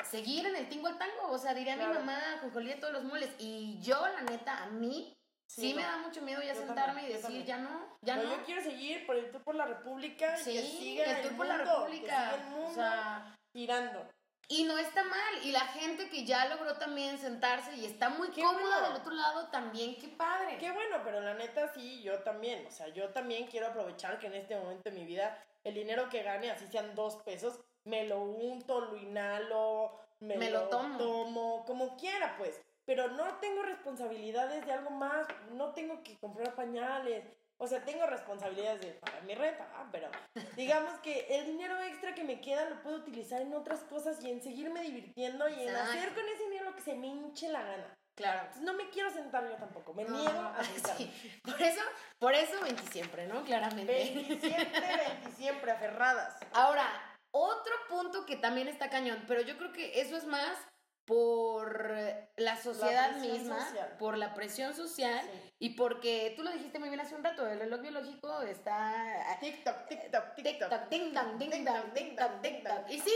seguir 0.04 0.48
en 0.48 0.56
el 0.56 0.68
tingo 0.68 0.88
al 0.88 0.98
tango. 0.98 1.30
O 1.30 1.38
sea, 1.38 1.54
diría 1.54 1.76
Claro. 1.76 1.92
mi 1.92 2.00
mamá, 2.00 2.20
Jojolía, 2.42 2.80
todos 2.80 2.94
los 2.94 3.04
moles. 3.04 3.30
Y 3.38 3.80
yo, 3.82 4.02
la 4.08 4.22
neta, 4.24 4.64
a 4.64 4.68
mí, 4.68 5.16
sí, 5.54 5.62
Sí, 5.70 5.74
me 5.74 5.84
da 5.84 5.98
mucho 5.98 6.22
miedo 6.22 6.42
ya 6.42 6.56
sentarme 6.56 7.02
también, 7.02 7.10
y 7.10 7.14
decir, 7.14 7.46
ya 7.46 7.58
no, 7.58 7.98
ya 8.02 8.16
no, 8.16 8.24
no. 8.24 8.30
yo 8.38 8.44
quiero 8.44 8.62
seguir 8.62 9.06
por 9.06 9.16
el 9.16 9.32
tour 9.32 9.44
por 9.44 9.56
la 9.56 9.66
República 9.66 10.36
que 10.36 10.44
Sí, 10.44 10.78
siga 10.80 11.06
el 11.20 11.22
tour 11.28 11.38
por 11.38 11.46
la 11.48 11.58
mundo, 11.58 11.72
República. 11.80 12.06
Que 12.08 12.12
siga 12.14 12.36
el 12.36 12.50
mundo 12.52 12.70
O 12.72 12.74
sea, 12.74 13.36
girando. 13.54 14.10
y 14.48 14.64
no 14.66 14.78
está 14.78 15.04
mal. 15.04 15.34
Y 15.44 15.52
la 15.52 15.62
gente 15.62 16.10
que 16.10 16.26
ya 16.26 16.46
logró 16.48 16.76
también 16.78 17.18
sentarse 17.18 17.76
y 17.76 17.86
está 17.86 18.10
muy 18.10 18.30
Qué 18.32 18.42
cómoda 18.42 18.80
bueno. 18.80 18.88
del 18.94 19.02
otro 19.02 19.14
lado 19.14 19.48
también, 19.50 19.96
qué 20.00 20.08
padre. 20.10 20.58
Qué 20.58 20.72
bueno, 20.72 20.98
pero 21.04 21.22
la 21.22 21.34
neta 21.36 21.72
sí, 21.74 22.02
yo 22.02 22.20
también. 22.24 22.66
O 22.68 22.72
sea, 22.72 22.88
yo 22.90 23.10
también 23.10 23.48
quiero 23.48 23.68
aprovechar 23.68 24.20
que 24.20 24.28
en 24.28 24.34
este 24.36 24.56
momento 24.58 24.90
de 24.90 24.92
mi 24.98 25.06
vida 25.06 25.38
el 25.64 25.74
dinero 25.76 26.10
que 26.10 26.24
gane, 26.24 26.52
así 26.52 26.68
sean 26.68 26.94
dos 26.94 27.16
pesos, 27.24 27.60
me 27.86 28.06
lo 28.06 28.22
unto, 28.22 28.82
lo 28.82 28.98
inhalo, 28.98 29.98
me, 30.20 30.36
Me 30.38 30.50
lo 30.50 30.68
tomo. 30.70 30.98
tomo, 30.98 31.64
como 31.66 31.96
quiera, 31.96 32.36
pues. 32.38 32.60
Pero 32.86 33.08
no 33.10 33.36
tengo 33.40 33.62
responsabilidades 33.64 34.66
de 34.66 34.74
algo 34.74 34.90
más, 34.90 35.28
no 35.52 35.74
tengo 35.74 36.04
que 36.04 36.18
comprar 36.20 36.54
pañales. 36.56 37.24
O 37.58 37.68
sea, 37.68 37.86
tengo 37.86 38.06
responsabilidades 38.08 38.82
de 38.82 38.92
pagar 38.94 39.24
mi 39.24 39.36
renta, 39.36 39.66
ah, 39.76 39.88
pero 39.92 40.10
digamos 40.58 41.00
que 41.00 41.28
el 41.30 41.46
dinero 41.46 41.80
extra 41.82 42.14
que 42.14 42.24
me 42.24 42.42
queda 42.42 42.68
lo 42.70 42.82
puedo 42.82 42.98
utilizar 42.98 43.42
en 43.42 43.54
otras 43.54 43.82
cosas 43.86 44.22
y 44.24 44.32
en 44.32 44.42
seguirme 44.42 44.82
divirtiendo 44.82 45.48
y 45.48 45.54
en 45.54 45.70
Exacto. 45.70 45.92
hacer 45.92 46.14
con 46.14 46.28
ese 46.28 46.44
dinero 46.44 46.66
lo 46.72 46.76
que 46.76 46.82
se 46.82 46.96
me 46.96 47.08
hinche 47.08 47.48
la 47.50 47.62
gana. 47.62 47.96
Claro. 48.16 48.40
Entonces 48.42 48.64
no 48.64 48.74
me 48.74 48.90
quiero 48.90 49.10
sentar 49.12 49.48
yo 49.50 49.56
tampoco, 49.56 49.94
me 49.94 50.04
No, 50.04 50.18
niego 50.18 50.34
no, 50.42 50.50
a 50.50 50.64
sentarme. 50.64 51.06
sí. 51.06 51.40
Por 51.44 51.62
eso, 51.62 51.82
por 52.20 52.34
eso 52.34 52.62
20 52.62 52.84
siempre, 52.92 53.28
¿no? 53.28 53.44
Claramente. 53.46 53.94
27, 53.94 54.80
20 55.22 55.32
siempre 55.38 55.72
aferradas. 55.72 56.36
Ahora, 56.54 56.86
otro 57.32 57.74
punto 57.88 58.26
que 58.26 58.36
también 58.36 58.68
está 58.68 58.90
cañón, 58.90 59.24
pero 59.28 59.42
yo 59.42 59.58
creo 59.58 59.72
que 59.72 60.02
eso 60.02 60.18
es 60.18 60.26
más 60.26 60.58
por 61.06 61.96
la 62.38 62.56
sociedad 62.62 63.12
presión 63.12 63.32
misma, 63.34 63.66
social. 63.66 63.96
por 63.98 64.18
la 64.18 64.34
presión 64.34 64.74
social 64.74 65.22
Sí. 65.22 65.54
y 65.60 65.70
porque 65.72 66.34
tú 66.36 66.44
lo 66.44 66.52
dijiste 66.52 66.80
muy 66.80 66.90
bien 66.90 67.02
hace 67.02 67.16
un 67.16 67.24
rato, 67.24 67.48
el 67.48 67.60
reloj 67.60 67.82
biológico 67.82 68.42
está 68.42 69.38
TikTok, 69.40 69.88
TikTok, 69.88 70.36
TikTok. 70.36 70.90
TikTok, 70.90 70.90
tic-tac. 70.90 72.64
dong. 72.64 72.90
Y 72.92 73.00
sí, 73.00 73.14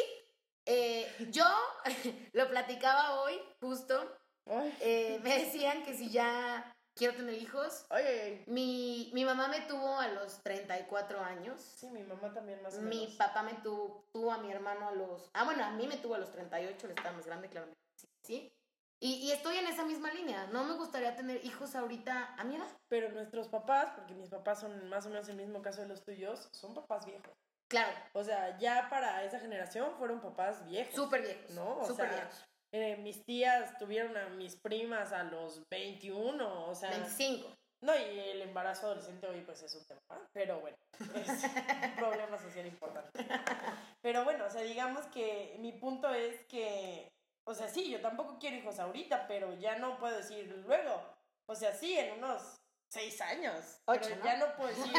eh, 0.65 1.08
yo 1.32 1.45
lo 2.34 2.47
platicaba 2.50 3.21
hoy, 3.21 3.39
justo, 3.62 4.17
eh, 4.80 5.19
me 5.23 5.38
decían 5.39 5.84
que 5.84 5.93
si 5.93 6.10
ya 6.10 6.73
quiero 6.97 7.15
tener 7.15 7.36
hijos, 7.36 7.86
ay, 7.89 8.05
ay. 8.05 8.43
mi, 8.47 9.12
mi 9.13 9.23
mamá 9.23 9.47
me 9.47 9.62
tuvo 9.62 9.99
a 9.99 10.07
los 10.10 10.41
34 10.43 11.19
años. 11.21 11.62
Sí, 11.62 11.89
mi 11.89 12.03
mamá 12.03 12.33
también 12.33 12.62
más 12.62 12.75
o 12.77 12.81
Mi 12.81 13.01
menos. 13.01 13.15
papá 13.15 13.43
me 13.43 13.53
tuvo, 13.55 14.05
tuvo 14.12 14.31
a 14.31 14.39
mi 14.39 14.51
hermano 14.51 14.88
a 14.89 14.91
los... 14.91 15.29
Ah, 15.33 15.43
bueno, 15.45 15.63
a 15.63 15.71
mí 15.71 15.88
me 15.88 15.97
tuvo 15.97 16.15
a 16.15 16.17
los 16.17 16.31
38, 16.31 16.88
él 16.88 16.93
estaba 16.95 17.15
más 17.15 17.25
grande, 17.25 17.49
claro. 17.49 17.67
Sí, 17.95 18.07
sí. 18.23 18.53
Y, 18.99 19.13
y 19.27 19.31
estoy 19.31 19.57
en 19.57 19.67
esa 19.67 19.86
misma 19.86 20.12
línea. 20.12 20.47
No 20.47 20.63
me 20.63 20.73
gustaría 20.73 21.15
tener 21.15 21.45
hijos 21.45 21.75
ahorita 21.75 22.33
a 22.36 22.43
mi 22.43 22.55
edad. 22.55 22.67
Pero 22.89 23.12
nuestros 23.12 23.47
papás, 23.47 23.89
porque 23.95 24.15
mis 24.15 24.29
papás 24.29 24.60
son 24.60 24.89
más 24.89 25.05
o 25.05 25.10
menos 25.10 25.29
el 25.29 25.36
mismo 25.38 25.62
caso 25.62 25.81
de 25.81 25.88
los 25.88 26.03
tuyos, 26.03 26.49
son 26.51 26.73
papás 26.73 27.05
viejos. 27.05 27.31
Claro, 27.69 27.91
O 28.13 28.23
sea, 28.23 28.57
ya 28.60 28.88
para 28.89 29.23
esa 29.25 29.39
generación 29.39 29.93
fueron 29.99 30.21
papás 30.21 30.65
viejos. 30.65 30.95
súper 30.95 31.21
viejos. 31.21 31.51
No, 31.51 31.79
o 31.79 31.86
súper 31.86 32.07
sea, 32.07 32.15
viejos. 32.15 32.45
Eh, 32.71 32.97
mis 32.97 33.23
tías 33.23 33.77
tuvieron 33.77 34.15
a 34.17 34.30
mis 34.30 34.56
primas 34.56 35.13
a 35.13 35.23
los 35.23 35.67
21, 35.69 36.67
o 36.67 36.75
sea... 36.75 36.91
25. 36.91 37.47
No, 37.82 37.95
y 37.95 38.19
el 38.19 38.41
embarazo 38.41 38.88
adolescente 38.88 39.27
hoy 39.27 39.41
pues 39.41 39.62
es 39.62 39.75
un 39.75 39.86
tema, 39.86 40.01
pero 40.34 40.60
bueno, 40.60 40.75
es 41.13 41.43
un 41.43 41.95
problema 41.95 42.38
social 42.39 42.65
importante. 42.65 43.25
Pero 44.01 44.23
bueno, 44.23 44.45
o 44.45 44.49
sea, 44.49 44.63
digamos 44.63 45.06
que 45.08 45.56
mi 45.60 45.73
punto 45.73 46.12
es 46.12 46.43
que, 46.45 47.12
o 47.45 47.53
sea, 47.53 47.67
sí, 47.67 47.91
yo 47.91 48.01
tampoco 48.01 48.39
quiero 48.39 48.58
hijos 48.58 48.80
ahorita, 48.80 49.27
pero 49.27 49.53
ya 49.60 49.77
no 49.77 49.99
puedo 49.99 50.17
decir 50.17 50.47
luego. 50.65 51.03
O 51.47 51.53
sea, 51.53 51.71
sí, 51.73 51.97
en 51.97 52.17
unos 52.17 52.58
seis 52.91 53.21
años. 53.21 53.80
Ocho, 53.86 54.01
pero 54.03 54.15
¿no? 54.15 54.25
ya 54.25 54.38
no 54.38 54.56
puedo 54.56 54.69
decir, 54.69 54.93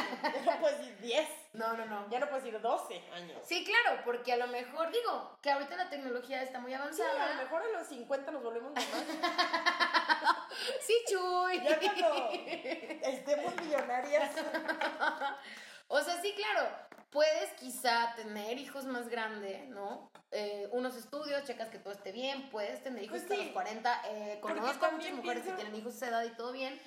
ya 0.44 0.54
no 0.54 0.61
puedo 0.61 0.78
decir 0.78 0.98
diez, 1.00 1.28
No, 1.59 1.77
no, 1.77 1.85
no. 1.87 2.09
ya 2.09 2.18
no 2.21 2.27
puedo 2.29 2.42
decir 2.42 2.61
doce 2.61 3.03
años. 3.12 3.38
Sí, 3.44 3.64
claro, 3.64 4.01
porque 4.05 4.33
a 4.33 4.37
lo 4.37 4.47
mejor, 4.47 4.90
digo, 4.92 5.38
que 5.42 5.51
ahorita 5.51 5.77
la 5.77 5.90
tecnología 5.90 6.42
está 6.42 6.59
muy 6.61 6.71
Sí, 6.71 6.77
avanzada. 6.77 7.25
a 7.25 7.35
lo 7.35 7.42
mejor 7.42 7.62
a 7.62 7.79
los 7.79 7.87
50 7.88 8.31
nos 8.31 8.42
volvemos 8.42 8.73
mamás. 8.73 8.88
Sí, 10.81 10.94
Chuy. 11.09 11.61
Ya 11.62 11.79
cuando 11.79 12.31
estemos 13.03 13.55
millonarias. 13.62 14.31
O 15.90 16.01
sea, 16.03 16.21
sí, 16.21 16.35
claro, 16.35 16.68
puedes 17.09 17.51
quizá 17.55 18.12
tener 18.14 18.59
hijos 18.59 18.85
más 18.85 19.09
grandes, 19.09 19.66
¿no? 19.71 20.11
Eh, 20.33 20.68
unos 20.73 20.97
estudios, 20.97 21.44
checas 21.44 21.71
que 21.71 21.79
todo 21.79 21.94
esté 21.94 22.12
bien, 22.12 22.51
puedes 22.51 22.83
tener 22.83 23.05
hijos 23.05 23.12
Pues 23.21 23.23
hasta 23.23 23.37
sí. 23.37 23.44
los 23.44 23.53
40. 23.55 24.03
Eh, 24.11 24.38
conozco 24.42 24.85
a 24.85 24.90
muchas 24.90 25.12
mujeres 25.12 25.44
que 25.44 25.53
tienen 25.53 25.75
hijos 25.77 25.94
a 25.94 25.97
esa 25.97 26.09
edad 26.09 26.25
y 26.25 26.37
todo 26.37 26.53
bien. 26.53 26.79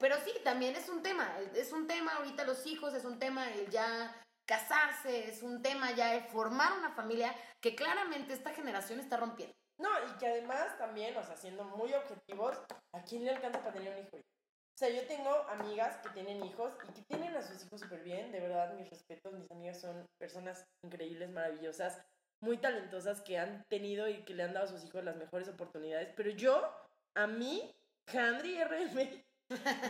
Pero 0.00 0.16
sí, 0.24 0.32
también 0.42 0.74
es 0.74 0.88
un 0.88 1.02
tema. 1.02 1.30
Es 1.54 1.72
un 1.72 1.86
tema 1.86 2.16
ahorita 2.16 2.44
los 2.44 2.66
hijos, 2.66 2.94
es 2.94 3.04
un 3.04 3.18
tema 3.18 3.52
el 3.52 3.68
ya 3.70 4.16
casarse, 4.46 5.28
es 5.28 5.42
un 5.42 5.62
tema 5.62 5.92
ya 5.92 6.14
el 6.14 6.24
formar 6.24 6.72
una 6.78 6.90
familia 6.90 7.34
que 7.60 7.76
claramente 7.76 8.32
esta 8.32 8.50
generación 8.50 8.98
está 8.98 9.18
rompiendo. 9.18 9.54
No, 9.78 9.90
y 10.08 10.18
que 10.18 10.26
además 10.26 10.76
también, 10.78 11.16
o 11.16 11.22
sea, 11.22 11.36
siendo 11.36 11.64
muy 11.64 11.92
objetivos, 11.92 12.58
¿a 12.92 13.02
quién 13.04 13.24
le 13.24 13.30
alcanza 13.30 13.60
para 13.60 13.74
tener 13.74 13.92
un 13.92 14.04
hijo? 14.04 14.16
O 14.16 14.78
sea, 14.78 14.88
yo 14.88 15.06
tengo 15.06 15.30
amigas 15.48 15.98
que 15.98 16.08
tienen 16.10 16.42
hijos 16.44 16.72
y 16.88 16.92
que 16.94 17.02
tienen 17.02 17.36
a 17.36 17.42
sus 17.42 17.62
hijos 17.62 17.80
súper 17.80 18.02
bien, 18.02 18.32
de 18.32 18.40
verdad, 18.40 18.72
mis 18.74 18.88
respetos, 18.88 19.32
mis 19.34 19.50
amigas 19.50 19.80
son 19.80 20.06
personas 20.18 20.66
increíbles, 20.82 21.30
maravillosas, 21.30 22.02
muy 22.42 22.56
talentosas 22.56 23.20
que 23.20 23.38
han 23.38 23.64
tenido 23.68 24.08
y 24.08 24.24
que 24.24 24.34
le 24.34 24.42
han 24.42 24.54
dado 24.54 24.66
a 24.66 24.70
sus 24.70 24.84
hijos 24.84 25.04
las 25.04 25.16
mejores 25.16 25.48
oportunidades, 25.48 26.12
pero 26.16 26.30
yo, 26.30 26.74
a 27.14 27.26
mí, 27.26 27.70
Handry 28.12 28.64
RM, 28.64 29.22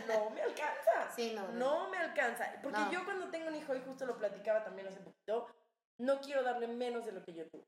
no 0.07 0.29
me 0.31 0.41
alcanza. 0.41 0.91
Sí, 1.15 1.33
no. 1.35 1.45
No 1.49 1.89
me 1.89 1.97
alcanza. 1.97 2.45
Porque 2.63 2.79
No. 2.79 2.91
yo 2.91 3.03
cuando 3.03 3.29
tengo 3.29 3.49
un 3.49 3.55
hijo, 3.55 3.75
y 3.75 3.81
justo 3.81 4.05
lo 4.05 4.17
platicaba 4.17 4.63
también 4.63 4.87
hace 4.87 5.01
poquito, 5.01 5.47
no 5.97 6.21
quiero 6.21 6.41
darle 6.41 6.67
menos 6.67 7.05
de 7.05 7.11
lo 7.11 7.21
que 7.23 7.33
yo 7.33 7.49
tuve. 7.49 7.65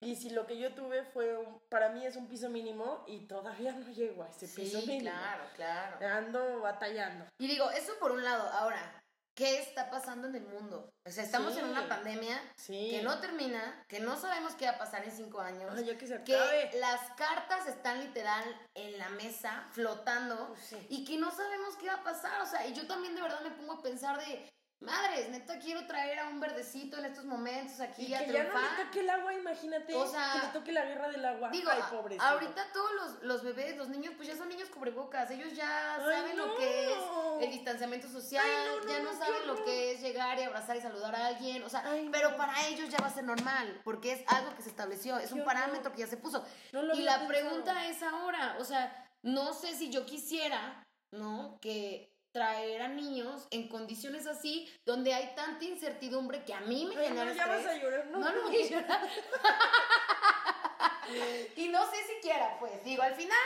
Y 0.00 0.16
si 0.16 0.28
lo 0.30 0.46
que 0.46 0.58
yo 0.58 0.74
tuve 0.74 1.02
fue, 1.04 1.34
un- 1.38 1.60
para 1.70 1.88
mí 1.88 2.04
es 2.04 2.16
un 2.16 2.28
piso 2.28 2.50
mínimo 2.50 3.04
y 3.06 3.26
todavía 3.26 3.72
no 3.72 3.88
llego 3.90 4.22
a 4.22 4.28
ese 4.28 4.46
piso 4.48 4.80
mínimo. 4.80 5.00
claro, 5.10 5.44
claro. 5.56 6.06
Ando 6.06 6.60
batallando. 6.60 7.26
Y 7.38 7.46
digo, 7.48 7.70
eso 7.70 7.92
por 7.98 8.10
un 8.12 8.22
lado. 8.22 8.50
Ahora, 8.50 9.02
¿qué 9.34 9.58
está 9.60 9.90
pasando 9.90 10.28
en 10.28 10.36
el 10.36 10.46
mundo? 10.46 10.90
O 11.06 11.10
sea, 11.10 11.24
estamos 11.24 11.52
Sí. 11.54 11.58
en 11.60 11.66
una 11.66 11.88
pandemia 11.88 12.40
Sí. 12.56 12.90
que 12.90 13.02
no 13.02 13.18
termina, 13.20 13.84
que 13.88 14.00
no 14.00 14.16
sabemos 14.16 14.54
qué 14.54 14.66
va 14.66 14.72
a 14.72 14.78
pasar 14.78 15.04
en 15.04 15.10
cinco 15.12 15.40
años, 15.40 15.72
Ay, 15.76 15.96
que 15.96 16.06
se 16.06 16.22
que 16.24 16.70
las 16.78 17.00
cartas 17.16 17.66
están 17.66 18.00
literal 18.00 18.44
en 18.74 18.98
la 18.98 19.08
mesa, 19.10 19.64
flotando, 19.72 20.48
Pues 20.48 20.60
sí. 20.66 20.86
y 20.88 21.04
que 21.04 21.18
no 21.18 21.30
sabemos 21.30 21.76
qué 21.76 21.86
va 21.88 21.94
a 21.94 22.04
pasar. 22.04 22.40
O 22.42 22.46
sea, 22.46 22.66
y 22.66 22.72
yo 22.74 22.86
también 22.86 23.14
de 23.14 23.22
verdad 23.22 23.40
me 23.42 23.50
pongo 23.50 23.74
a 23.74 23.82
pensar 23.82 24.18
de, 24.24 24.48
madres, 24.84 25.28
neta 25.30 25.58
quiero 25.58 25.86
traer 25.86 26.18
a 26.20 26.28
un 26.28 26.38
verdecito 26.40 26.98
en 26.98 27.06
estos 27.06 27.24
momentos 27.24 27.80
aquí 27.80 28.06
Y 28.06 28.14
a 28.14 28.18
que 28.24 28.32
ya 28.32 28.44
no 28.44 28.50
triunfar. 28.50 28.78
le 28.78 28.84
toque 28.84 29.00
el 29.00 29.10
agua, 29.10 29.34
imagínate. 29.34 29.94
O 29.94 30.06
sea, 30.06 30.30
que 30.34 30.46
le 30.46 30.52
toque 30.52 30.72
la 30.72 30.84
guerra 30.84 31.08
del 31.08 31.24
agua. 31.24 31.48
Digo, 31.50 31.70
Ay, 31.70 31.80
a- 31.82 31.90
pobrecito. 31.90 32.24
ahorita 32.24 32.66
todos 32.72 32.90
los, 32.94 33.22
los 33.22 33.42
bebés, 33.42 33.76
los 33.76 33.88
niños, 33.88 34.12
pues 34.16 34.28
ya 34.28 34.36
son 34.36 34.48
niños 34.48 34.68
cubrebocas. 34.68 35.30
Ellos 35.30 35.52
ya 35.54 35.96
Ay, 35.96 36.02
saben 36.02 36.36
lo 36.36 36.56
que 36.56 36.92
es 36.92 36.98
el 37.40 37.50
distanciamiento 37.50 38.08
social, 38.08 38.44
Ay, 38.46 38.66
no, 38.78 38.84
no, 38.84 38.88
ya 38.92 38.98
no, 39.00 39.12
saben 39.18 39.46
lo 39.46 39.64
que 39.64 39.92
es 39.92 40.00
llegar 40.00 40.38
y 40.38 40.42
abrazar 40.42 40.76
y 40.76 40.80
saludar 40.80 41.14
a 41.16 41.26
alguien. 41.26 41.62
O 41.64 41.68
sea, 41.68 41.82
pero 42.12 42.36
para 42.36 42.66
ellos 42.68 42.88
ya 42.90 42.98
va 42.98 43.06
a 43.08 43.12
ser 43.14 43.24
normal, 43.24 43.80
porque 43.84 44.12
es 44.12 44.22
algo 44.28 44.54
que 44.54 44.62
se 44.62 44.68
estableció, 44.68 45.18
es 45.18 45.32
un 45.32 45.44
parámetro 45.44 45.92
que 45.92 46.00
ya 46.00 46.06
se 46.06 46.16
puso. 46.16 46.44
Y 46.72 46.76
la 47.02 47.18
pensado. 47.18 47.28
pregunta 47.28 47.86
es 47.88 48.02
ahora, 48.02 48.56
o 48.60 48.64
sea, 48.64 49.00
no 49.22 49.52
sé 49.54 49.74
si 49.74 49.90
yo 49.90 50.04
quisiera, 50.04 50.84
¿no? 51.10 51.58
Que 51.60 52.13
traer 52.34 52.82
a 52.82 52.88
niños 52.88 53.46
en 53.52 53.68
condiciones 53.68 54.26
así, 54.26 54.68
donde 54.84 55.14
hay 55.14 55.32
tanta 55.36 55.64
incertidumbre 55.64 56.44
que 56.44 56.52
a 56.52 56.60
mí 56.62 56.84
me 56.84 56.96
genera 57.00 57.26
no, 57.26 57.32
ya 57.32 57.46
vas 57.46 57.64
a 57.64 57.74
llorar. 57.76 58.06
No, 58.06 58.18
No, 58.18 58.32
no 58.32 58.42
voy 58.42 58.60
a 58.60 58.66
llorar. 58.66 59.08
y 61.56 61.68
no 61.68 61.88
sé 61.90 61.96
si 62.08 62.14
quiera, 62.20 62.58
pues. 62.58 62.82
Digo, 62.82 63.04
al 63.04 63.14
final, 63.14 63.38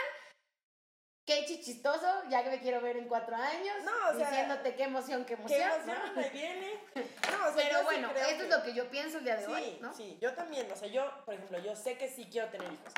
qué 1.23 1.45
chistoso, 1.45 2.23
ya 2.29 2.43
que 2.43 2.49
me 2.49 2.59
quiero 2.59 2.81
ver 2.81 2.97
en 2.97 3.07
cuatro 3.07 3.35
años. 3.35 3.75
No, 3.83 3.91
o 4.09 4.17
sea, 4.17 4.27
diciéndote 4.27 4.73
qué 4.75 4.83
emoción, 4.85 5.23
qué 5.23 5.35
Qué 5.35 5.41
emoción. 5.61 5.69
emoción, 5.87 6.15
¿no? 6.15 6.21
ahí 6.21 6.29
viene. 6.31 6.79
No, 6.95 7.47
o 7.47 7.53
sea, 7.53 7.55
Pero 7.55 7.77
sí 7.79 7.83
bueno, 7.85 8.09
creo 8.11 8.25
esto 8.27 8.43
es 8.45 8.49
lo 8.49 8.63
que 8.63 8.73
yo 8.73 8.89
pienso 8.89 9.19
el 9.19 9.23
día 9.23 9.35
de 9.37 9.45
Sí, 9.45 9.51
hoy, 9.51 9.77
¿no? 9.81 9.93
sí, 9.93 10.17
yo 10.19 10.33
también, 10.33 10.69
o 10.71 10.75
sea, 10.75 10.87
yo, 10.87 11.11
por 11.25 11.35
ejemplo, 11.35 11.59
yo 11.59 11.75
sé 11.75 11.95
que 11.95 12.09
sí 12.09 12.27
quiero 12.31 12.49
tener 12.49 12.73
hijos. 12.73 12.91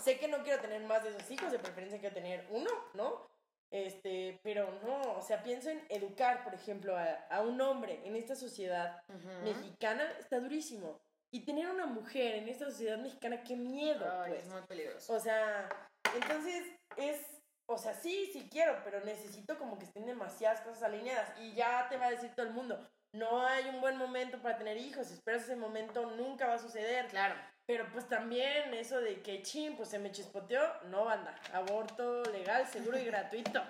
sé 0.00 0.20
que 0.20 0.28
no 0.28 0.44
quiero 0.44 0.60
tener 0.60 0.80
más 0.82 1.02
de 1.02 1.10
esos 1.10 1.28
hijos, 1.32 1.50
de 1.50 1.58
preferencia 1.58 1.98
quiero 1.98 2.14
tener 2.14 2.46
uno, 2.50 2.70
¿no? 2.94 3.31
Este, 3.72 4.38
pero 4.42 4.70
no, 4.84 5.00
o 5.14 5.22
sea, 5.22 5.42
pienso 5.42 5.70
en 5.70 5.82
educar, 5.88 6.44
por 6.44 6.54
ejemplo, 6.54 6.94
a, 6.94 7.04
a 7.30 7.40
un 7.40 7.58
hombre 7.62 8.02
en 8.04 8.14
esta 8.16 8.36
sociedad 8.36 9.02
mexicana, 9.42 10.04
está 10.20 10.38
durísimo. 10.38 11.00
Y 11.34 11.46
tener 11.46 11.66
una 11.70 11.86
mujer 11.86 12.34
en 12.34 12.48
esta 12.50 12.66
sociedad 12.66 12.98
mexicana, 12.98 13.42
qué 13.42 13.56
miedo, 13.56 14.06
Ay, 14.20 14.32
pues. 14.32 14.44
es 14.44 14.50
muy 14.50 14.60
peligroso. 14.68 15.10
O 15.14 15.18
sea, 15.18 15.66
entonces 16.14 16.66
es, 16.98 17.18
o 17.66 17.78
sea, 17.78 17.94
sí, 17.94 18.28
sí 18.34 18.46
quiero, 18.50 18.78
pero 18.84 19.00
necesito 19.00 19.58
como 19.58 19.78
que 19.78 19.86
estén 19.86 20.04
demasiadas 20.04 20.60
cosas 20.60 20.82
alineadas. 20.82 21.32
Y 21.40 21.54
ya 21.54 21.86
te 21.88 21.96
va 21.96 22.08
a 22.08 22.10
decir 22.10 22.34
todo 22.34 22.44
el 22.44 22.52
mundo, 22.52 22.86
no 23.14 23.46
hay 23.46 23.70
un 23.70 23.80
buen 23.80 23.96
momento 23.96 24.42
para 24.42 24.58
tener 24.58 24.76
hijos, 24.76 25.06
si 25.06 25.14
esperas 25.14 25.44
ese 25.44 25.56
momento 25.56 26.10
nunca 26.10 26.46
va 26.46 26.54
a 26.54 26.58
suceder. 26.58 27.06
Claro. 27.06 27.36
Pero 27.66 27.86
pues 27.92 28.08
también 28.08 28.74
eso 28.74 29.00
de 29.00 29.22
que 29.22 29.42
chin, 29.42 29.76
pues 29.76 29.88
se 29.88 29.98
me 29.98 30.10
chispoteó, 30.12 30.60
no 30.84 31.04
banda. 31.04 31.34
Aborto 31.52 32.22
legal, 32.24 32.66
seguro 32.66 32.98
y 32.98 33.04
gratuito. 33.04 33.62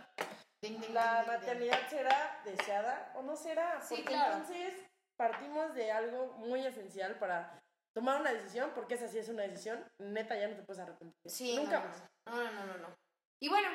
Ding, 0.62 0.80
ding, 0.80 0.94
La 0.94 1.20
ding, 1.22 1.26
maternidad 1.32 1.88
será 1.88 2.40
deseada 2.44 3.12
o 3.16 3.22
no 3.22 3.36
será. 3.36 3.80
Sí, 3.80 3.96
Porque 3.96 4.12
claro. 4.14 4.32
entonces 4.38 4.74
partimos 5.18 5.74
de 5.74 5.92
algo 5.92 6.26
muy 6.38 6.64
esencial 6.66 7.16
para 7.18 7.58
tomar 7.94 8.20
una 8.20 8.32
decisión, 8.32 8.70
porque 8.74 8.94
esa 8.94 9.08
sí 9.08 9.18
es 9.18 9.28
una 9.28 9.42
decisión, 9.42 9.84
neta 9.98 10.36
ya 10.36 10.48
no 10.48 10.56
te 10.56 10.62
puedes 10.62 10.82
arrepentir. 10.82 11.14
Sí, 11.30 11.54
Nunca 11.56 11.80
no, 11.80 11.88
más. 11.88 12.02
No, 12.26 12.36
no, 12.44 12.52
no, 12.52 12.66
no, 12.72 12.78
no. 12.88 12.94
Y 13.42 13.48
bueno, 13.50 13.68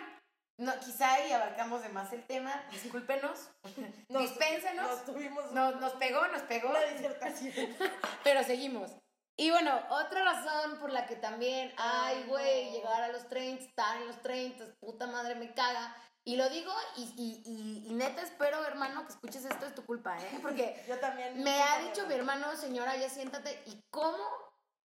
no, 0.60 0.74
quizá 0.80 1.14
ahí 1.14 1.32
abarcamos 1.32 1.84
de 1.84 1.90
más 1.90 2.12
el 2.14 2.26
tema. 2.26 2.64
Discúlpenos. 2.72 3.52
Nos- 4.10 4.22
Dispénsenos. 4.24 4.88
Nos 4.90 5.06
tuvimos 5.06 5.52
No, 5.52 5.72
nos 5.74 5.94
pegó, 5.94 6.26
nos 6.30 6.42
pegó. 6.44 6.70
una 6.70 6.82
disertación. 6.86 7.54
Pero 8.24 8.44
seguimos. 8.44 8.92
Y 9.40 9.52
bueno, 9.52 9.80
otra 9.92 10.24
razón 10.24 10.80
por 10.80 10.92
la 10.92 11.06
que 11.06 11.16
también, 11.16 11.72
ay, 11.78 12.24
güey, 12.28 12.72
llegar 12.72 13.04
a 13.04 13.10
los 13.10 13.28
30, 13.30 13.64
estar 13.64 13.98
en 14.02 14.08
los 14.08 14.20
30, 14.24 14.66
puta 14.80 15.06
madre 15.08 15.36
me 15.36 15.54
caga. 15.54 15.96
Y 16.26 16.36
lo 16.36 16.50
digo 16.50 16.74
y, 16.98 17.04
y, 17.16 17.42
y, 17.46 17.88
y 17.90 17.94
neta 17.94 18.22
espero, 18.24 18.66
hermano, 18.66 19.06
que 19.06 19.14
escuches 19.14 19.46
esto, 19.46 19.66
es 19.68 19.76
tu 19.76 19.86
culpa, 19.86 20.18
¿eh? 20.18 20.40
Porque 20.42 20.84
Yo 20.88 21.00
también. 21.00 21.42
me 21.44 21.62
ha 21.62 21.80
dicho 21.80 22.06
mi 22.08 22.16
hermano, 22.16 22.56
señora, 22.56 22.98
ya 22.98 23.10
siéntate. 23.10 23.62
¿Y 23.68 23.80
cómo 23.92 24.18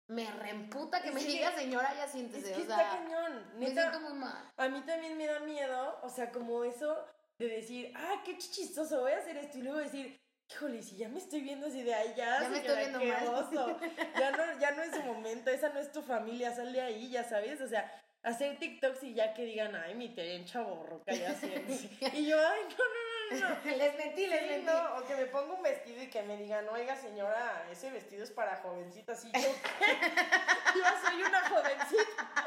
me 0.09 0.31
reemputa 0.31 1.01
que 1.01 1.09
Es 1.09 1.15
me 1.15 1.21
que- 1.21 1.27
diga, 1.29 1.53
señora, 1.53 1.95
ya 1.97 2.05
Es 2.05 2.13
siéntese? 2.13 2.53
que 2.53 2.59
o 2.59 2.63
está 2.63 2.77
sea, 2.77 2.89
cañón. 2.91 3.53
me 3.59 3.69
Neta, 3.71 3.91
siento 3.91 4.01
muy 4.01 4.19
mal. 4.19 4.53
a 4.57 4.69
mí 4.69 4.83
también 4.83 5.17
me 5.17 5.27
da 5.27 5.41
miedo, 5.41 5.99
o 6.03 6.09
sea, 6.11 6.31
como 6.31 6.63
eso 6.65 6.95
de 7.39 7.49
decir, 7.49 7.93
ah, 7.97 8.23
qué 8.25 8.37
chistoso, 8.39 9.01
voy 9.01 9.13
a 9.13 9.19
hacer 9.19 9.37
esto 9.39 9.59
y 9.59 9.63
luego 9.63 9.79
decir, 9.79 10.22
híjole, 10.53 10.83
si 10.83 10.97
ya 10.97 11.09
me 11.09 11.19
estoy 11.19 11.41
viendo 11.41 11.67
así 11.67 11.83
de 11.83 11.95
ahí, 11.95 12.15
ya, 12.17 12.43
Ya 12.43 12.49
me 12.49 12.59
estoy 12.59 12.77
viendo 12.77 12.99
mal". 13.01 13.29
oso. 13.29 13.79
Ya 14.19 14.31
no, 14.33 14.59
ya 14.61 14.71
no 14.73 14.83
es 14.83 14.95
su 14.95 15.03
momento, 15.03 15.51
esa 15.51 15.71
no 15.71 15.81
es 15.81 15.91
tu 15.93 16.03
familia, 16.03 16.55
sal 16.55 16.73
de 16.73 16.81
ahí, 16.81 17.11
ya 17.11 17.25
sabes, 17.25 17.61
o 17.61 17.69
sea, 17.69 17.91
hacer 18.23 18.59
TikToks 18.59 19.03
y 19.05 19.15
ya 19.15 19.35
que 19.35 19.45
digan, 19.45 19.75
ay, 19.75 19.95
mi 19.95 20.09
tía 20.11 20.25
en 20.35 20.45
chaborroca, 20.45 21.13
ya 21.13 21.35
sientes. 21.35 21.85
y 22.15 22.27
yo, 22.27 22.37
ay, 22.47 22.61
no, 22.71 22.85
no, 22.85 23.49
no, 23.49 23.49
no. 23.65 23.77
les 23.77 23.97
mentí, 23.97 24.27
les 24.27 24.41
Sí, 24.41 24.47
mentí. 24.49 24.67
no, 24.67 24.97
o 24.97 25.05
que 25.07 25.17
me 25.17 25.27
ponga 25.27 25.55
un 25.55 25.63
vestido 25.63 26.03
y 26.03 26.09
que 26.09 26.23
me 26.23 26.37
digan, 26.37 26.69
oiga 26.69 26.95
señora, 26.97 27.67
ese 27.71 27.91
vestido 27.91 28.23
es 28.25 28.31
para 28.31 28.57
jovencitas. 28.57 29.25
Y 29.25 29.33
yo, 29.33 29.39
yo 30.77 30.85
soy 31.09 31.23
una 31.23 31.49
jovencita. 31.49 32.45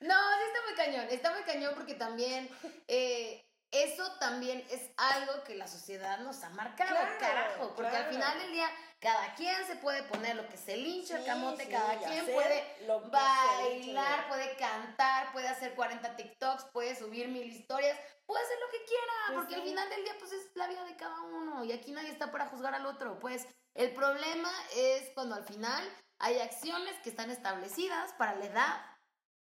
No, 0.00 0.14
sí 0.14 0.44
está 0.46 0.60
muy 0.66 0.74
cañón, 0.76 1.06
está 1.10 1.32
muy 1.32 1.42
cañón 1.42 1.74
porque 1.74 1.94
también 1.94 2.48
eh, 2.86 3.44
eso 3.70 4.10
también 4.18 4.66
es 4.70 4.90
algo 4.96 5.44
que 5.44 5.54
la 5.54 5.66
sociedad 5.66 6.18
nos 6.20 6.42
ha 6.42 6.50
marcado, 6.50 6.90
Claro, 6.90 7.18
carajo, 7.18 7.74
porque 7.74 7.96
al 7.96 8.06
final 8.10 8.38
del 8.38 8.52
día 8.52 8.68
cada 9.00 9.34
quien 9.34 9.64
se 9.66 9.76
puede 9.76 10.02
poner 10.04 10.36
lo 10.36 10.48
que 10.48 10.56
se 10.56 10.76
lincha 10.76 11.16
el 11.16 11.22
Sí, 11.22 11.26
camote, 11.28 11.64
sí, 11.64 11.70
cada 11.70 11.98
quien 11.98 12.26
puede 12.26 12.64
bailar, 13.10 14.28
puede 14.28 14.56
cantar, 14.56 15.32
puede 15.32 15.48
hacer 15.48 15.74
40 15.74 16.16
TikToks, 16.16 16.64
puede 16.72 16.96
subir 16.96 17.28
mil 17.28 17.46
historias, 17.46 17.98
puede 18.26 18.42
hacer 18.44 18.58
lo 18.58 18.70
que 18.70 18.84
quiera, 18.84 19.12
Pues 19.26 19.38
porque 19.38 19.54
al 19.56 19.62
final 19.62 19.88
del 19.90 20.04
día 20.04 20.14
pues 20.18 20.32
es 20.32 20.50
la 20.54 20.66
vida 20.66 20.84
de 20.84 20.96
cada 20.96 21.20
uno 21.22 21.64
y 21.64 21.72
aquí 21.72 21.92
nadie 21.92 22.10
está 22.10 22.30
para 22.30 22.46
juzgar 22.46 22.74
al 22.74 22.86
otro, 22.86 23.18
pues 23.18 23.46
el 23.74 23.92
problema 23.94 24.50
es 24.74 25.10
cuando 25.14 25.34
al 25.34 25.44
final 25.44 25.84
hay 26.18 26.38
acciones 26.40 26.96
que 27.02 27.10
están 27.10 27.30
establecidas 27.30 28.12
para 28.14 28.34
la 28.34 28.46
edad 28.46 28.97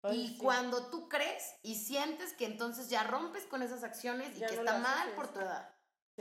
Ay, 0.02 0.20
y 0.20 0.28
sí. 0.28 0.38
cuando 0.38 0.90
tú 0.90 1.08
crees 1.08 1.54
y 1.62 1.76
sientes 1.76 2.32
que 2.32 2.46
entonces 2.46 2.88
ya 2.88 3.04
rompes 3.04 3.44
con 3.44 3.62
esas 3.62 3.84
acciones 3.84 4.36
y 4.36 4.40
Ya 4.40 4.48
que 4.48 4.56
no 4.56 4.62
está 4.62 4.78
mal 4.78 5.10
por 5.12 5.28
tu 5.28 5.40
edad. 5.40 5.70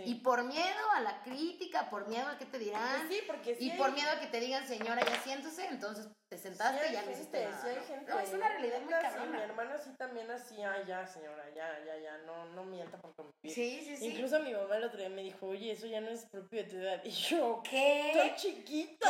Sí. 0.04 0.12
Y 0.12 0.16
por 0.16 0.44
miedo 0.44 0.92
a 0.96 1.02
la 1.02 1.22
crítica, 1.24 1.90
por 1.90 2.08
miedo 2.08 2.28
a 2.28 2.38
que 2.38 2.46
te 2.46 2.58
dirán, 2.58 3.08
Pues 3.08 3.18
sí, 3.18 3.24
porque 3.28 3.56
sí 3.56 3.68
y 3.68 3.78
por 3.78 3.92
miedo 3.92 4.10
a 4.12 4.20
que 4.20 4.28
te 4.28 4.40
digan, 4.40 4.66
señora, 4.68 5.02
ya 5.06 5.22
siéntese, 5.22 5.66
entonces 5.68 6.08
te 6.30 6.38
sentaste 6.38 6.90
y 6.90 6.94
ya 6.94 7.02
no 7.04 7.12
hiciste 7.12 7.40
gente, 7.40 7.52
nada. 7.52 7.62
sí 7.64 7.68
hay 7.70 7.86
gente. 7.88 8.12
No, 8.12 8.20
es 8.20 8.34
una 8.34 8.50
realidad 8.50 8.82
muy 8.82 8.94
cabrona. 8.94 9.38
mi 9.38 9.44
hermano 9.44 9.78
sí 9.84 9.90
también 9.98 10.30
así, 10.30 10.62
ay, 10.64 10.84
ya, 10.88 11.06
señora, 11.08 11.50
ya, 11.56 11.84
ya, 11.86 11.98
ya, 11.98 12.18
no, 12.20 12.46
no 12.54 12.64
mienta 12.66 12.98
por 13.02 13.16
convivir. 13.16 13.52
Sí, 13.52 13.82
sí, 13.84 13.98
sí. 13.98 14.06
Incluso 14.10 14.40
mi 14.42 14.54
mamá 14.54 14.78
el 14.78 14.84
otro 14.84 15.00
día 15.00 15.10
me 15.10 15.24
dijo, 15.24 15.48
oye, 15.48 15.72
eso 15.72 15.88
ya 15.88 16.02
no 16.02 16.10
es 16.10 16.26
propio 16.26 16.64
de 16.64 16.70
tu 16.70 16.78
edad. 16.78 17.02
Y 17.04 17.10
yo, 17.10 17.62
estoy 17.66 17.72
¿Qué? 17.72 18.34
chiquita. 18.38 19.10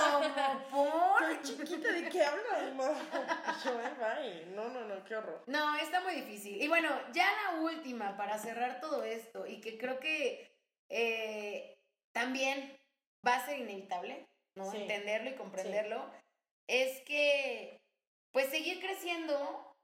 ¿Cómo 0.72 1.16
por? 1.18 1.30
Estoy 1.30 1.56
chiquita, 1.68 1.92
¿de 1.92 2.10
qué 2.10 2.24
hablas, 2.24 2.74
mamá? 2.74 2.94
Y 2.94 3.68
yo, 3.68 3.80
ay, 3.84 3.94
bye. 4.00 4.46
No, 4.56 4.70
no, 4.70 4.86
no, 4.86 5.04
qué 5.04 5.16
horror. 5.18 5.44
No, 5.48 5.76
está 5.76 6.00
muy 6.02 6.16
difícil. 6.16 6.62
Y 6.62 6.68
bueno, 6.70 6.90
ya 7.14 7.28
la 7.44 7.60
última 7.60 8.16
para 8.16 8.38
cerrar 8.38 8.80
todo 8.80 9.04
esto 9.04 9.46
y 9.46 9.60
que 9.60 9.78
creo 9.78 10.00
que 10.00 10.49
eh, 10.90 11.78
también 12.14 12.78
va 13.26 13.36
a 13.36 13.46
ser 13.46 13.60
inevitable, 13.60 14.28
¿no? 14.56 14.70
Sí. 14.72 14.78
Entenderlo 14.78 15.30
y 15.32 15.36
comprenderlo, 15.36 16.12
es 16.68 17.02
que 17.02 17.80
pues 18.32 18.50
seguir 18.50 18.80
creciendo 18.80 19.76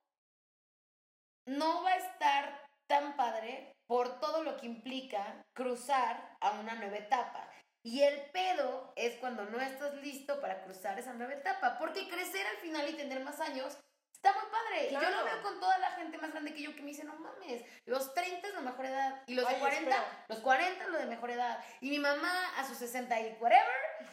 no 1.48 1.84
va 1.84 1.92
a 1.92 1.98
estar 1.98 2.68
tan 2.88 3.16
padre 3.16 3.76
por 3.88 4.20
todo 4.20 4.44
lo 4.44 4.58
que 4.58 4.66
implica 4.66 5.46
cruzar 5.54 6.38
a 6.42 6.60
una 6.60 6.76
nueva 6.76 6.98
etapa. 6.98 7.50
Y 7.84 8.02
el 8.02 8.32
pedo 8.32 8.94
es 8.96 9.16
cuando 9.18 9.46
no 9.46 9.62
estás 9.62 9.94
listo 9.96 10.42
para 10.42 10.64
cruzar 10.64 10.98
esa 10.98 11.14
nueva 11.14 11.34
etapa, 11.34 11.78
porque 11.78 12.10
crecer 12.10 12.46
al 12.48 12.58
final 12.58 12.90
y 12.90 12.94
tener 12.94 13.24
más 13.24 13.40
años 13.40 13.78
está 14.26 14.40
muy 14.40 14.50
padre. 14.50 14.88
Y 14.90 14.94
yo 14.94 15.10
lo 15.10 15.26
veo 15.26 15.42
con 15.42 15.60
toda 15.60 15.78
la 15.78 15.92
gente 15.92 16.18
más 16.18 16.32
grande 16.32 16.54
que 16.54 16.62
yo 16.62 16.76
que 16.76 16.82
me 16.82 16.88
dice, 16.88 17.04
no 17.04 17.16
mames, 17.16 17.64
los 17.86 18.14
30 18.14 18.48
es 18.48 18.54
la 18.54 18.62
mejor 18.62 18.86
edad. 18.86 19.22
Y 19.28 19.36
los 19.36 19.48
de 19.48 19.52
Oye, 19.54 19.60
40, 19.60 19.90
espera. 19.90 20.26
los 20.28 20.40
40 20.40 20.84
es 20.84 20.90
lo 20.90 20.98
de 20.98 21.06
mejor 21.06 21.32
edad. 21.32 21.64
Y 21.82 21.90
mi 21.90 22.00
mamá 22.00 22.54
a 22.58 22.68
sus 22.68 22.78
60 22.78 23.20
y 23.20 23.38
whatever, 23.40 23.66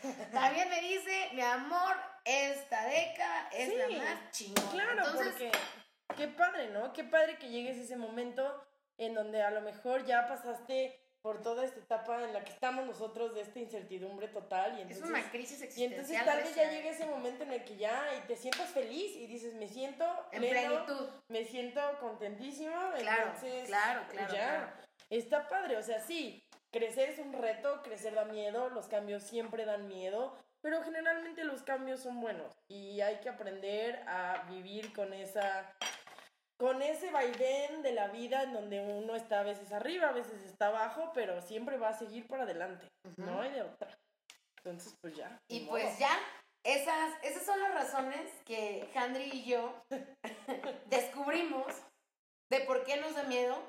también 0.32 0.68
me 0.68 0.80
dice, 0.80 1.30
mi 1.32 1.40
amor, 1.42 1.96
esta 2.24 2.84
década 2.86 3.48
es 3.52 3.70
Sí, 3.70 3.76
la 3.76 3.88
más 4.04 4.30
chingona. 4.30 4.70
Claro, 4.70 4.92
Entonces, 5.06 5.32
porque 5.34 5.52
qué 6.16 6.28
padre, 6.28 6.68
¿no? 6.68 6.92
Qué 6.92 7.04
padre 7.04 7.38
que 7.38 7.48
llegues 7.48 7.78
a 7.78 7.82
ese 7.82 7.96
momento 7.96 8.66
en 8.98 9.14
donde 9.14 9.42
a 9.42 9.50
lo 9.50 9.62
mejor 9.62 10.04
ya 10.04 10.28
pasaste 10.28 11.01
por 11.22 11.40
toda 11.40 11.64
esta 11.64 11.78
etapa 11.78 12.24
en 12.24 12.32
la 12.32 12.42
que 12.44 12.50
estamos 12.52 12.84
nosotros 12.84 13.32
de 13.34 13.42
esta 13.42 13.60
incertidumbre 13.60 14.26
total 14.28 14.72
y 14.76 14.82
es 14.82 14.90
entonces 14.90 15.08
una 15.08 15.30
crisis 15.30 15.60
y 15.60 15.64
existencial. 15.64 15.92
entonces 15.92 16.24
tal 16.24 16.42
vez 16.42 16.54
ya 16.56 16.70
llegue 16.70 16.88
ese 16.90 17.06
momento 17.06 17.44
en 17.44 17.52
el 17.52 17.64
que 17.64 17.76
ya 17.76 18.04
y 18.18 18.26
te 18.26 18.36
sientas 18.36 18.70
feliz 18.70 19.14
y 19.16 19.26
dices, 19.28 19.54
me 19.54 19.68
siento 19.68 20.04
En 20.32 20.40
pleno, 20.40 20.84
plenitud. 20.84 21.08
me 21.28 21.44
siento 21.44 21.80
contentísimo, 22.00 22.74
Claro, 22.98 23.22
entonces 23.26 23.68
claro, 23.68 24.02
claro, 24.10 24.34
ya 24.34 24.48
claro. 24.48 24.72
está 25.10 25.48
padre, 25.48 25.76
o 25.76 25.82
sea, 25.82 26.00
sí, 26.00 26.42
crecer 26.72 27.10
es 27.10 27.18
un 27.20 27.32
reto, 27.32 27.82
crecer 27.82 28.14
da 28.14 28.24
miedo, 28.24 28.68
los 28.70 28.88
cambios 28.88 29.22
siempre 29.22 29.64
dan 29.64 29.86
miedo, 29.86 30.36
pero 30.60 30.82
generalmente 30.82 31.44
los 31.44 31.62
cambios 31.62 32.00
son 32.00 32.20
buenos 32.20 32.52
y 32.68 33.00
hay 33.00 33.18
que 33.20 33.28
aprender 33.28 34.02
a 34.08 34.44
vivir 34.50 34.92
con 34.92 35.12
esa 35.12 35.72
con 36.62 36.80
ese 36.80 37.10
vaivén 37.10 37.82
de 37.82 37.90
la 37.92 38.06
vida 38.06 38.44
en 38.44 38.52
donde 38.52 38.80
uno 38.80 39.16
está 39.16 39.40
a 39.40 39.42
veces 39.42 39.72
arriba, 39.72 40.10
a 40.10 40.12
veces 40.12 40.40
está 40.44 40.68
abajo, 40.68 41.10
pero 41.12 41.42
siempre 41.42 41.76
va 41.76 41.88
a 41.88 41.98
seguir 41.98 42.24
por 42.28 42.40
adelante, 42.40 42.86
no 43.16 43.40
hay 43.40 43.50
de 43.50 43.62
otra. 43.62 43.98
Entonces, 44.58 44.94
pues 45.00 45.16
ya. 45.16 45.36
Y 45.50 45.66
pues 45.66 45.84
modo. 45.86 45.98
ya, 45.98 46.16
esas, 46.64 47.14
esas 47.24 47.44
son 47.44 47.58
las 47.58 47.74
razones 47.74 48.30
que 48.46 48.88
Handry 48.94 49.24
y 49.32 49.44
yo 49.44 49.74
descubrimos 50.86 51.66
de 52.48 52.60
por 52.60 52.84
qué 52.84 52.96
nos 52.98 53.16
da 53.16 53.24
miedo 53.24 53.60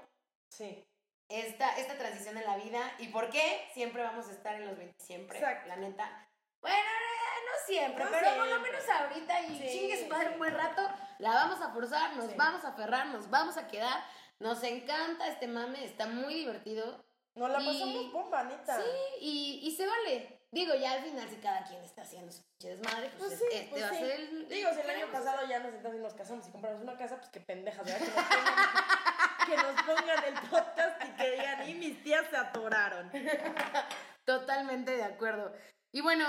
Sí. 0.52 0.84
esta, 1.32 1.76
esta 1.80 1.98
transición 1.98 2.38
en 2.38 2.46
la 2.46 2.58
vida 2.58 2.94
y 3.00 3.08
por 3.08 3.32
qué 3.32 3.68
siempre 3.74 4.04
vamos 4.04 4.28
a 4.28 4.34
estar 4.34 4.54
en 4.54 4.68
los 4.68 4.78
20 4.78 4.94
siempre. 5.04 5.40
Exacto. 5.40 5.68
La 5.68 5.78
neta. 5.78 6.28
Bueno, 6.62 6.78
no, 6.78 7.66
siempre, 7.66 8.04
No 8.06 8.12
pero 8.12 8.36
por 8.38 8.48
lo 8.48 8.60
menos 8.60 8.88
ahorita 8.88 9.42
y 9.48 9.58
Sí, 9.58 9.68
chingue 9.80 10.00
su 10.00 10.08
madre 10.08 10.28
sí. 10.28 10.34
un 10.34 10.38
buen 10.40 10.54
rato, 10.54 10.88
la 11.24 11.32
vamos 11.34 11.62
a 11.62 11.70
forzar, 11.70 12.16
nos 12.16 12.26
Sí. 12.30 12.36
vamos 12.38 12.64
a 12.66 12.70
aferrar, 12.70 13.08
nos 13.08 13.30
vamos 13.30 13.58
a 13.58 13.68
quedar. 13.68 14.04
Nos 14.40 14.62
encanta 14.64 15.28
este 15.28 15.48
mame, 15.48 15.86
está 15.86 16.06
muy 16.08 16.34
divertido. 16.34 17.04
Nos 17.36 17.50
la 17.50 17.62
Y- 17.62 17.66
pasamos 17.66 18.12
bomba, 18.12 18.44
neta. 18.44 18.78
Sí, 18.78 18.90
y, 19.22 19.60
y 19.64 19.76
se 19.76 19.88
vale. 19.88 20.40
Digo, 20.52 20.76
ya 20.76 20.92
al 20.94 21.02
final, 21.04 21.28
si 21.30 21.38
cada 21.38 21.64
quien 21.64 21.82
está 21.84 22.04
haciendo 22.04 22.32
su 22.32 22.44
pinche 22.44 22.76
desmadre, 22.76 23.10
pues, 23.18 23.30
Pues 23.30 23.40
sí, 23.40 23.46
este 23.52 23.70
pues 23.72 23.84
va 23.84 23.90
sí. 23.90 23.96
a 23.96 24.00
ser 24.00 24.12
el. 24.12 24.48
Digo, 24.50 24.70
si 24.74 24.82
el 24.82 24.90
año 24.90 25.08
pasado 25.12 25.48
ya 25.48 25.60
nos 25.60 25.72
sentamos 25.72 25.98
y 25.98 26.02
nos 26.02 26.14
casamos 26.14 26.48
y 26.48 26.52
compramos 26.52 26.82
una 26.82 26.96
casa, 26.98 27.18
pues 27.18 27.30
qué 27.30 27.40
pendejas, 27.40 27.86
¿verdad? 27.86 28.00
Que 28.00 28.06
nos 28.06 28.16
pongan, 28.26 29.46
que 29.48 29.58
nos 29.58 29.82
pongan 29.84 30.24
el 30.26 30.34
podcast 30.50 31.04
y 31.06 31.12
que 31.16 31.32
digan, 31.32 31.70
y 31.70 31.74
mis 31.76 32.04
tías 32.04 32.26
se 32.30 32.38
atoraron. 32.38 33.12
Totalmente 34.26 34.96
de 34.96 35.04
acuerdo. 35.04 35.54
Y 35.92 36.02
bueno, 36.02 36.26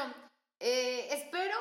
eh, 0.61 1.09
espero 1.13 1.57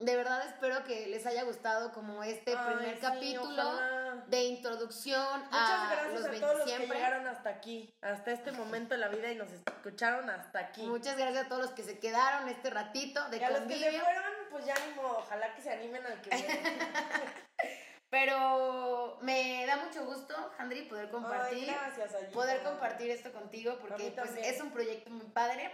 De 0.00 0.16
verdad 0.16 0.42
espero 0.46 0.82
que 0.84 1.08
les 1.08 1.26
haya 1.26 1.42
gustado 1.42 1.92
como 1.92 2.24
este 2.24 2.56
Ay, 2.56 2.74
primer 2.74 2.94
sí, 2.94 3.00
capítulo 3.02 3.68
ojalá. 3.68 4.24
de 4.28 4.44
introducción 4.44 5.42
Muchas 5.42 5.52
a 5.52 5.90
gracias 5.92 6.14
los 6.14 6.24
a 6.24 6.28
20 6.30 6.46
todos 6.46 6.58
los 6.58 6.70
que 6.70 6.86
llegaron 6.86 7.26
hasta 7.26 7.50
aquí, 7.50 7.94
hasta 8.00 8.30
este 8.30 8.52
momento 8.52 8.94
de 8.94 8.98
la 8.98 9.08
vida 9.08 9.30
y 9.30 9.34
nos 9.34 9.52
escucharon 9.52 10.30
hasta 10.30 10.58
aquí. 10.58 10.86
Muchas 10.86 11.18
gracias 11.18 11.44
a 11.44 11.48
todos 11.50 11.60
los 11.60 11.72
que 11.72 11.82
se 11.82 11.98
quedaron 11.98 12.48
este 12.48 12.70
ratito 12.70 13.28
de 13.28 13.36
y 13.36 13.42
a 13.42 13.50
los 13.50 13.60
que 13.60 13.78
se 13.78 14.00
fueron, 14.00 14.24
pues 14.50 14.64
ya 14.64 14.74
ni 14.86 14.94
modo, 14.94 15.18
ojalá 15.18 15.54
que 15.54 15.60
se 15.60 15.70
animen 15.70 16.06
al 16.06 16.22
que. 16.22 16.30
Pero 18.08 19.18
me 19.20 19.66
da 19.66 19.76
mucho 19.76 20.06
gusto, 20.06 20.34
Handri, 20.56 20.82
poder 20.82 21.10
compartir. 21.10 21.68
Ay, 21.68 21.92
gracias, 21.94 22.24
poder 22.32 22.62
compartir 22.62 23.10
esto 23.10 23.32
contigo 23.32 23.76
porque 23.78 24.14
pues, 24.16 24.30
es 24.38 24.62
un 24.62 24.70
proyecto 24.70 25.10
muy 25.10 25.26
padre. 25.26 25.70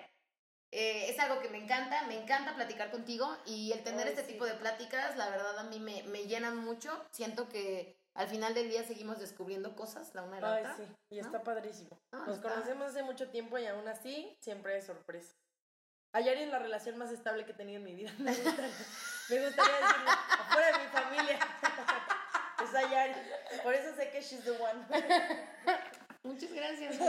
Eh, 0.73 1.11
es 1.11 1.19
algo 1.21 1.41
que 1.41 1.49
me 1.49 1.59
encanta, 1.59 2.03
me 2.07 2.21
encanta 2.21 2.55
platicar 2.55 2.91
contigo 2.91 3.35
y 3.47 3.73
el 3.73 3.83
tener 3.85 4.07
Ay, 4.07 4.13
este 4.13 4.25
sí. 4.27 4.33
tipo 4.33 4.45
de 4.45 4.55
pláticas, 4.55 5.17
la 5.17 5.29
verdad 5.31 5.59
a 5.59 5.63
mí 5.65 5.79
me, 5.81 6.03
me 6.05 6.27
llenan 6.27 6.57
mucho. 6.59 7.07
Siento 7.13 7.49
que 7.49 7.97
al 8.15 8.29
final 8.29 8.53
del 8.55 8.69
día 8.69 8.83
seguimos 8.85 9.19
descubriendo 9.19 9.77
cosas 9.77 10.15
la 10.15 10.23
una 10.23 10.37
de 10.37 10.43
la 10.43 10.55
Ay, 10.55 10.61
otra. 10.65 10.77
sí, 10.77 10.83
y 11.11 11.17
¿no? 11.17 11.23
está 11.23 11.43
padrísimo. 11.43 12.01
No, 12.13 12.27
Nos 12.27 12.37
está- 12.37 12.51
conocemos 12.51 12.89
hace 12.91 13.03
mucho 13.03 13.29
tiempo 13.31 13.59
y 13.59 13.67
aún 13.67 13.87
así 13.89 14.37
siempre 14.41 14.77
es 14.77 14.87
sorpresa. 14.87 15.35
Ayari 16.13 16.43
es 16.45 16.51
la 16.51 16.59
relación 16.59 16.97
más 16.97 17.11
estable 17.13 17.45
que 17.45 17.53
he 17.53 17.55
tenido 17.55 17.79
en 17.79 17.85
mi 17.85 17.95
vida. 17.95 18.11
Me 18.19 18.33
gustaría, 18.33 18.71
me 19.29 19.47
gustaría 19.47 19.75
decirlo. 19.77 20.11
Afuera 20.41 20.79
de 20.79 20.85
mi 20.85 20.91
familia. 20.91 21.39
Es 22.65 22.75
Ayari. 22.75 23.13
Por 23.63 23.75
eso 23.75 23.95
sé 23.95 24.11
que 24.11 24.21
she's 24.23 24.43
the 24.43 24.51
one. 24.53 24.83
Muchas 26.27 26.53
gracias. 26.53 26.97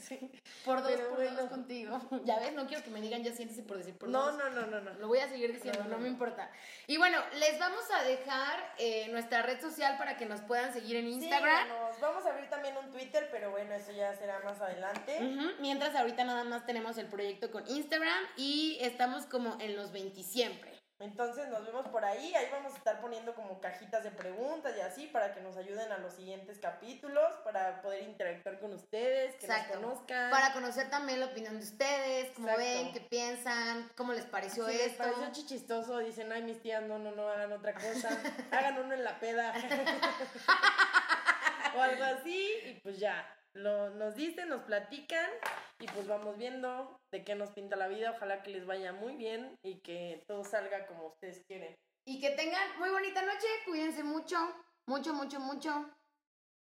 Sí. 0.00 0.30
por 0.64 0.82
dos, 0.82 0.92
Pero 0.92 1.08
por 1.08 1.16
bueno. 1.18 1.40
dos 1.40 1.48
contigo. 1.50 1.98
Ya 2.24 2.38
ves, 2.38 2.52
no 2.52 2.66
quiero 2.66 2.84
que 2.84 2.90
me 2.90 3.00
digan 3.00 3.22
ya 3.22 3.32
siéntese 3.32 3.62
por 3.62 3.78
decir 3.78 3.96
por 3.96 4.08
No, 4.08 4.26
dos. 4.26 4.36
no, 4.36 4.50
no, 4.50 4.66
no, 4.66 4.80
no. 4.80 4.92
Lo 4.94 5.08
voy 5.08 5.18
a 5.18 5.28
seguir 5.28 5.52
diciendo, 5.52 5.80
No, 5.84 5.88
no, 5.88 5.96
no, 5.96 6.02
me 6.02 6.08
importa. 6.08 6.50
Y 6.86 6.96
bueno, 6.98 7.18
les 7.38 7.58
vamos 7.58 7.84
a 7.90 8.02
dejar 8.04 8.74
eh, 8.78 9.08
nuestra 9.08 9.42
red 9.42 9.60
social 9.60 9.96
para 9.98 10.16
que 10.16 10.26
nos 10.26 10.40
puedan 10.42 10.72
seguir 10.72 10.96
en 10.96 11.08
Instagram. 11.08 11.64
Síganos. 11.66 12.00
Vamos 12.00 12.26
a 12.26 12.30
abrir 12.30 12.50
también 12.50 12.76
un 12.76 12.90
Twitter, 12.90 13.28
pero 13.30 13.50
bueno, 13.50 13.72
eso 13.74 13.92
ya 13.92 14.14
será 14.14 14.40
más 14.40 14.60
adelante. 14.60 15.20
Mientras 15.60 15.94
ahorita 15.96 16.24
nada 16.24 16.44
más 16.44 16.66
tenemos 16.66 16.98
el 16.98 17.06
proyecto 17.06 17.50
con 17.50 17.66
Instagram 17.68 18.24
y 18.36 18.78
estamos 18.82 19.24
como 19.26 19.56
en 19.60 19.74
los 19.76 19.90
20 19.92 20.22
siempre. 20.22 20.73
Entonces 21.00 21.48
nos 21.48 21.66
vemos 21.66 21.88
por 21.88 22.04
ahí, 22.04 22.34
ahí 22.34 22.48
vamos 22.52 22.72
a 22.72 22.76
estar 22.76 23.00
poniendo 23.00 23.34
como 23.34 23.60
cajitas 23.60 24.04
de 24.04 24.12
preguntas 24.12 24.74
y 24.76 24.80
así 24.80 25.06
para 25.08 25.34
que 25.34 25.40
nos 25.40 25.56
ayuden 25.56 25.90
a 25.90 25.98
los 25.98 26.14
siguientes 26.14 26.58
capítulos, 26.58 27.34
para 27.42 27.82
poder 27.82 28.04
interactuar 28.04 28.60
con 28.60 28.72
ustedes, 28.72 29.34
que 29.36 29.46
Exacto. 29.46 29.80
nos 29.80 29.94
conozcan. 29.94 30.30
Para 30.30 30.52
conocer 30.52 30.88
también 30.90 31.18
la 31.20 31.26
opinión 31.26 31.58
de 31.58 31.64
ustedes, 31.64 32.30
cómo 32.36 32.48
Exacto. 32.48 32.64
ven, 32.64 32.92
qué 32.92 33.00
piensan, 33.00 33.90
cómo 33.96 34.12
les 34.12 34.24
pareció 34.24 34.66
si 34.66 34.74
les 34.74 34.86
esto. 34.92 34.98
pareció 35.02 35.32
chichistoso, 35.32 35.98
dicen, 35.98 36.30
ay, 36.30 36.42
mis 36.42 36.62
tías, 36.62 36.82
no, 36.84 36.98
no, 36.98 37.10
no, 37.10 37.28
hagan 37.28 37.52
otra 37.52 37.74
cosa, 37.74 38.08
hagan 38.52 38.78
uno 38.78 38.94
en 38.94 39.02
la 39.02 39.18
peda. 39.18 39.52
o 41.76 41.82
algo 41.82 42.04
así, 42.04 42.52
y 42.66 42.80
pues 42.82 43.00
ya, 43.00 43.33
lo, 43.54 43.90
nos 43.90 44.14
dicen, 44.14 44.48
nos 44.48 44.62
platican, 44.62 45.30
y 45.78 45.86
pues 45.86 46.06
vamos 46.06 46.36
viendo 46.38 46.96
de 47.12 47.24
qué 47.24 47.34
nos 47.34 47.50
pinta 47.50 47.76
la 47.76 47.88
vida, 47.88 48.12
ojalá 48.12 48.42
que 48.42 48.50
les 48.50 48.66
vaya 48.66 48.92
muy 48.92 49.16
bien 49.16 49.56
y 49.62 49.80
que 49.80 50.22
todo 50.26 50.44
salga 50.44 50.86
como 50.86 51.08
ustedes 51.08 51.42
quieren. 51.46 51.74
Y 52.06 52.20
que 52.20 52.30
tengan 52.30 52.78
muy 52.78 52.90
bonita 52.90 53.22
noche, 53.22 53.46
cuídense 53.64 54.02
mucho, 54.02 54.36
mucho, 54.86 55.14
mucho, 55.14 55.40
mucho. 55.40 55.90